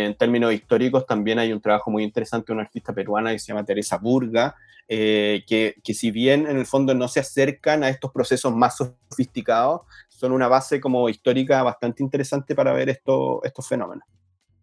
en 0.03 0.15
términos 0.17 0.53
históricos 0.53 1.07
también 1.07 1.39
hay 1.39 1.53
un 1.53 1.61
trabajo 1.61 1.89
muy 1.89 2.03
interesante 2.03 2.47
de 2.49 2.55
una 2.55 2.63
artista 2.63 2.93
peruana 2.93 3.31
que 3.31 3.39
se 3.39 3.47
llama 3.47 3.65
Teresa 3.65 3.97
Burga, 3.97 4.57
eh, 4.89 5.45
que, 5.47 5.77
que, 5.85 5.95
si 5.95 6.11
bien 6.11 6.49
en 6.49 6.57
el 6.57 6.67
fondo 6.67 6.95
no 6.95 7.07
se 7.07 7.21
acercan 7.21 7.85
a 7.85 7.89
estos 7.89 8.11
procesos 8.11 8.53
más 8.53 8.77
sofisticados, 8.77 9.83
son 10.09 10.33
una 10.33 10.49
base 10.49 10.81
como 10.81 11.09
histórica 11.09 11.63
bastante 11.63 12.03
interesante 12.03 12.57
para 12.57 12.73
ver 12.73 12.89
esto, 12.89 13.41
estos 13.45 13.69
fenómenos. 13.69 14.05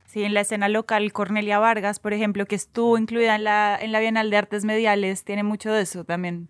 Sí, 0.06 0.24
en 0.24 0.34
la 0.34 0.42
escena 0.42 0.68
local, 0.68 1.14
Cornelia 1.14 1.60
Vargas, 1.60 2.00
por 2.00 2.12
ejemplo, 2.12 2.46
que 2.46 2.56
estuvo 2.56 2.98
incluida 2.98 3.36
en 3.36 3.46
la, 3.46 3.80
en 3.82 3.94
la 3.94 4.02
Bienal 4.02 4.30
de 4.30 4.36
Artes 4.36 4.66
Mediales, 4.66 5.24
tiene 5.24 5.44
mucho 5.44 5.72
de 5.72 5.84
eso 5.84 6.04
también 6.04 6.50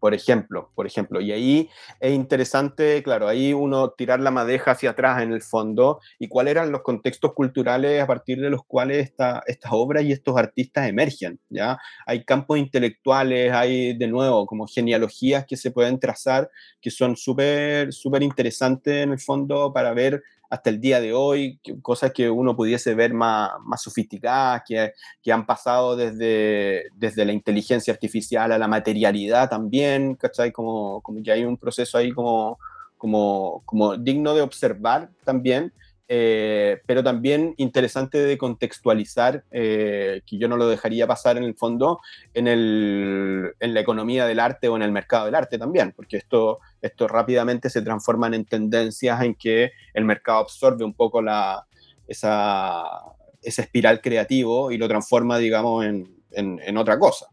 por 0.00 0.14
ejemplo, 0.14 0.70
por 0.74 0.86
ejemplo. 0.86 1.20
Y 1.20 1.32
ahí 1.32 1.70
es 2.00 2.12
interesante, 2.12 3.02
claro, 3.02 3.28
ahí 3.28 3.52
uno 3.52 3.90
tirar 3.90 4.20
la 4.20 4.30
madeja 4.30 4.72
hacia 4.72 4.90
atrás 4.90 5.22
en 5.22 5.32
el 5.32 5.42
fondo 5.42 6.00
y 6.18 6.28
cuáles 6.28 6.52
eran 6.52 6.72
los 6.72 6.82
contextos 6.82 7.34
culturales 7.34 8.02
a 8.02 8.06
partir 8.06 8.40
de 8.40 8.50
los 8.50 8.64
cuales 8.64 8.98
esta, 9.04 9.42
estas 9.46 9.72
obras 9.74 10.04
y 10.04 10.12
estos 10.12 10.36
artistas 10.36 10.88
emergen, 10.88 11.40
¿ya? 11.48 11.78
Hay 12.06 12.24
campos 12.24 12.58
intelectuales, 12.58 13.52
hay 13.52 13.96
de 13.96 14.06
nuevo 14.06 14.46
como 14.46 14.66
genealogías 14.66 15.46
que 15.46 15.56
se 15.56 15.70
pueden 15.70 15.98
trazar 15.98 16.50
que 16.80 16.90
son 16.90 17.16
súper, 17.16 17.92
súper 17.92 18.22
interesantes 18.22 19.02
en 19.02 19.12
el 19.12 19.18
fondo 19.18 19.72
para 19.72 19.92
ver 19.92 20.22
hasta 20.50 20.70
el 20.70 20.80
día 20.80 21.00
de 21.00 21.12
hoy, 21.12 21.58
cosas 21.82 22.12
que 22.12 22.30
uno 22.30 22.56
pudiese 22.56 22.94
ver 22.94 23.12
más, 23.14 23.50
más 23.64 23.82
sofisticadas, 23.82 24.62
que, 24.66 24.92
que, 25.22 25.32
han 25.32 25.46
pasado 25.46 25.96
desde, 25.96 26.86
desde 26.94 27.24
la 27.24 27.32
inteligencia 27.32 27.92
artificial 27.92 28.52
a 28.52 28.58
la 28.58 28.68
materialidad 28.68 29.48
también, 29.48 30.14
¿cachai? 30.14 30.52
Como, 30.52 31.00
como 31.02 31.22
que 31.22 31.32
hay 31.32 31.44
un 31.44 31.56
proceso 31.56 31.98
ahí 31.98 32.12
como, 32.12 32.58
como, 32.96 33.62
como 33.64 33.96
digno 33.96 34.34
de 34.34 34.42
observar 34.42 35.10
también. 35.24 35.72
Eh, 36.08 36.80
pero 36.86 37.02
también 37.02 37.54
interesante 37.56 38.18
de 38.18 38.38
contextualizar, 38.38 39.42
eh, 39.50 40.22
que 40.24 40.38
yo 40.38 40.46
no 40.46 40.56
lo 40.56 40.68
dejaría 40.68 41.06
pasar 41.06 41.36
en 41.36 41.42
el 41.42 41.56
fondo, 41.56 42.00
en, 42.32 42.46
el, 42.46 43.54
en, 43.58 43.74
la 43.74 43.80
economía 43.80 44.24
del 44.26 44.38
arte 44.38 44.68
o 44.68 44.76
en 44.76 44.82
el 44.82 44.92
mercado 44.92 45.24
del 45.26 45.34
arte 45.34 45.58
también, 45.58 45.92
porque 45.96 46.18
esto, 46.18 46.60
esto 46.82 47.08
rápidamente 47.08 47.70
se 47.70 47.82
transforman 47.82 48.34
en 48.34 48.44
tendencias 48.44 49.22
en 49.22 49.34
que 49.34 49.72
el 49.94 50.04
mercado 50.04 50.38
absorbe 50.38 50.84
un 50.84 50.94
poco 50.94 51.22
la, 51.22 51.66
esa, 52.06 52.84
esa 53.42 53.62
espiral 53.62 54.00
creativo 54.00 54.70
y 54.70 54.78
lo 54.78 54.88
transforma, 54.88 55.38
digamos, 55.38 55.84
en, 55.84 56.08
en, 56.32 56.60
en 56.64 56.76
otra 56.76 56.98
cosa. 56.98 57.26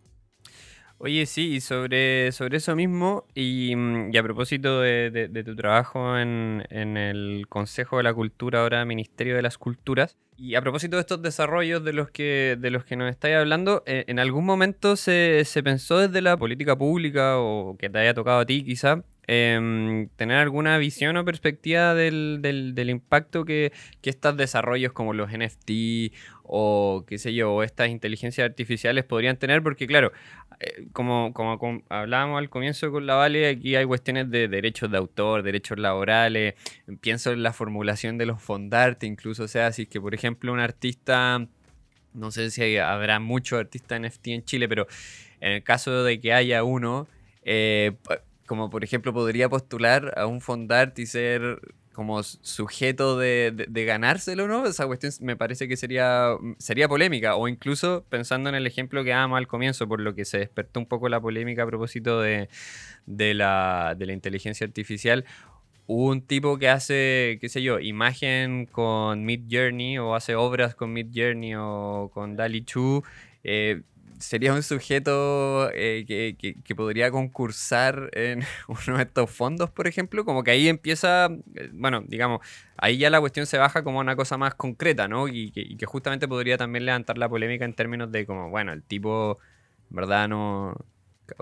Oye, 1.05 1.25
sí, 1.25 1.59
sobre, 1.59 2.31
sobre 2.31 2.57
eso 2.57 2.77
mismo, 2.77 3.25
y, 3.35 3.75
mm, 3.75 4.15
a 4.17 4.23
propósito 4.23 4.79
de, 4.79 5.43
tu 5.43 5.53
trabajo 5.53 6.17
en, 6.17 6.63
el 6.71 7.45
Consejo 7.49 7.97
de 7.97 8.03
la 8.03 8.13
Cultura, 8.13 8.61
ahora 8.61 8.85
Ministerio 8.85 9.35
de 9.35 9.41
las 9.41 9.57
Culturas, 9.57 10.15
y 10.37 10.55
a 10.55 10.61
propósito 10.61 10.95
de 10.95 11.01
estos 11.01 11.21
desarrollos 11.21 11.83
de 11.83 11.91
los 11.91 12.09
que, 12.09 12.57
de 12.57 12.71
los 12.71 12.85
que 12.85 12.95
nos 12.95 13.11
estáis 13.11 13.35
hablando, 13.35 13.83
eh, 13.85 14.05
¿en 14.07 14.17
algún 14.17 14.45
momento 14.45 14.95
se, 14.95 15.43
se 15.43 15.61
pensó 15.61 15.97
desde 15.97 16.21
la 16.21 16.37
política 16.37 16.77
pública 16.77 17.37
o 17.37 17.75
que 17.77 17.89
te 17.89 17.99
haya 17.99 18.13
tocado 18.13 18.39
a 18.39 18.45
ti 18.45 18.63
quizá 18.63 19.03
Em, 19.25 20.09
tener 20.17 20.37
alguna 20.37 20.77
visión 20.77 21.15
o 21.15 21.23
perspectiva 21.23 21.93
del, 21.93 22.39
del, 22.41 22.89
impacto 22.89 23.45
que, 23.45 23.71
que, 24.01 24.09
estos 24.09 24.35
desarrollos 24.35 24.91
como 24.91 25.13
los 25.13 25.31
NFT 25.31 26.11
o 26.43 27.05
qué 27.07 27.17
sé 27.17 27.33
yo, 27.33 27.53
o 27.53 27.63
estas 27.63 27.87
inteligencias 27.87 28.43
artificiales 28.45 29.05
podrían 29.05 29.37
tener, 29.37 29.63
porque 29.63 29.87
claro, 29.87 30.11
eh, 30.59 30.87
como, 30.91 31.33
como, 31.33 31.83
hablábamos 31.87 32.37
al 32.37 32.49
comienzo 32.49 32.91
con 32.91 33.05
la 33.05 33.15
Vale, 33.15 33.47
aquí 33.47 33.77
hay 33.77 33.85
cuestiones 33.85 34.29
de 34.29 34.49
derechos 34.49 34.91
de 34.91 34.97
autor, 34.97 35.41
derechos 35.41 35.79
laborales, 35.79 36.55
pienso 36.99 37.31
en 37.31 37.43
la 37.43 37.53
formulación 37.53 38.17
de 38.17 38.25
los 38.25 38.41
fondarte 38.41 39.05
incluso, 39.05 39.43
o 39.43 39.47
sea, 39.47 39.71
si 39.71 39.83
es 39.83 39.87
que 39.87 40.01
por 40.01 40.13
ejemplo 40.13 40.51
un 40.51 40.59
artista, 40.59 41.47
no 42.13 42.31
sé 42.31 42.51
si 42.51 42.77
habrá 42.77 43.19
muchos 43.19 43.57
artistas 43.57 44.01
NFT 44.01 44.27
en 44.27 44.43
Chile, 44.43 44.67
pero 44.67 44.85
en 45.39 45.53
el 45.53 45.63
caso 45.63 46.03
de 46.03 46.19
que 46.19 46.33
haya 46.33 46.63
uno, 46.65 47.07
eh, 47.43 47.93
como 48.45 48.69
por 48.69 48.83
ejemplo 48.83 49.13
podría 49.13 49.49
postular 49.49 50.13
a 50.17 50.25
un 50.25 50.41
fondart 50.41 50.97
y 50.99 51.05
ser 51.05 51.59
como 51.93 52.23
sujeto 52.23 53.17
de, 53.17 53.67
ganárselo, 53.69 54.47
¿no? 54.47 54.65
Esa 54.65 54.87
cuestión 54.87 55.13
me 55.21 55.35
parece 55.37 55.67
que 55.67 55.77
sería, 55.77 56.35
sería 56.57 56.87
polémica, 56.87 57.35
o 57.35 57.47
incluso 57.47 58.03
pensando 58.09 58.49
en 58.49 58.55
el 58.55 58.67
ejemplo 58.67 59.03
que 59.03 59.11
dábamos 59.11 59.37
al 59.37 59.47
comienzo, 59.47 59.87
por 59.87 60.01
lo 60.01 60.15
que 60.15 60.25
se 60.25 60.39
despertó 60.39 60.79
un 60.79 60.87
poco 60.87 61.07
la 61.07 61.21
polémica 61.21 61.63
a 61.63 61.67
propósito 61.67 62.19
de, 62.19 62.49
la, 63.05 63.95
de 63.97 64.05
la 64.07 64.13
inteligencia 64.13 64.65
artificial, 64.65 65.23
un 65.85 66.21
tipo 66.21 66.57
que 66.57 66.69
hace, 66.69 67.37
qué 67.39 67.49
sé 67.49 67.61
yo, 67.61 67.79
imagen 67.79 68.65
con 68.65 69.23
Mid 69.25 69.41
Journey 69.49 69.97
o 69.99 70.15
hace 70.15 70.35
obras 70.35 70.75
con 70.75 70.93
Mid 70.93 71.07
Journey 71.13 71.55
o 71.55 72.09
con 72.13 72.35
Dali 72.35 72.63
Chu, 72.63 73.03
eh, 73.43 73.81
sería 74.19 74.53
un 74.53 74.63
sujeto 74.63 75.69
eh, 75.73 76.05
que, 76.05 76.75
podría 76.75 77.11
concursar 77.11 78.09
en 78.13 78.43
uno 78.67 78.97
de 78.97 79.03
estos 79.03 79.29
fondos, 79.29 79.69
por 79.69 79.87
ejemplo, 79.87 80.25
como 80.25 80.43
que 80.43 80.51
ahí 80.51 80.67
empieza, 80.67 81.29
eh, 81.55 81.69
bueno, 81.73 82.03
digamos, 82.07 82.41
ahí 82.77 82.97
ya 82.97 83.09
la 83.09 83.19
cuestión 83.19 83.45
se 83.45 83.57
baja 83.57 83.83
como 83.83 83.99
una 83.99 84.15
cosa 84.15 84.37
más 84.37 84.55
concreta, 84.55 85.07
¿no? 85.07 85.27
Y 85.27 85.51
que, 85.51 85.85
justamente 85.85 86.27
podría 86.27 86.57
también 86.57 86.85
levantar 86.85 87.17
la 87.17 87.29
polémica 87.29 87.65
en 87.65 87.73
términos 87.73 88.11
de 88.11 88.25
como, 88.25 88.49
bueno, 88.49 88.73
el 88.73 88.83
tipo, 88.83 89.39
¿verdad? 89.89 90.27
No, 90.27 90.75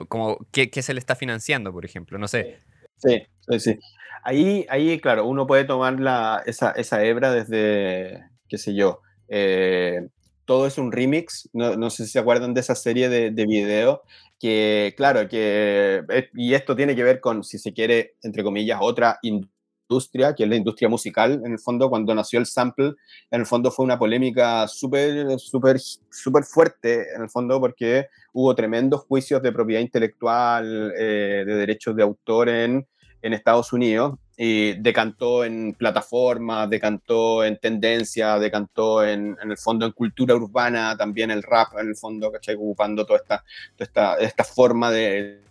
como, 0.07 0.39
¿qué, 0.51 0.69
se 0.81 0.93
le 0.93 0.99
está 0.99 1.15
financiando, 1.15 1.71
por 1.71 1.85
ejemplo? 1.85 2.17
No 2.17 2.27
sé. 2.27 2.59
Sí, 2.97 3.23
sí, 3.47 3.59
sí. 3.59 3.79
Ahí, 4.23 4.65
ahí 4.69 4.99
claro, 4.99 5.25
uno 5.25 5.47
puede 5.47 5.63
tomar 5.63 5.99
la, 5.99 6.43
esa, 6.45 6.71
esa 6.71 7.03
hebra 7.03 7.31
desde, 7.31 8.23
qué 8.47 8.57
sé 8.57 8.75
yo, 8.75 9.01
eh, 9.27 10.07
todo 10.51 10.67
es 10.67 10.77
un 10.77 10.91
remix. 10.91 11.49
No, 11.53 11.89
sé 11.89 12.05
si 12.05 12.11
se 12.11 12.19
acuerdan 12.19 12.53
de 12.53 12.59
esa 12.59 12.75
serie 12.75 13.07
de, 13.07 13.31
de 13.31 13.45
video 13.45 14.01
que, 14.37 14.93
claro, 14.97 15.29
que, 15.29 16.03
y 16.33 16.53
esto 16.55 16.75
tiene 16.75 16.93
que 16.93 17.05
ver 17.05 17.21
con, 17.21 17.41
si 17.45 17.57
se 17.57 17.71
quiere, 17.71 18.17
entre 18.21 18.43
comillas, 18.43 18.79
otra 18.81 19.17
industria, 19.21 20.35
que 20.35 20.43
es 20.43 20.49
la 20.49 20.57
industria 20.57 20.89
musical, 20.89 21.41
en 21.45 21.53
el 21.53 21.59
fondo, 21.59 21.89
cuando 21.89 22.13
nació 22.13 22.37
el 22.37 22.47
sample, 22.47 22.95
en 23.31 23.39
el 23.39 23.45
fondo 23.45 23.71
fue 23.71 23.85
una 23.85 23.97
polémica 23.97 24.67
súper, 24.67 25.39
súper, 25.39 25.79
súper 25.79 26.43
fuerte, 26.43 27.15
en 27.15 27.21
el 27.21 27.29
fondo, 27.29 27.57
porque 27.61 28.07
hubo 28.33 28.53
tremendos 28.53 29.05
juicios 29.05 29.41
de 29.41 29.53
propiedad 29.53 29.79
intelectual, 29.79 30.91
eh, 30.97 31.45
de 31.47 31.55
derechos 31.55 31.95
de 31.95 32.03
autor 32.03 32.49
en, 32.49 32.85
en 33.21 33.33
Estados 33.33 33.71
Unidos, 33.71 34.19
y 34.43 34.73
decantó 34.73 35.45
en 35.45 35.75
plataformas, 35.75 36.67
decantó 36.67 37.43
en 37.43 37.59
tendencia, 37.59 38.39
decantó 38.39 39.05
en, 39.05 39.37
en, 39.39 39.51
el 39.51 39.57
fondo 39.59 39.85
en 39.85 39.91
cultura 39.91 40.33
urbana, 40.33 40.97
también 40.97 41.29
el 41.29 41.43
rap 41.43 41.77
en 41.77 41.89
el 41.89 41.95
fondo, 41.95 42.31
¿cachai? 42.31 42.55
Ocupando 42.55 43.05
toda 43.05 43.19
esta, 43.19 43.43
toda 43.75 43.85
esta, 43.85 44.15
esta 44.15 44.43
forma 44.43 44.89
de, 44.89 45.41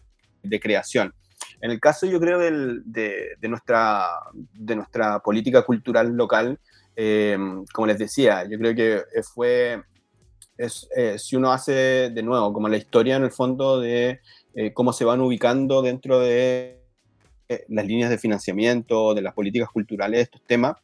de, 0.42 0.58
creación. 0.58 1.14
En 1.60 1.70
el 1.70 1.78
caso, 1.78 2.04
yo 2.06 2.18
creo, 2.18 2.40
de, 2.40 3.38
nuestra, 3.42 4.08
de 4.32 4.74
nuestra 4.74 5.20
política 5.20 5.62
cultural 5.62 6.08
local, 6.16 6.58
eh, 6.96 7.38
como 7.72 7.86
les 7.86 7.98
decía, 7.98 8.42
yo 8.50 8.58
creo 8.58 8.74
que 8.74 9.04
fue, 9.22 9.84
es, 10.58 10.88
eh, 10.96 11.16
si 11.16 11.36
uno 11.36 11.52
hace 11.52 12.10
de 12.10 12.22
nuevo, 12.24 12.52
como 12.52 12.68
la 12.68 12.76
historia 12.76 13.14
en 13.14 13.22
el 13.22 13.30
fondo 13.30 13.78
de 13.78 14.18
eh, 14.56 14.72
cómo 14.72 14.92
se 14.92 15.04
van 15.04 15.20
ubicando 15.20 15.80
dentro 15.80 16.18
de 16.18 16.79
las 17.68 17.86
líneas 17.86 18.10
de 18.10 18.18
financiamiento, 18.18 19.14
de 19.14 19.22
las 19.22 19.34
políticas 19.34 19.68
culturales, 19.70 20.18
de 20.18 20.22
estos 20.22 20.42
temas, 20.46 20.76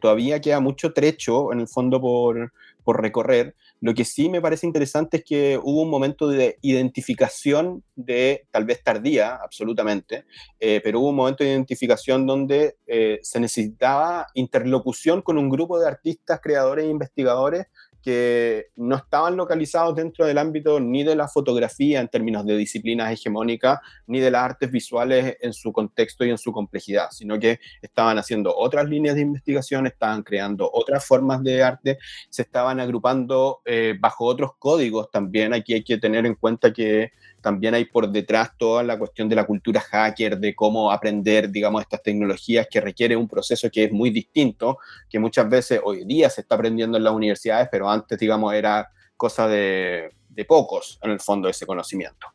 todavía 0.00 0.40
queda 0.40 0.60
mucho 0.60 0.92
trecho 0.92 1.52
en 1.52 1.60
el 1.60 1.68
fondo 1.68 2.00
por, 2.00 2.52
por 2.84 3.00
recorrer. 3.00 3.54
Lo 3.80 3.94
que 3.94 4.04
sí 4.04 4.28
me 4.28 4.40
parece 4.40 4.66
interesante 4.66 5.18
es 5.18 5.24
que 5.24 5.58
hubo 5.60 5.82
un 5.82 5.90
momento 5.90 6.28
de 6.28 6.56
identificación 6.62 7.82
de, 7.96 8.46
tal 8.52 8.64
vez 8.64 8.82
tardía, 8.82 9.34
absolutamente, 9.34 10.24
eh, 10.60 10.80
pero 10.84 11.00
hubo 11.00 11.08
un 11.08 11.16
momento 11.16 11.42
de 11.42 11.50
identificación 11.50 12.26
donde 12.26 12.76
eh, 12.86 13.18
se 13.22 13.40
necesitaba 13.40 14.28
interlocución 14.34 15.20
con 15.20 15.36
un 15.36 15.50
grupo 15.50 15.80
de 15.80 15.88
artistas, 15.88 16.40
creadores 16.40 16.84
e 16.84 16.90
investigadores 16.90 17.66
que 18.02 18.66
no 18.76 18.96
estaban 18.96 19.36
localizados 19.36 19.94
dentro 19.94 20.26
del 20.26 20.38
ámbito 20.38 20.80
ni 20.80 21.04
de 21.04 21.14
la 21.14 21.28
fotografía 21.28 22.00
en 22.00 22.08
términos 22.08 22.44
de 22.44 22.56
disciplinas 22.56 23.12
hegemónicas, 23.12 23.78
ni 24.06 24.20
de 24.20 24.30
las 24.30 24.42
artes 24.42 24.70
visuales 24.70 25.36
en 25.40 25.52
su 25.52 25.72
contexto 25.72 26.24
y 26.24 26.30
en 26.30 26.38
su 26.38 26.52
complejidad, 26.52 27.10
sino 27.10 27.38
que 27.38 27.60
estaban 27.80 28.18
haciendo 28.18 28.54
otras 28.54 28.88
líneas 28.88 29.14
de 29.14 29.22
investigación, 29.22 29.86
estaban 29.86 30.22
creando 30.22 30.68
otras 30.72 31.06
formas 31.06 31.42
de 31.42 31.62
arte, 31.62 31.98
se 32.28 32.42
estaban 32.42 32.80
agrupando 32.80 33.62
eh, 33.64 33.94
bajo 33.98 34.24
otros 34.24 34.52
códigos 34.58 35.10
también. 35.10 35.54
Aquí 35.54 35.74
hay 35.74 35.84
que 35.84 35.98
tener 35.98 36.26
en 36.26 36.34
cuenta 36.34 36.72
que 36.72 37.12
también 37.42 37.74
hay 37.74 37.84
por 37.84 38.10
detrás 38.10 38.56
toda 38.56 38.82
la 38.82 38.98
cuestión 38.98 39.28
de 39.28 39.36
la 39.36 39.44
cultura 39.44 39.80
hacker, 39.80 40.38
de 40.38 40.54
cómo 40.54 40.90
aprender, 40.90 41.50
digamos, 41.50 41.82
estas 41.82 42.02
tecnologías 42.02 42.66
que 42.70 42.80
requiere 42.80 43.16
un 43.16 43.28
proceso 43.28 43.68
que 43.70 43.84
es 43.84 43.92
muy 43.92 44.10
distinto, 44.10 44.78
que 45.10 45.18
muchas 45.18 45.48
veces 45.50 45.80
hoy 45.84 46.04
día 46.04 46.30
se 46.30 46.42
está 46.42 46.54
aprendiendo 46.54 46.96
en 46.96 47.04
las 47.04 47.12
universidades, 47.12 47.68
pero 47.70 47.90
antes, 47.90 48.18
digamos, 48.18 48.54
era 48.54 48.90
cosa 49.16 49.48
de, 49.48 50.10
pocos 50.48 50.98
en 51.02 51.10
el 51.10 51.20
fondo 51.20 51.48
ese 51.48 51.66
conocimiento. 51.66 52.28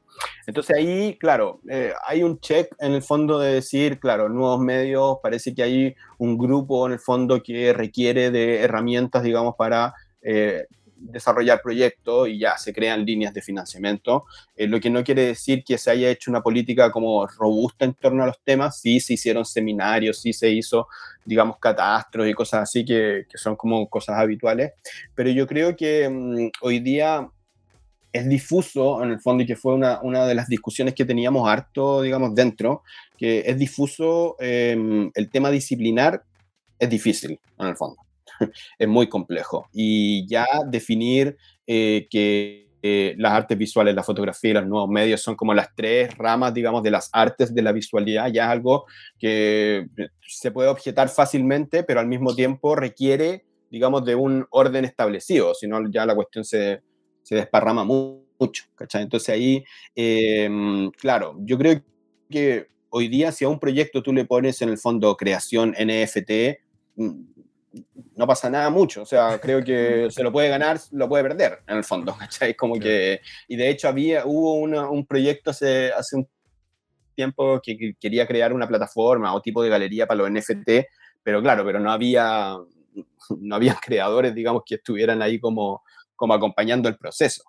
Entonces 0.46 0.76
ahí, 0.76 1.18
claro, 1.20 1.62
eh, 1.70 1.94
hay 2.06 2.24
un 2.24 2.40
check 2.40 2.74
en 2.80 2.94
el 2.94 3.02
fondo 3.02 3.40
de 3.40 3.54
decir, 3.54 4.00
claro, 4.00 4.30
nuevos 4.30 4.60
medios, 4.60 5.18
parece 5.22 5.54
que 5.54 5.64
hay 5.64 5.96
un 6.18 6.38
grupo 6.38 6.86
en 6.88 6.94
el 6.94 7.00
fondo 7.00 7.42
que 7.42 7.74
requiere 7.74 8.32
de 8.32 8.62
herramientas, 8.62 9.24
digamos, 9.24 9.56
para 9.56 9.94
eh, 10.22 10.66
desarrollar 11.00 11.62
proyectos 11.62 12.30
y 12.30 12.40
ya 12.40 12.58
se 12.58 12.74
crean 12.74 13.06
líneas 13.06 13.34
de 13.34 13.42
financiamiento, 13.42 14.26
eh, 14.56 14.68
lo 14.68 14.80
que 14.80 14.90
no 14.90 15.04
quiere 15.04 15.28
decir 15.28 15.64
que 15.64 15.78
se 15.78 15.92
haya 15.92 16.10
hecho 16.10 16.32
una 16.32 16.42
política 16.42 16.92
como 16.92 17.26
robusta 17.28 17.86
en 17.86 17.94
torno 17.94 18.24
a 18.24 18.28
los 18.28 18.40
temas, 18.44 18.80
sí 18.80 19.00
se 19.00 19.14
hicieron 19.14 19.46
seminarios, 19.46 20.22
sí 20.22 20.34
se 20.34 20.50
hizo, 20.50 20.88
digamos, 21.26 21.58
catastros 21.60 22.28
y 22.28 22.34
cosas 22.34 22.64
así 22.64 22.84
que, 22.86 23.26
son 23.36 23.56
como 23.56 23.88
cosas 23.90 24.18
habituales, 24.18 24.72
pero 25.16 25.30
yo 25.30 25.48
creo 25.48 25.76
que 25.76 26.10
mm, 26.10 26.50
hoy 26.62 26.80
día 26.80 27.30
es 28.14 28.28
difuso, 28.28 29.04
en 29.04 29.12
el 29.12 29.20
fondo, 29.20 29.44
y 29.44 29.46
que 29.46 29.56
fue 29.56 29.74
una, 29.74 30.02
una, 30.02 30.26
de 30.26 30.34
las 30.34 30.48
discusiones 30.48 30.94
que 30.96 31.06
teníamos 31.06 31.48
harto, 31.48 32.02
digamos, 32.02 32.34
dentro, 32.34 32.84
que 33.18 33.44
es 33.46 33.58
difuso 33.58 34.36
em, 34.40 35.12
el 35.14 35.30
tema 35.30 35.52
disciplinar, 35.52 36.24
es 36.80 36.90
difícil, 36.90 37.40
en 37.60 37.68
el 37.68 37.76
fondo. 37.76 38.07
es 38.80 38.88
muy 38.88 39.08
complejo. 39.08 39.68
Y 39.74 40.28
ya 40.28 40.46
definir 40.70 41.38
eh, 41.66 42.08
que 42.10 42.68
eh, 42.84 43.16
las 43.18 43.34
artes 43.34 43.58
visuales, 43.58 43.96
la 43.96 44.04
fotografía 44.04 44.52
y 44.52 44.54
los 44.54 44.68
nuevos 44.68 44.90
medios 44.90 45.22
son 45.22 45.36
como 45.36 45.54
las 45.54 45.74
tres 45.76 46.16
ramas, 46.18 46.54
digamos, 46.54 46.84
de 46.84 46.92
las 46.92 47.10
artes 47.12 47.54
de 47.54 47.62
la 47.62 47.72
visualidad, 47.72 48.32
ya 48.32 48.46
es 48.46 48.50
algo 48.50 48.86
que 49.18 49.88
eh, 49.98 50.10
se 50.28 50.52
puede 50.52 50.70
objetar 50.70 51.10
fácilmente, 51.10 51.84
pero 51.84 52.00
al 52.00 52.08
mismo 52.08 52.36
tiempo 52.36 52.76
requiere, 52.76 53.46
digamos, 53.72 54.06
de 54.06 54.16
un 54.16 54.46
orden 54.52 54.86
establecido, 54.86 55.54
si 55.56 55.68
no 55.68 55.90
ya 55.90 56.06
la 56.06 56.16
cuestión 56.16 56.46
se, 56.46 56.82
se 57.24 57.36
desparrama 57.36 57.84
mucho. 57.84 58.66
Entonces 58.94 59.30
ahí, 59.30 59.64
em, 59.96 60.92
claro, 60.92 61.36
yo 61.40 61.58
creo 61.58 61.82
que 62.30 62.68
hoy 62.90 63.08
día 63.08 63.32
si 63.32 63.44
a 63.44 63.50
un 63.50 63.60
proyecto 63.60 64.04
tú 64.04 64.14
le 64.14 64.26
pones 64.26 64.62
en 64.62 64.70
el 64.70 64.78
fondo 64.78 65.18
creación 65.18 65.74
NFT, 65.78 66.60
mm, 66.96 67.12
no 68.16 68.28
pasa 68.28 68.50
nada 68.50 68.70
mucho. 68.70 69.02
O 69.02 69.06
sea, 69.06 69.40
creo 69.40 69.64
que 69.64 70.08
se 70.12 70.24
lo 70.24 70.32
puede 70.32 70.50
ganar, 70.50 70.80
lo 70.92 71.08
puede 71.08 71.24
perder, 71.24 71.60
en 71.68 71.78
el 71.78 71.84
fondo, 71.84 72.16
¿cachai? 72.20 72.56
Como 72.56 72.80
que, 72.80 73.22
y 73.48 73.56
de 73.56 73.70
hecho 73.70 73.88
había, 73.88 74.26
hubo 74.26 74.54
un 74.56 75.06
proyecto 75.06 75.52
hace, 75.52 75.92
hace 75.92 76.18
un 76.18 76.28
tiempo 77.18 77.60
que, 77.62 77.96
quería 78.00 78.28
crear 78.28 78.54
una 78.54 78.68
plataforma 78.68 79.34
o 79.34 79.42
tipo 79.42 79.64
de 79.64 79.70
galería 79.70 80.08
para 80.08 80.20
los 80.20 80.32
NFT, 80.32 80.70
pero 81.24 81.42
claro, 81.42 81.66
pero 81.66 81.80
no 81.80 81.92
había, 81.92 82.56
no 83.40 83.56
había 83.56 83.78
creadores, 83.82 84.34
digamos, 84.34 84.64
que 84.66 84.76
estuvieran 84.76 85.22
ahí 85.22 85.40
como, 85.40 85.84
como 86.16 86.34
acompañando 86.34 86.88
el 86.88 86.98
proceso. 86.98 87.44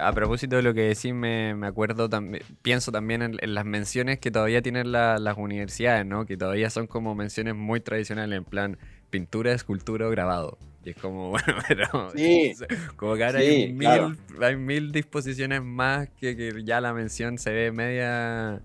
A 0.00 0.12
propósito 0.12 0.56
de 0.56 0.62
lo 0.62 0.74
que 0.74 0.82
decís, 0.82 1.12
me, 1.14 1.54
acuerdo 1.66 2.08
también, 2.08 2.42
pienso 2.62 2.92
también 2.92 3.22
en, 3.22 3.54
las 3.54 3.64
menciones 3.64 4.18
que 4.18 4.30
todavía 4.30 4.62
tienen 4.62 4.92
las 4.92 5.36
universidades, 5.36 6.06
¿no? 6.06 6.26
Que 6.26 6.36
todavía 6.36 6.70
son 6.70 6.86
como 6.86 7.14
menciones 7.14 7.54
muy 7.54 7.80
tradicionales, 7.80 8.36
en 8.36 8.44
plan 8.44 8.78
pintura, 9.10 9.52
escultura 9.52 10.06
o 10.06 10.10
grabado. 10.10 10.58
Y 10.84 10.90
es 10.90 10.96
como, 10.96 11.30
bueno, 11.30 11.54
pero. 11.66 12.10
Sí, 12.14 12.54
como 12.96 13.16
que 13.16 13.24
ahora 13.24 13.40
hay, 13.40 13.72
mil, 13.72 14.18
hay 14.40 14.56
mil 14.56 14.92
disposiciones 14.92 15.62
más 15.62 16.08
que, 16.10 16.62
ya 16.64 16.80
la 16.80 16.92
mención 16.92 17.38
se 17.38 17.50
ve 17.50 17.72
media. 17.72 18.56
Eh, 18.56 18.60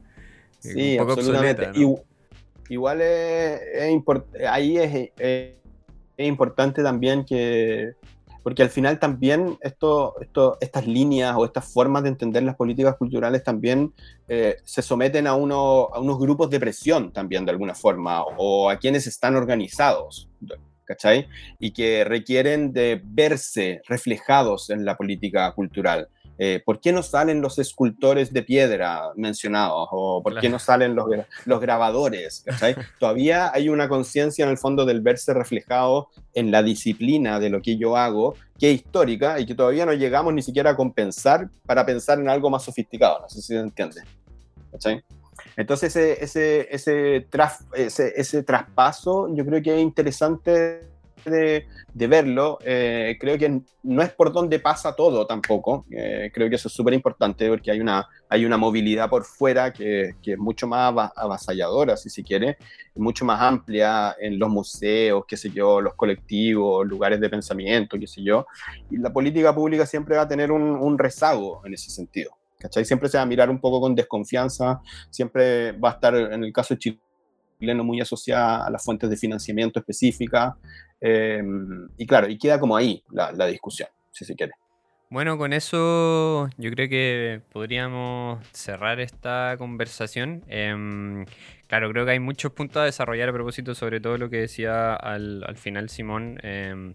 sí, 0.59 0.91
un 0.93 0.97
poco 0.99 1.13
obsoleta. 1.13 1.71
Igual 2.69 3.01
es, 3.01 3.59
ahí 4.49 4.77
es, 4.77 5.11
es 5.17 6.27
importante 6.27 6.81
también 6.81 7.25
que 7.25 7.93
porque 8.43 8.61
al 8.61 8.69
final 8.69 8.99
también 8.99 9.57
esto, 9.61 10.15
esto, 10.21 10.57
estas 10.59 10.85
líneas 10.85 11.35
o 11.37 11.45
estas 11.45 11.71
formas 11.71 12.03
de 12.03 12.09
entender 12.09 12.43
las 12.43 12.55
políticas 12.55 12.97
culturales 12.97 13.43
también 13.43 13.93
eh, 14.27 14.57
se 14.65 14.81
someten 14.81 15.27
a, 15.27 15.31
a 15.31 15.35
unos 15.35 16.19
grupos 16.19 16.49
de 16.49 16.59
presión 16.59 17.13
también 17.13 17.45
de 17.45 17.51
alguna 17.51 17.73
forma, 17.73 18.23
o 18.37 18.69
a 18.69 18.77
quienes 18.77 19.07
están 19.07 19.35
organizados, 19.35 20.29
¿cachai? 20.83 21.27
Y 21.57 21.71
que 21.71 22.03
requieren 22.03 22.73
de 22.73 23.01
verse 23.03 23.81
reflejados 23.87 24.69
en 24.69 24.83
la 24.85 24.97
política 24.97 25.51
cultural. 25.53 26.09
Eh, 26.39 26.61
¿Por 26.65 26.79
qué 26.79 26.91
no 26.91 27.03
salen 27.03 27.41
los 27.41 27.59
escultores 27.59 28.33
de 28.33 28.41
piedra 28.41 29.11
mencionados? 29.15 29.87
¿O 29.91 30.23
por 30.23 30.39
qué 30.39 30.49
no 30.49 30.57
salen 30.57 30.95
los, 30.95 31.05
los 31.45 31.61
grabadores? 31.61 32.43
Todavía 32.99 33.51
hay 33.53 33.69
una 33.69 33.87
conciencia 33.87 34.43
en 34.43 34.51
el 34.51 34.57
fondo 34.57 34.85
del 34.85 35.01
verse 35.01 35.33
reflejado 35.33 36.09
en 36.33 36.49
la 36.49 36.63
disciplina 36.63 37.39
de 37.39 37.49
lo 37.49 37.61
que 37.61 37.77
yo 37.77 37.95
hago, 37.97 38.35
que 38.59 38.71
es 38.71 38.77
histórica 38.77 39.39
y 39.39 39.45
que 39.45 39.55
todavía 39.55 39.85
no 39.85 39.93
llegamos 39.93 40.33
ni 40.33 40.41
siquiera 40.41 40.71
a 40.71 40.75
compensar 40.75 41.49
para 41.65 41.85
pensar 41.85 42.19
en 42.19 42.29
algo 42.29 42.49
más 42.49 42.63
sofisticado. 42.63 43.19
No 43.21 43.29
sé 43.29 43.41
si 43.41 43.47
se 43.47 43.59
entiende. 43.59 44.01
Entonces 45.55 45.95
ese, 45.95 46.23
ese, 46.23 46.67
ese, 46.73 47.27
ese, 47.75 48.13
ese 48.15 48.43
traspaso 48.43 49.27
yo 49.35 49.45
creo 49.45 49.61
que 49.61 49.75
es 49.75 49.81
interesante 49.81 50.92
de, 51.29 51.65
verlo. 52.07 52.59
Eh, 52.63 53.17
creo 53.19 53.37
que 53.37 53.61
no 53.83 54.01
es 54.01 54.11
por 54.11 54.31
donde 54.31 54.59
pasa 54.59 54.95
todo 54.95 55.25
tampoco. 55.25 55.85
Eh, 55.91 56.31
creo 56.33 56.49
que 56.49 56.55
eso 56.55 56.67
es 56.67 56.73
súper 56.73 56.93
importante 56.93 57.47
porque 57.49 57.71
hay 57.71 57.79
una, 57.79 58.07
hay 58.29 58.45
una 58.45 58.57
movilidad 58.57 59.09
por 59.09 59.23
fuera 59.25 59.71
que, 59.71 60.15
que, 60.21 60.33
es 60.33 60.37
mucho 60.37 60.67
más 60.67 61.11
avasalladora, 61.15 61.97
si 61.97 62.09
se 62.09 62.23
quiere, 62.23 62.57
mucho 62.95 63.25
más 63.25 63.41
amplia 63.41 64.15
en 64.19 64.37
los 64.37 64.49
museos, 64.49 65.25
qué 65.27 65.37
sé 65.37 65.49
yo, 65.49 65.81
los 65.81 65.95
colectivos, 65.95 66.85
lugares 66.85 67.19
de 67.19 67.29
pensamiento, 67.29 67.97
qué 67.99 68.07
sé 68.07 68.23
yo. 68.23 68.45
Y 68.89 68.97
la 68.97 69.11
política 69.11 69.53
pública 69.53 69.85
siempre 69.85 70.15
va 70.15 70.23
a 70.23 70.27
tener 70.27 70.51
un, 70.51 70.97
rezago 70.97 71.61
en 71.65 71.73
ese 71.73 71.89
sentido. 71.89 72.31
¿Cachai? 72.59 72.85
Siempre 72.85 73.09
se 73.09 73.17
va 73.17 73.23
a 73.23 73.25
mirar 73.25 73.49
un 73.49 73.59
poco 73.59 73.81
con 73.81 73.95
desconfianza, 73.95 74.79
siempre 75.09 75.73
va 75.73 75.89
a 75.89 75.93
estar, 75.93 76.15
en 76.15 76.43
el 76.43 76.53
caso 76.53 76.75
chileno, 76.75 77.83
muy 77.83 77.99
asociada 77.99 78.65
a 78.65 78.69
las 78.69 78.83
fuentes 78.83 79.09
de 79.09 79.17
financiamiento 79.17 79.79
específicas, 79.79 80.53
Em, 81.05 81.89
y 81.97 82.07
claro, 82.07 82.29
y 82.29 82.37
queda 82.37 82.57
como 82.57 82.77
ahí 82.77 83.03
la, 83.11 83.45
discusión, 83.47 83.89
si 84.11 84.23
se 84.23 84.35
quiere. 84.35 84.53
Bueno, 85.09 85.37
con 85.37 85.51
eso 85.51 86.49
yo 86.57 86.71
creo 86.71 86.87
que 86.87 87.41
podríamos 87.51 88.39
cerrar 88.53 89.01
esta 89.01 89.55
conversación. 89.57 90.45
Em, 90.47 91.25
claro, 91.67 91.91
creo 91.91 92.05
que 92.05 92.11
hay 92.11 92.19
muchos 92.21 92.53
puntos 92.53 92.77
a 92.77 92.85
desarrollar 92.85 93.27
a 93.27 93.33
propósito, 93.33 93.75
sobre 93.75 93.99
todo 93.99 94.17
lo 94.17 94.29
que 94.29 94.37
decía 94.37 94.95
al, 94.95 95.43
al 95.45 95.57
final 95.57 95.89
Simón. 95.89 96.39
Em, 96.41 96.93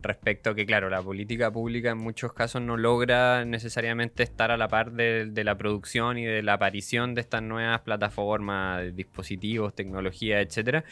respecto 0.00 0.50
a 0.50 0.54
que, 0.54 0.66
claro, 0.66 0.88
la 0.90 1.02
política 1.02 1.50
pública 1.50 1.90
en 1.90 1.98
muchos 1.98 2.32
casos 2.32 2.62
no 2.62 2.76
logra 2.76 3.44
necesariamente 3.44 4.22
estar 4.22 4.50
a 4.50 4.56
la 4.56 4.68
par 4.68 4.92
de, 4.92 5.30
la 5.44 5.56
producción 5.56 6.18
y 6.18 6.24
de 6.24 6.42
la 6.42 6.54
aparición 6.54 7.14
de 7.14 7.20
estas 7.22 7.42
nuevas 7.42 7.80
plataformas, 7.80 8.94
dispositivos, 8.94 9.74
tecnología, 9.74 10.40
etcétera. 10.40 10.84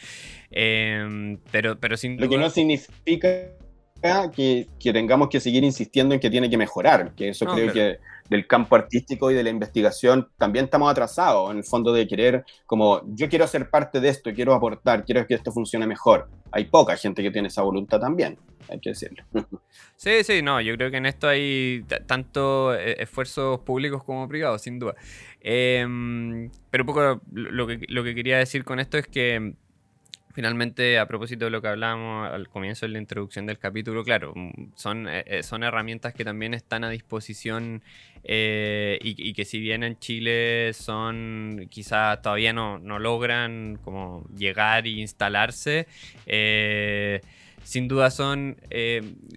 Em, 0.51 1.37
pero, 1.51 1.79
pero 1.79 1.97
sin 1.97 2.19
Lo 2.19 2.29
que 2.29 2.37
no 2.37 2.49
significa 2.49 2.95
significa 3.05 4.31
que, 4.31 4.67
que, 4.79 4.93
tengamos 4.93 5.29
que 5.29 5.39
seguir 5.39 5.63
insistiendo 5.63 6.13
en 6.13 6.19
que 6.19 6.29
tiene 6.29 6.49
que 6.49 6.57
mejorar, 6.57 7.13
que 7.15 7.29
eso 7.29 7.45
creo 7.45 7.71
que 7.71 7.99
del 8.29 8.47
campo 8.47 8.75
artístico 8.75 9.29
y 9.31 9.33
de 9.33 9.43
la 9.43 9.49
investigación 9.49 10.29
también 10.37 10.65
estamos 10.65 10.89
atrasados, 10.89 11.51
en 11.51 11.57
el 11.57 11.63
fondo 11.63 11.93
de 11.93 12.07
querer, 12.07 12.45
como 12.65 13.01
yo 13.07 13.29
quiero 13.29 13.47
ser 13.47 13.69
parte 13.69 13.99
de 13.99 14.09
esto, 14.09 14.33
quiero 14.33 14.53
aportar, 14.53 15.05
quiero 15.05 15.25
que 15.27 15.35
esto 15.35 15.51
funcione 15.51 15.85
mejor. 15.85 16.27
Hay 16.51 16.65
poca 16.65 16.95
gente 16.95 17.21
que 17.21 17.31
tiene 17.31 17.49
esa 17.49 17.61
voluntad 17.61 17.99
también, 17.99 18.37
hay 18.69 18.79
que 18.79 18.89
decirlo. 18.89 19.23
Sí, 19.97 20.25
sí, 20.25 20.41
no, 20.41 20.59
yo 20.59 20.75
creo 20.75 20.91
que 20.91 20.97
en 20.97 21.05
esto 21.05 21.25
hay 21.29 21.85
tanto 22.05 22.75
eh, 22.75 23.01
esfuerzos 23.01 23.61
públicos 23.61 24.03
como 24.03 24.27
privados, 24.27 24.61
sin 24.61 24.77
duda. 24.77 24.93
Em, 25.39 26.51
pero 26.69 26.83
un 26.83 26.85
poco 26.85 27.21
lo 27.31 27.65
que, 27.65 27.79
lo 27.87 28.03
que 28.03 28.13
quería 28.13 28.37
decir 28.37 28.65
con 28.65 28.81
esto 28.81 28.97
es 28.97 29.07
que 29.07 29.55
Finalmente, 30.35 30.99
a 30.99 31.07
propósito 31.07 31.45
de 31.45 31.51
lo 31.51 31.61
que 31.61 31.69
hablábamos 31.69 32.29
al 32.29 32.49
comienzo 32.49 32.85
de 32.85 32.91
la 32.91 32.99
introducción 32.99 33.45
del 33.45 33.57
capítulo, 33.57 34.03
claro, 34.03 34.33
mm, 34.35 34.73
son, 34.75 35.07
eh, 35.07 35.23
eh, 35.27 35.43
son 35.43 35.63
herramientas 35.63 36.13
que 36.13 36.25
también 36.25 36.53
están 36.53 36.83
a 36.83 36.89
disposición 36.89 37.81
eh, 38.25 38.99
y, 39.01 39.33
que 39.33 39.45
si 39.45 39.61
bien 39.61 39.83
en 39.83 39.97
Chile 39.97 40.73
son, 40.73 41.67
quizás 41.69 42.21
todavía 42.21 42.51
no, 42.51 42.79
no 42.79 42.99
logran 42.99 43.79
como 43.81 44.27
llegar 44.35 44.85
e 44.87 44.89
instalarse, 44.89 45.87
sin 47.63 47.87
duda 47.87 48.11
son, 48.11 48.57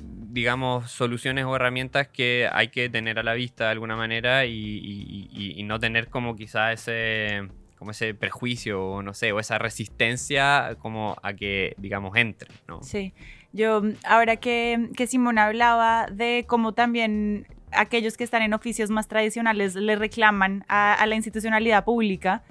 digamos, 0.03 0.91
soluciones 0.91 1.45
o 1.45 1.55
herramientas 1.55 2.09
que 2.09 2.49
hay 2.53 2.69
que 2.69 2.89
tener 2.91 3.21
a 3.21 3.23
la 3.23 3.35
vista 3.35 3.67
de 3.67 3.71
alguna 3.71 3.95
manera 3.95 4.47
y, 4.47 5.29
y 5.33 5.63
no 5.63 5.79
tener 5.79 6.09
como 6.09 6.35
quizás 6.35 6.81
ese 6.81 7.49
como 7.79 7.93
ese 7.93 8.15
prejuicio 8.15 8.85
o 8.85 9.03
no 9.03 9.15
sé, 9.15 9.33
o 9.33 9.39
esa 9.39 9.59
resistencia 9.59 10.77
como 10.81 11.17
a 11.23 11.33
que, 11.33 11.75
digamos, 11.79 12.17
entre, 12.17 12.51
¿no? 12.67 12.83
Sí, 12.83 13.15
yo 13.53 13.83
ahora 14.05 14.37
que, 14.37 14.91
que 14.97 15.07
Simón 15.07 15.39
hablaba 15.39 16.07
de 16.11 16.45
cómo 16.47 16.75
también 16.75 17.47
aquellos 17.73 18.17
que 18.17 18.25
están 18.25 18.43
en 18.43 18.55
oficios 18.55 18.91
más 18.91 19.09
tradicionales 19.09 19.75
le 19.75 19.97
reclaman 19.97 20.65
a, 20.69 21.05
la 21.07 21.15
institucionalidad 21.15 21.85
pública, 21.85 22.43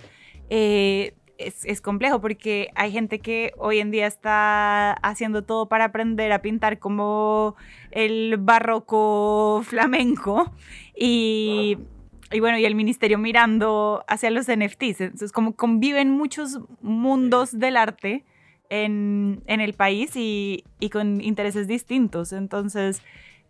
eh, 0.50 1.14
es, 1.38 1.66
es, 1.66 1.82
complejo 1.82 2.20
porque 2.20 2.70
hay 2.74 2.92
gente 2.92 3.20
que 3.20 3.52
hoy 3.58 3.80
en 3.80 3.92
día 3.92 4.08
está 4.08 4.94
haciendo 4.94 5.44
todo 5.44 5.68
para 5.68 5.86
aprender 5.86 6.32
a 6.32 6.42
pintar 6.42 6.80
como 6.80 7.56
el 7.92 8.38
barroco 8.40 9.62
flamenco 9.64 10.52
y 10.96 11.78
y 12.32 12.40
bueno, 12.40 12.58
y 12.58 12.66
el 12.66 12.76
ministerio 12.76 13.18
mirando 13.18 14.04
hacia 14.08 14.30
los 14.30 14.48
NFTs. 14.48 15.02
Entonces, 15.02 15.32
como 15.32 15.56
conviven 15.56 16.12
muchos 16.12 16.60
mundos 16.82 17.58
del 17.58 17.78
arte 17.78 18.24
en, 18.70 19.44
en 19.48 19.62
el 19.62 19.74
país 19.74 20.16
y, 20.16 20.64
y, 20.80 20.90
con 20.90 21.22
intereses 21.22 21.68
distintos. 21.68 22.34
Entonces, 22.34 23.02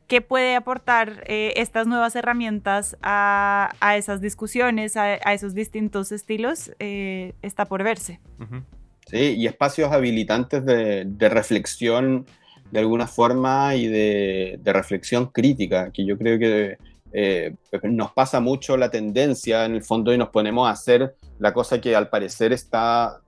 ¿qué 0.07 0.21
puede 0.21 0.55
aportar 0.55 1.23
eh, 1.25 1.53
estas 1.55 1.87
nuevas 1.87 2.15
herramientas 2.15 2.97
a, 3.01 3.73
a 3.79 3.97
esas 3.97 4.21
discusiones, 4.21 4.95
a, 4.95 5.17
a, 5.23 5.33
esos 5.33 5.55
distintos 5.55 6.11
estilos? 6.11 6.71
Eh, 6.79 7.33
está 7.41 7.65
por 7.65 7.83
verse. 7.83 8.19
Sí, 9.07 9.35
y 9.37 9.47
espacios 9.47 9.91
habilitantes 9.91 10.65
de, 10.65 11.05
de 11.05 11.29
reflexión 11.29 12.25
de 12.71 12.79
alguna 12.79 13.07
forma 13.07 13.75
y 13.75 13.87
de, 13.87 14.59
de 14.61 14.73
reflexión 14.73 15.27
crítica, 15.27 15.91
que 15.91 16.05
yo 16.05 16.17
creo 16.17 16.37
que 16.37 16.77
eh, 17.13 17.55
nos 17.83 18.11
pasa 18.11 18.39
mucho 18.39 18.77
la 18.77 18.89
tendencia 18.89 19.65
en 19.65 19.75
el 19.75 19.83
fondo 19.83 20.13
y 20.13 20.17
nos 20.17 20.29
ponemos 20.29 20.67
a 20.67 20.71
hacer 20.71 21.15
la 21.39 21.53
cosa 21.53 21.79
que 21.79 21.95
al 21.95 22.09
parecer 22.09 22.51
está 22.53 23.21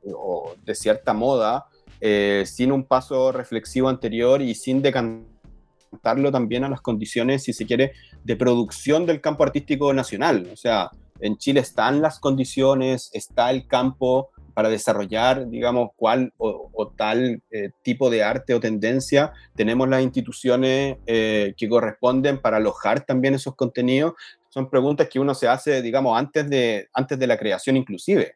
de 0.66 0.76
cierta 0.76 1.14
moda, 1.14 1.68
eh, 2.02 2.44
sin 2.46 2.72
un 2.72 2.84
paso 2.84 3.32
reflexivo 3.32 3.90
anterior 3.90 4.42
y 4.42 4.56
sin 4.56 4.82
decantarlo 4.82 6.32
también 6.32 6.64
a 6.64 6.70
las 6.70 6.82
condiciones, 6.82 7.44
si 7.44 7.54
se 7.54 7.66
quiere, 7.66 7.94
de 8.24 8.36
producción 8.36 9.06
del 9.06 9.22
campo 9.22 9.44
artístico 9.44 9.94
nacional. 9.94 10.50
O 10.52 10.56
sea, 10.56 10.92
en 11.20 11.38
Chile 11.38 11.60
están 11.60 12.02
las 12.02 12.20
condiciones, 12.20 13.10
está 13.14 13.52
el 13.52 13.68
campo, 13.68 14.30
para 14.60 14.68
desarrollar, 14.68 15.50
digamos, 15.50 15.92
cuál 15.96 16.34
o, 16.38 16.92
tal 16.98 17.42
eh, 17.50 17.70
tipo 17.82 18.10
de 18.10 18.24
arte 18.24 18.54
o 18.54 18.60
tendencia. 18.60 19.32
Tenemos 19.56 19.88
las 19.88 20.04
instituciones 20.04 20.98
eh, 21.08 21.54
que 21.56 21.70
corresponden 21.70 22.40
para 22.40 22.58
alojar 22.58 23.06
también 23.06 23.36
esos 23.36 23.56
contenidos. 23.56 24.16
Son 24.50 24.70
preguntas 24.70 25.08
que 25.08 25.18
uno 25.18 25.34
se 25.34 25.48
hace, 25.48 25.82
digamos, 25.82 26.20
antes 26.20 26.50
de, 26.50 26.90
antes 26.94 27.18
de 27.18 27.26
la 27.26 27.38
creación 27.38 27.78
inclusive. 27.78 28.36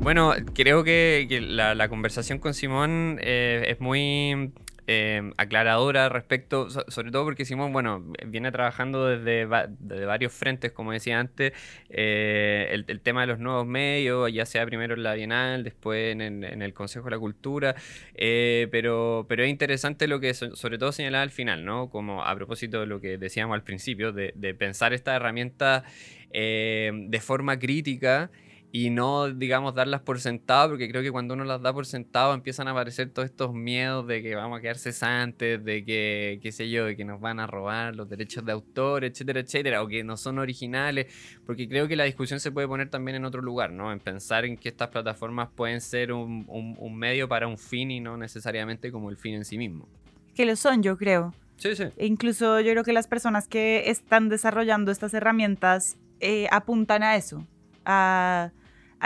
Bueno, 0.00 0.32
creo 0.54 0.84
que, 0.84 1.28
la, 1.42 1.88
conversación 1.90 2.38
con 2.38 2.54
Simón 2.54 3.18
eh, 3.20 3.66
es 3.68 3.78
muy 3.78 4.54
eh, 4.88 5.32
aclaradora 5.36 6.08
respecto, 6.08 6.70
sobre 6.70 7.10
todo 7.10 7.24
porque 7.24 7.44
Simón, 7.44 7.72
bueno, 7.72 8.04
viene 8.26 8.52
trabajando 8.52 9.06
desde, 9.06 9.44
varios 9.44 10.32
frentes, 10.32 10.70
como 10.70 10.92
decía 10.92 11.18
antes, 11.18 11.52
eh, 11.90 12.68
el, 12.86 13.00
tema 13.00 13.22
de 13.22 13.26
los 13.26 13.38
nuevos 13.40 13.66
medios, 13.66 14.32
ya 14.32 14.46
sea 14.46 14.64
primero 14.64 14.94
en 14.94 15.02
la 15.02 15.14
Bienal, 15.14 15.64
después 15.64 16.12
en, 16.12 16.44
el 16.44 16.74
Consejo 16.74 17.06
de 17.06 17.10
la 17.12 17.18
Cultura, 17.18 17.74
eh, 18.14 18.68
pero, 18.70 19.26
pero 19.28 19.42
es 19.42 19.50
interesante 19.50 20.06
lo 20.06 20.20
que 20.20 20.34
sobre 20.34 20.78
todo 20.78 20.92
señalaba 20.92 21.22
al 21.22 21.30
final, 21.30 21.64
¿no? 21.64 21.90
Como 21.90 22.24
a 22.24 22.34
propósito 22.36 22.80
de 22.80 22.86
lo 22.86 23.00
que 23.00 23.18
decíamos 23.18 23.54
al 23.54 23.64
principio, 23.64 24.12
de, 24.12 24.32
de 24.36 24.54
pensar 24.54 24.92
esta 24.92 25.16
herramienta 25.16 25.84
de 26.32 27.20
forma 27.22 27.58
crítica 27.58 28.30
y 28.78 28.90
no, 28.90 29.30
digamos, 29.30 29.74
darlas 29.74 30.02
por 30.02 30.20
sentado, 30.20 30.68
porque 30.68 30.90
creo 30.90 31.00
que 31.00 31.10
cuando 31.10 31.32
uno 31.32 31.44
las 31.44 31.62
da 31.62 31.72
por 31.72 31.86
sentado 31.86 32.34
empiezan 32.34 32.68
a 32.68 32.72
aparecer 32.72 33.08
todos 33.08 33.24
estos 33.24 33.54
miedos 33.54 34.06
de 34.06 34.22
que 34.22 34.34
vamos 34.34 34.58
a 34.58 34.60
quedar 34.60 34.76
cesantes, 34.76 35.64
de 35.64 35.82
que, 35.82 36.38
qué 36.42 36.52
sé 36.52 36.68
yo, 36.68 36.84
de 36.84 36.94
que 36.94 37.02
nos 37.02 37.18
van 37.18 37.40
a 37.40 37.46
robar 37.46 37.96
los 37.96 38.06
derechos 38.06 38.44
de 38.44 38.52
autor, 38.52 39.04
etcétera, 39.04 39.40
etcétera, 39.40 39.82
o 39.82 39.88
que 39.88 40.04
no 40.04 40.18
son 40.18 40.38
originales, 40.38 41.06
porque 41.46 41.66
creo 41.66 41.88
que 41.88 41.96
la 41.96 42.04
discusión 42.04 42.38
se 42.38 42.52
puede 42.52 42.68
poner 42.68 42.90
también 42.90 43.16
en 43.16 43.24
otro 43.24 43.40
lugar, 43.40 43.72
¿no? 43.72 43.90
En 43.90 43.98
pensar 43.98 44.44
en 44.44 44.58
que 44.58 44.68
estas 44.68 44.88
plataformas 44.88 45.48
pueden 45.56 45.80
ser 45.80 46.12
un, 46.12 46.44
un, 46.46 46.98
medio 46.98 47.30
para 47.30 47.48
un 47.48 47.56
fin 47.56 47.90
y 47.90 48.00
no 48.00 48.18
necesariamente 48.18 48.92
como 48.92 49.08
el 49.08 49.16
fin 49.16 49.36
en 49.36 49.46
sí 49.46 49.56
mismo. 49.56 49.88
Que 50.34 50.44
lo 50.44 50.54
son, 50.54 50.82
yo 50.82 50.98
creo. 50.98 51.32
Sí, 51.56 51.74
sí. 51.76 51.84
E 51.96 52.04
incluso 52.04 52.60
yo 52.60 52.72
creo 52.72 52.84
que 52.84 52.92
las 52.92 53.06
personas 53.06 53.48
que 53.48 53.88
están 53.88 54.28
desarrollando 54.28 54.92
estas 54.92 55.14
herramientas 55.14 55.96
eh, 56.20 56.46
apuntan 56.50 57.02
a 57.02 57.16
eso, 57.16 57.46
a, 57.86 58.50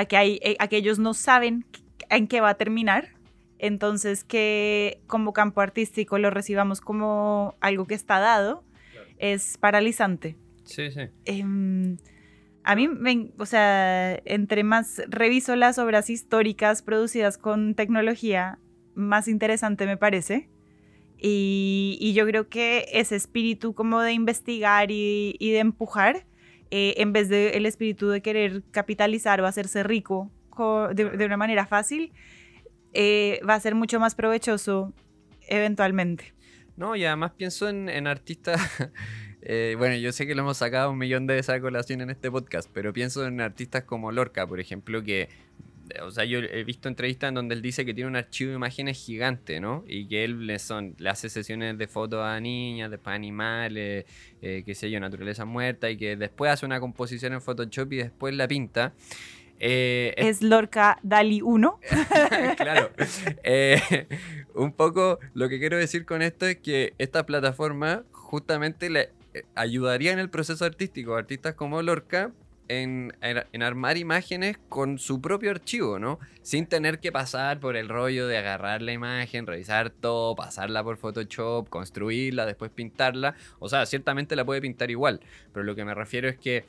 que 0.08 0.16
hay, 0.16 0.40
eh, 0.42 0.56
ellos 0.70 0.98
no 0.98 1.14
saben 1.14 1.64
en 2.08 2.26
qué 2.26 2.40
va 2.40 2.50
a 2.50 2.54
terminar. 2.54 3.08
Entonces, 3.58 4.24
que 4.24 5.02
como 5.06 5.32
campo 5.32 5.60
artístico 5.60 6.18
lo 6.18 6.30
recibamos 6.30 6.80
como 6.80 7.56
algo 7.60 7.86
que 7.86 7.94
está 7.94 8.18
dado 8.18 8.64
es 9.18 9.58
paralizante. 9.58 10.36
Sí, 10.64 10.90
sí. 10.90 11.02
Em, 11.26 11.98
a 12.64 12.74
mí, 12.74 12.88
o 13.38 13.46
sea, 13.46 14.18
entre 14.24 14.64
más 14.64 15.02
reviso 15.08 15.56
las 15.56 15.78
obras 15.78 16.08
históricas 16.08 16.82
producidas 16.82 17.36
con 17.36 17.74
tecnología, 17.74 18.58
más 18.94 19.28
interesante 19.28 19.86
me 19.86 19.96
parece. 19.96 20.48
Y, 21.18 22.12
yo 22.14 22.26
creo 22.26 22.48
que 22.48 22.86
ese 22.92 23.14
espíritu 23.16 23.74
como 23.74 24.00
de 24.00 24.12
investigar 24.12 24.90
y, 24.90 25.36
y 25.38 25.50
de 25.50 25.58
empujar 25.58 26.24
eh, 26.70 26.94
en 26.98 27.12
vez 27.12 27.28
del 27.28 27.66
espíritu 27.66 28.08
de 28.08 28.22
querer 28.22 28.62
capitalizar 28.70 29.40
o 29.40 29.46
hacerse 29.46 29.82
rico 29.82 30.30
de, 30.94 31.24
una 31.24 31.36
manera 31.36 31.66
fácil, 31.66 32.12
eh, 32.92 33.40
va 33.48 33.54
a 33.54 33.60
ser 33.60 33.74
mucho 33.74 33.98
más 33.98 34.14
provechoso 34.14 34.92
eventualmente. 35.48 36.34
No, 36.76 36.96
y 36.96 37.04
además 37.04 37.32
pienso 37.36 37.68
en, 37.68 38.06
artistas, 38.06 38.60
eh, 39.42 39.74
bueno, 39.78 39.96
yo 39.96 40.12
sé 40.12 40.26
que 40.26 40.34
lo 40.34 40.42
hemos 40.42 40.58
sacado 40.58 40.90
un 40.90 40.98
millón 40.98 41.26
de 41.26 41.38
esa 41.38 41.60
colación 41.60 42.00
en 42.00 42.10
este 42.10 42.30
podcast, 42.30 42.70
pero 42.72 42.92
pienso 42.92 43.26
en 43.26 43.40
artistas 43.40 43.84
como 43.84 44.12
Lorca, 44.12 44.46
por 44.46 44.60
ejemplo, 44.60 45.02
que 45.02 45.28
o 46.02 46.10
sea, 46.10 46.24
yo 46.24 46.38
he 46.38 46.64
visto 46.64 46.88
entrevistas 46.88 47.28
en 47.28 47.34
donde 47.34 47.54
él 47.54 47.62
dice 47.62 47.84
que 47.84 47.94
tiene 47.94 48.08
un 48.08 48.16
archivo 48.16 48.50
de 48.50 48.56
imágenes 48.56 49.02
gigante, 49.02 49.60
¿no? 49.60 49.84
Y 49.86 50.06
que 50.08 50.24
él 50.24 50.46
le, 50.46 50.58
son, 50.58 50.94
le 50.98 51.10
hace 51.10 51.28
sesiones 51.28 51.76
de 51.78 51.86
fotos 51.86 52.24
a 52.24 52.38
niñas, 52.40 52.90
después 52.90 53.14
animales, 53.14 54.04
eh, 54.42 54.62
qué 54.64 54.74
sé 54.74 54.90
yo, 54.90 55.00
naturaleza 55.00 55.44
muerta, 55.44 55.90
y 55.90 55.96
que 55.96 56.16
después 56.16 56.50
hace 56.50 56.66
una 56.66 56.80
composición 56.80 57.32
en 57.32 57.40
Photoshop 57.40 57.92
y 57.92 57.96
después 57.96 58.34
la 58.34 58.48
pinta. 58.48 58.92
Eh, 59.58 60.14
es 60.16 60.42
Lorca 60.42 60.98
Dali 61.02 61.42
1. 61.42 61.80
claro. 62.56 62.90
Eh, 63.44 64.06
un 64.54 64.72
poco 64.72 65.18
lo 65.34 65.48
que 65.48 65.58
quiero 65.58 65.76
decir 65.76 66.06
con 66.06 66.22
esto 66.22 66.46
es 66.46 66.56
que 66.56 66.94
esta 66.98 67.26
plataforma 67.26 68.04
justamente 68.12 68.88
le 68.88 69.10
ayudaría 69.54 70.12
en 70.12 70.18
el 70.18 70.30
proceso 70.30 70.64
artístico 70.64 71.14
a 71.14 71.18
artistas 71.18 71.54
como 71.54 71.82
Lorca 71.82 72.32
en, 72.70 73.12
armar 73.62 73.96
imágenes 73.96 74.56
con 74.68 74.98
su 74.98 75.20
propio 75.20 75.50
archivo, 75.50 75.98
¿no? 75.98 76.20
Sin 76.42 76.66
tener 76.66 77.00
que 77.00 77.10
pasar 77.10 77.58
por 77.58 77.76
el 77.76 77.88
rollo 77.88 78.28
de 78.28 78.38
agarrar 78.38 78.80
la 78.80 78.92
imagen, 78.92 79.46
revisar 79.46 79.90
todo, 79.90 80.36
pasarla 80.36 80.84
por 80.84 80.96
Photoshop, 80.96 81.68
construirla, 81.68 82.46
después 82.46 82.70
pintarla. 82.70 83.34
O 83.58 83.68
sea, 83.68 83.86
ciertamente 83.86 84.36
la 84.36 84.44
puede 84.44 84.60
pintar 84.60 84.88
igual, 84.90 85.20
pero 85.52 85.64
lo 85.64 85.74
que 85.74 85.84
me 85.84 85.94
refiero 85.94 86.28
es 86.28 86.38
que 86.38 86.64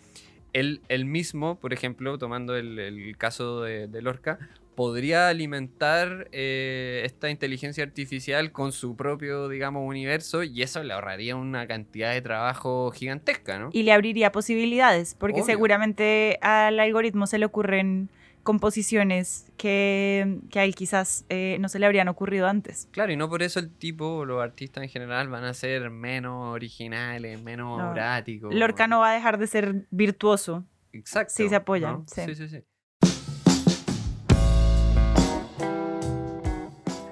él, 0.54 1.06
mismo, 1.06 1.60
por 1.60 1.72
ejemplo, 1.72 2.18
tomando 2.18 2.56
el, 2.56 3.16
caso 3.18 3.62
de, 3.62 4.02
Lorca, 4.02 4.39
podría 4.82 5.27
alimentar 5.27 6.27
eh, 6.32 7.03
esta 7.05 7.29
inteligencia 7.29 7.84
artificial 7.84 8.51
con 8.51 8.71
su 8.71 8.95
propio, 8.95 9.47
digamos, 9.47 9.88
universo 9.88 10.41
y 10.41 10.63
eso 10.63 10.82
le 10.82 10.91
ahorraría 10.91 11.36
una 11.36 11.67
cantidad 11.67 12.11
de 12.11 12.19
trabajo 12.23 12.89
gigantesca, 12.89 13.59
¿no? 13.59 13.69
Y 13.73 13.84
le 13.84 13.91
abriría 13.91 14.32
posibilidades, 14.32 15.13
porque 15.13 15.41
Obvio. 15.41 15.45
seguramente 15.45 16.39
al 16.41 16.79
algoritmo 16.79 17.27
se 17.27 17.38
le 17.38 17.45
ocurren 17.45 18.09
composiciones 18.41 19.51
que, 19.55 20.39
que 20.49 20.59
a 20.61 20.63
él 20.63 20.73
quizás 20.73 21.27
eh, 21.29 21.57
no 21.59 21.69
se 21.69 21.77
le 21.77 21.86
habrían 21.86 22.07
ocurrido 22.07 22.47
antes. 22.47 22.88
Claro, 22.89 23.11
y 23.11 23.17
no 23.17 23.29
por 23.29 23.43
eso 23.43 23.59
el 23.59 23.69
tipo, 23.69 24.07
o 24.07 24.25
los 24.25 24.41
artistas 24.41 24.82
en 24.82 24.89
general, 24.89 25.29
van 25.29 25.43
a 25.43 25.53
ser 25.53 25.91
menos 25.91 26.55
originales, 26.55 27.39
menos 27.43 27.79
No. 27.79 28.49
Lorca 28.49 28.88
no 28.88 29.01
va 29.01 29.11
a 29.11 29.13
dejar 29.13 29.38
de 29.38 29.45
ser 29.45 29.86
virtuoso. 29.91 30.65
Exacto. 30.91 31.36
Sí, 31.38 31.49
se 31.49 31.55
apoyan, 31.55 31.99
¿no? 31.99 32.03
sí. 32.07 32.21
sí, 32.25 32.34
sí, 32.34 32.49
sí. 32.49 32.63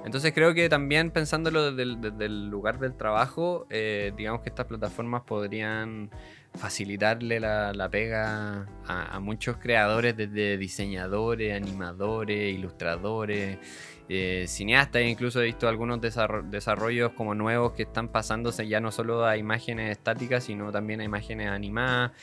Entonces 0.10 0.34
creo 0.34 0.56
que 0.56 0.70
también 0.70 1.12
pensándolo 1.12 1.72
desde 1.72 2.26
el, 2.26 2.50
lugar 2.50 2.80
del 2.80 2.96
trabajo, 2.96 3.68
eh, 3.70 4.12
digamos 4.18 4.42
que 4.42 4.50
estas 4.50 4.66
plataformas 4.66 5.22
podrían 5.22 6.10
facilitarle 6.56 7.40
la, 7.40 7.90
pega 7.92 8.66
a, 8.88 9.20
muchos 9.20 9.58
creadores, 9.58 10.18
desde 10.18 10.58
diseñadores, 10.58 11.56
animadores, 11.56 12.56
ilustradores, 12.56 13.60
eh, 14.10 14.46
cineastas, 14.48 15.04
incluso 15.04 15.42
he 15.42 15.46
visto 15.46 15.68
algunos 15.68 16.02
desarro- 16.02 16.42
desarrollos 16.42 17.12
como 17.12 17.36
nuevos 17.36 17.74
que 17.74 17.84
están 17.84 18.08
pasándose 18.08 18.68
ya 18.68 18.80
no 18.80 18.92
solo 18.92 19.28
a 19.28 19.38
imágenes 19.38 19.92
estáticas, 19.92 20.46
sino 20.46 20.72
también 20.72 21.02
a 21.02 21.04
imágenes 21.04 21.50
animadas. 21.50 22.14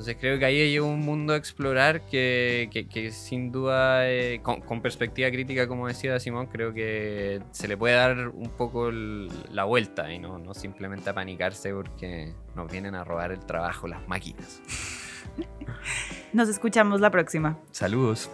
Entonces 0.00 0.16
creo 0.18 0.38
que 0.38 0.46
ahí 0.46 0.58
hay 0.62 0.78
un 0.78 1.00
mundo 1.00 1.34
a 1.34 1.36
explorar 1.36 2.00
que, 2.06 2.70
que- 2.72 2.88
que 2.88 3.10
sin 3.10 3.52
duda, 3.52 4.08
eh, 4.10 4.40
con, 4.42 4.62
con 4.62 4.80
perspectiva 4.80 5.30
crítica, 5.30 5.68
como 5.68 5.88
decía 5.88 6.18
Simón, 6.18 6.46
creo 6.46 6.72
que 6.72 7.42
se 7.50 7.68
le 7.68 7.76
puede 7.76 7.96
dar 7.96 8.28
un 8.28 8.48
poco 8.48 8.88
el- 8.88 9.28
la 9.52 9.64
vuelta 9.64 10.10
y 10.10 10.18
no, 10.18 10.38
no 10.38 10.54
simplemente 10.54 11.10
apanicarse 11.10 11.74
porque 11.74 12.32
nos 12.56 12.72
vienen 12.72 12.94
a 12.94 13.04
robar 13.04 13.30
el 13.30 13.40
trabajo 13.40 13.86
las 13.88 14.08
máquinas. 14.08 14.62
Nos 16.32 16.48
escuchamos 16.48 17.02
la 17.02 17.10
próxima. 17.10 17.58
Saludos. 17.70 18.30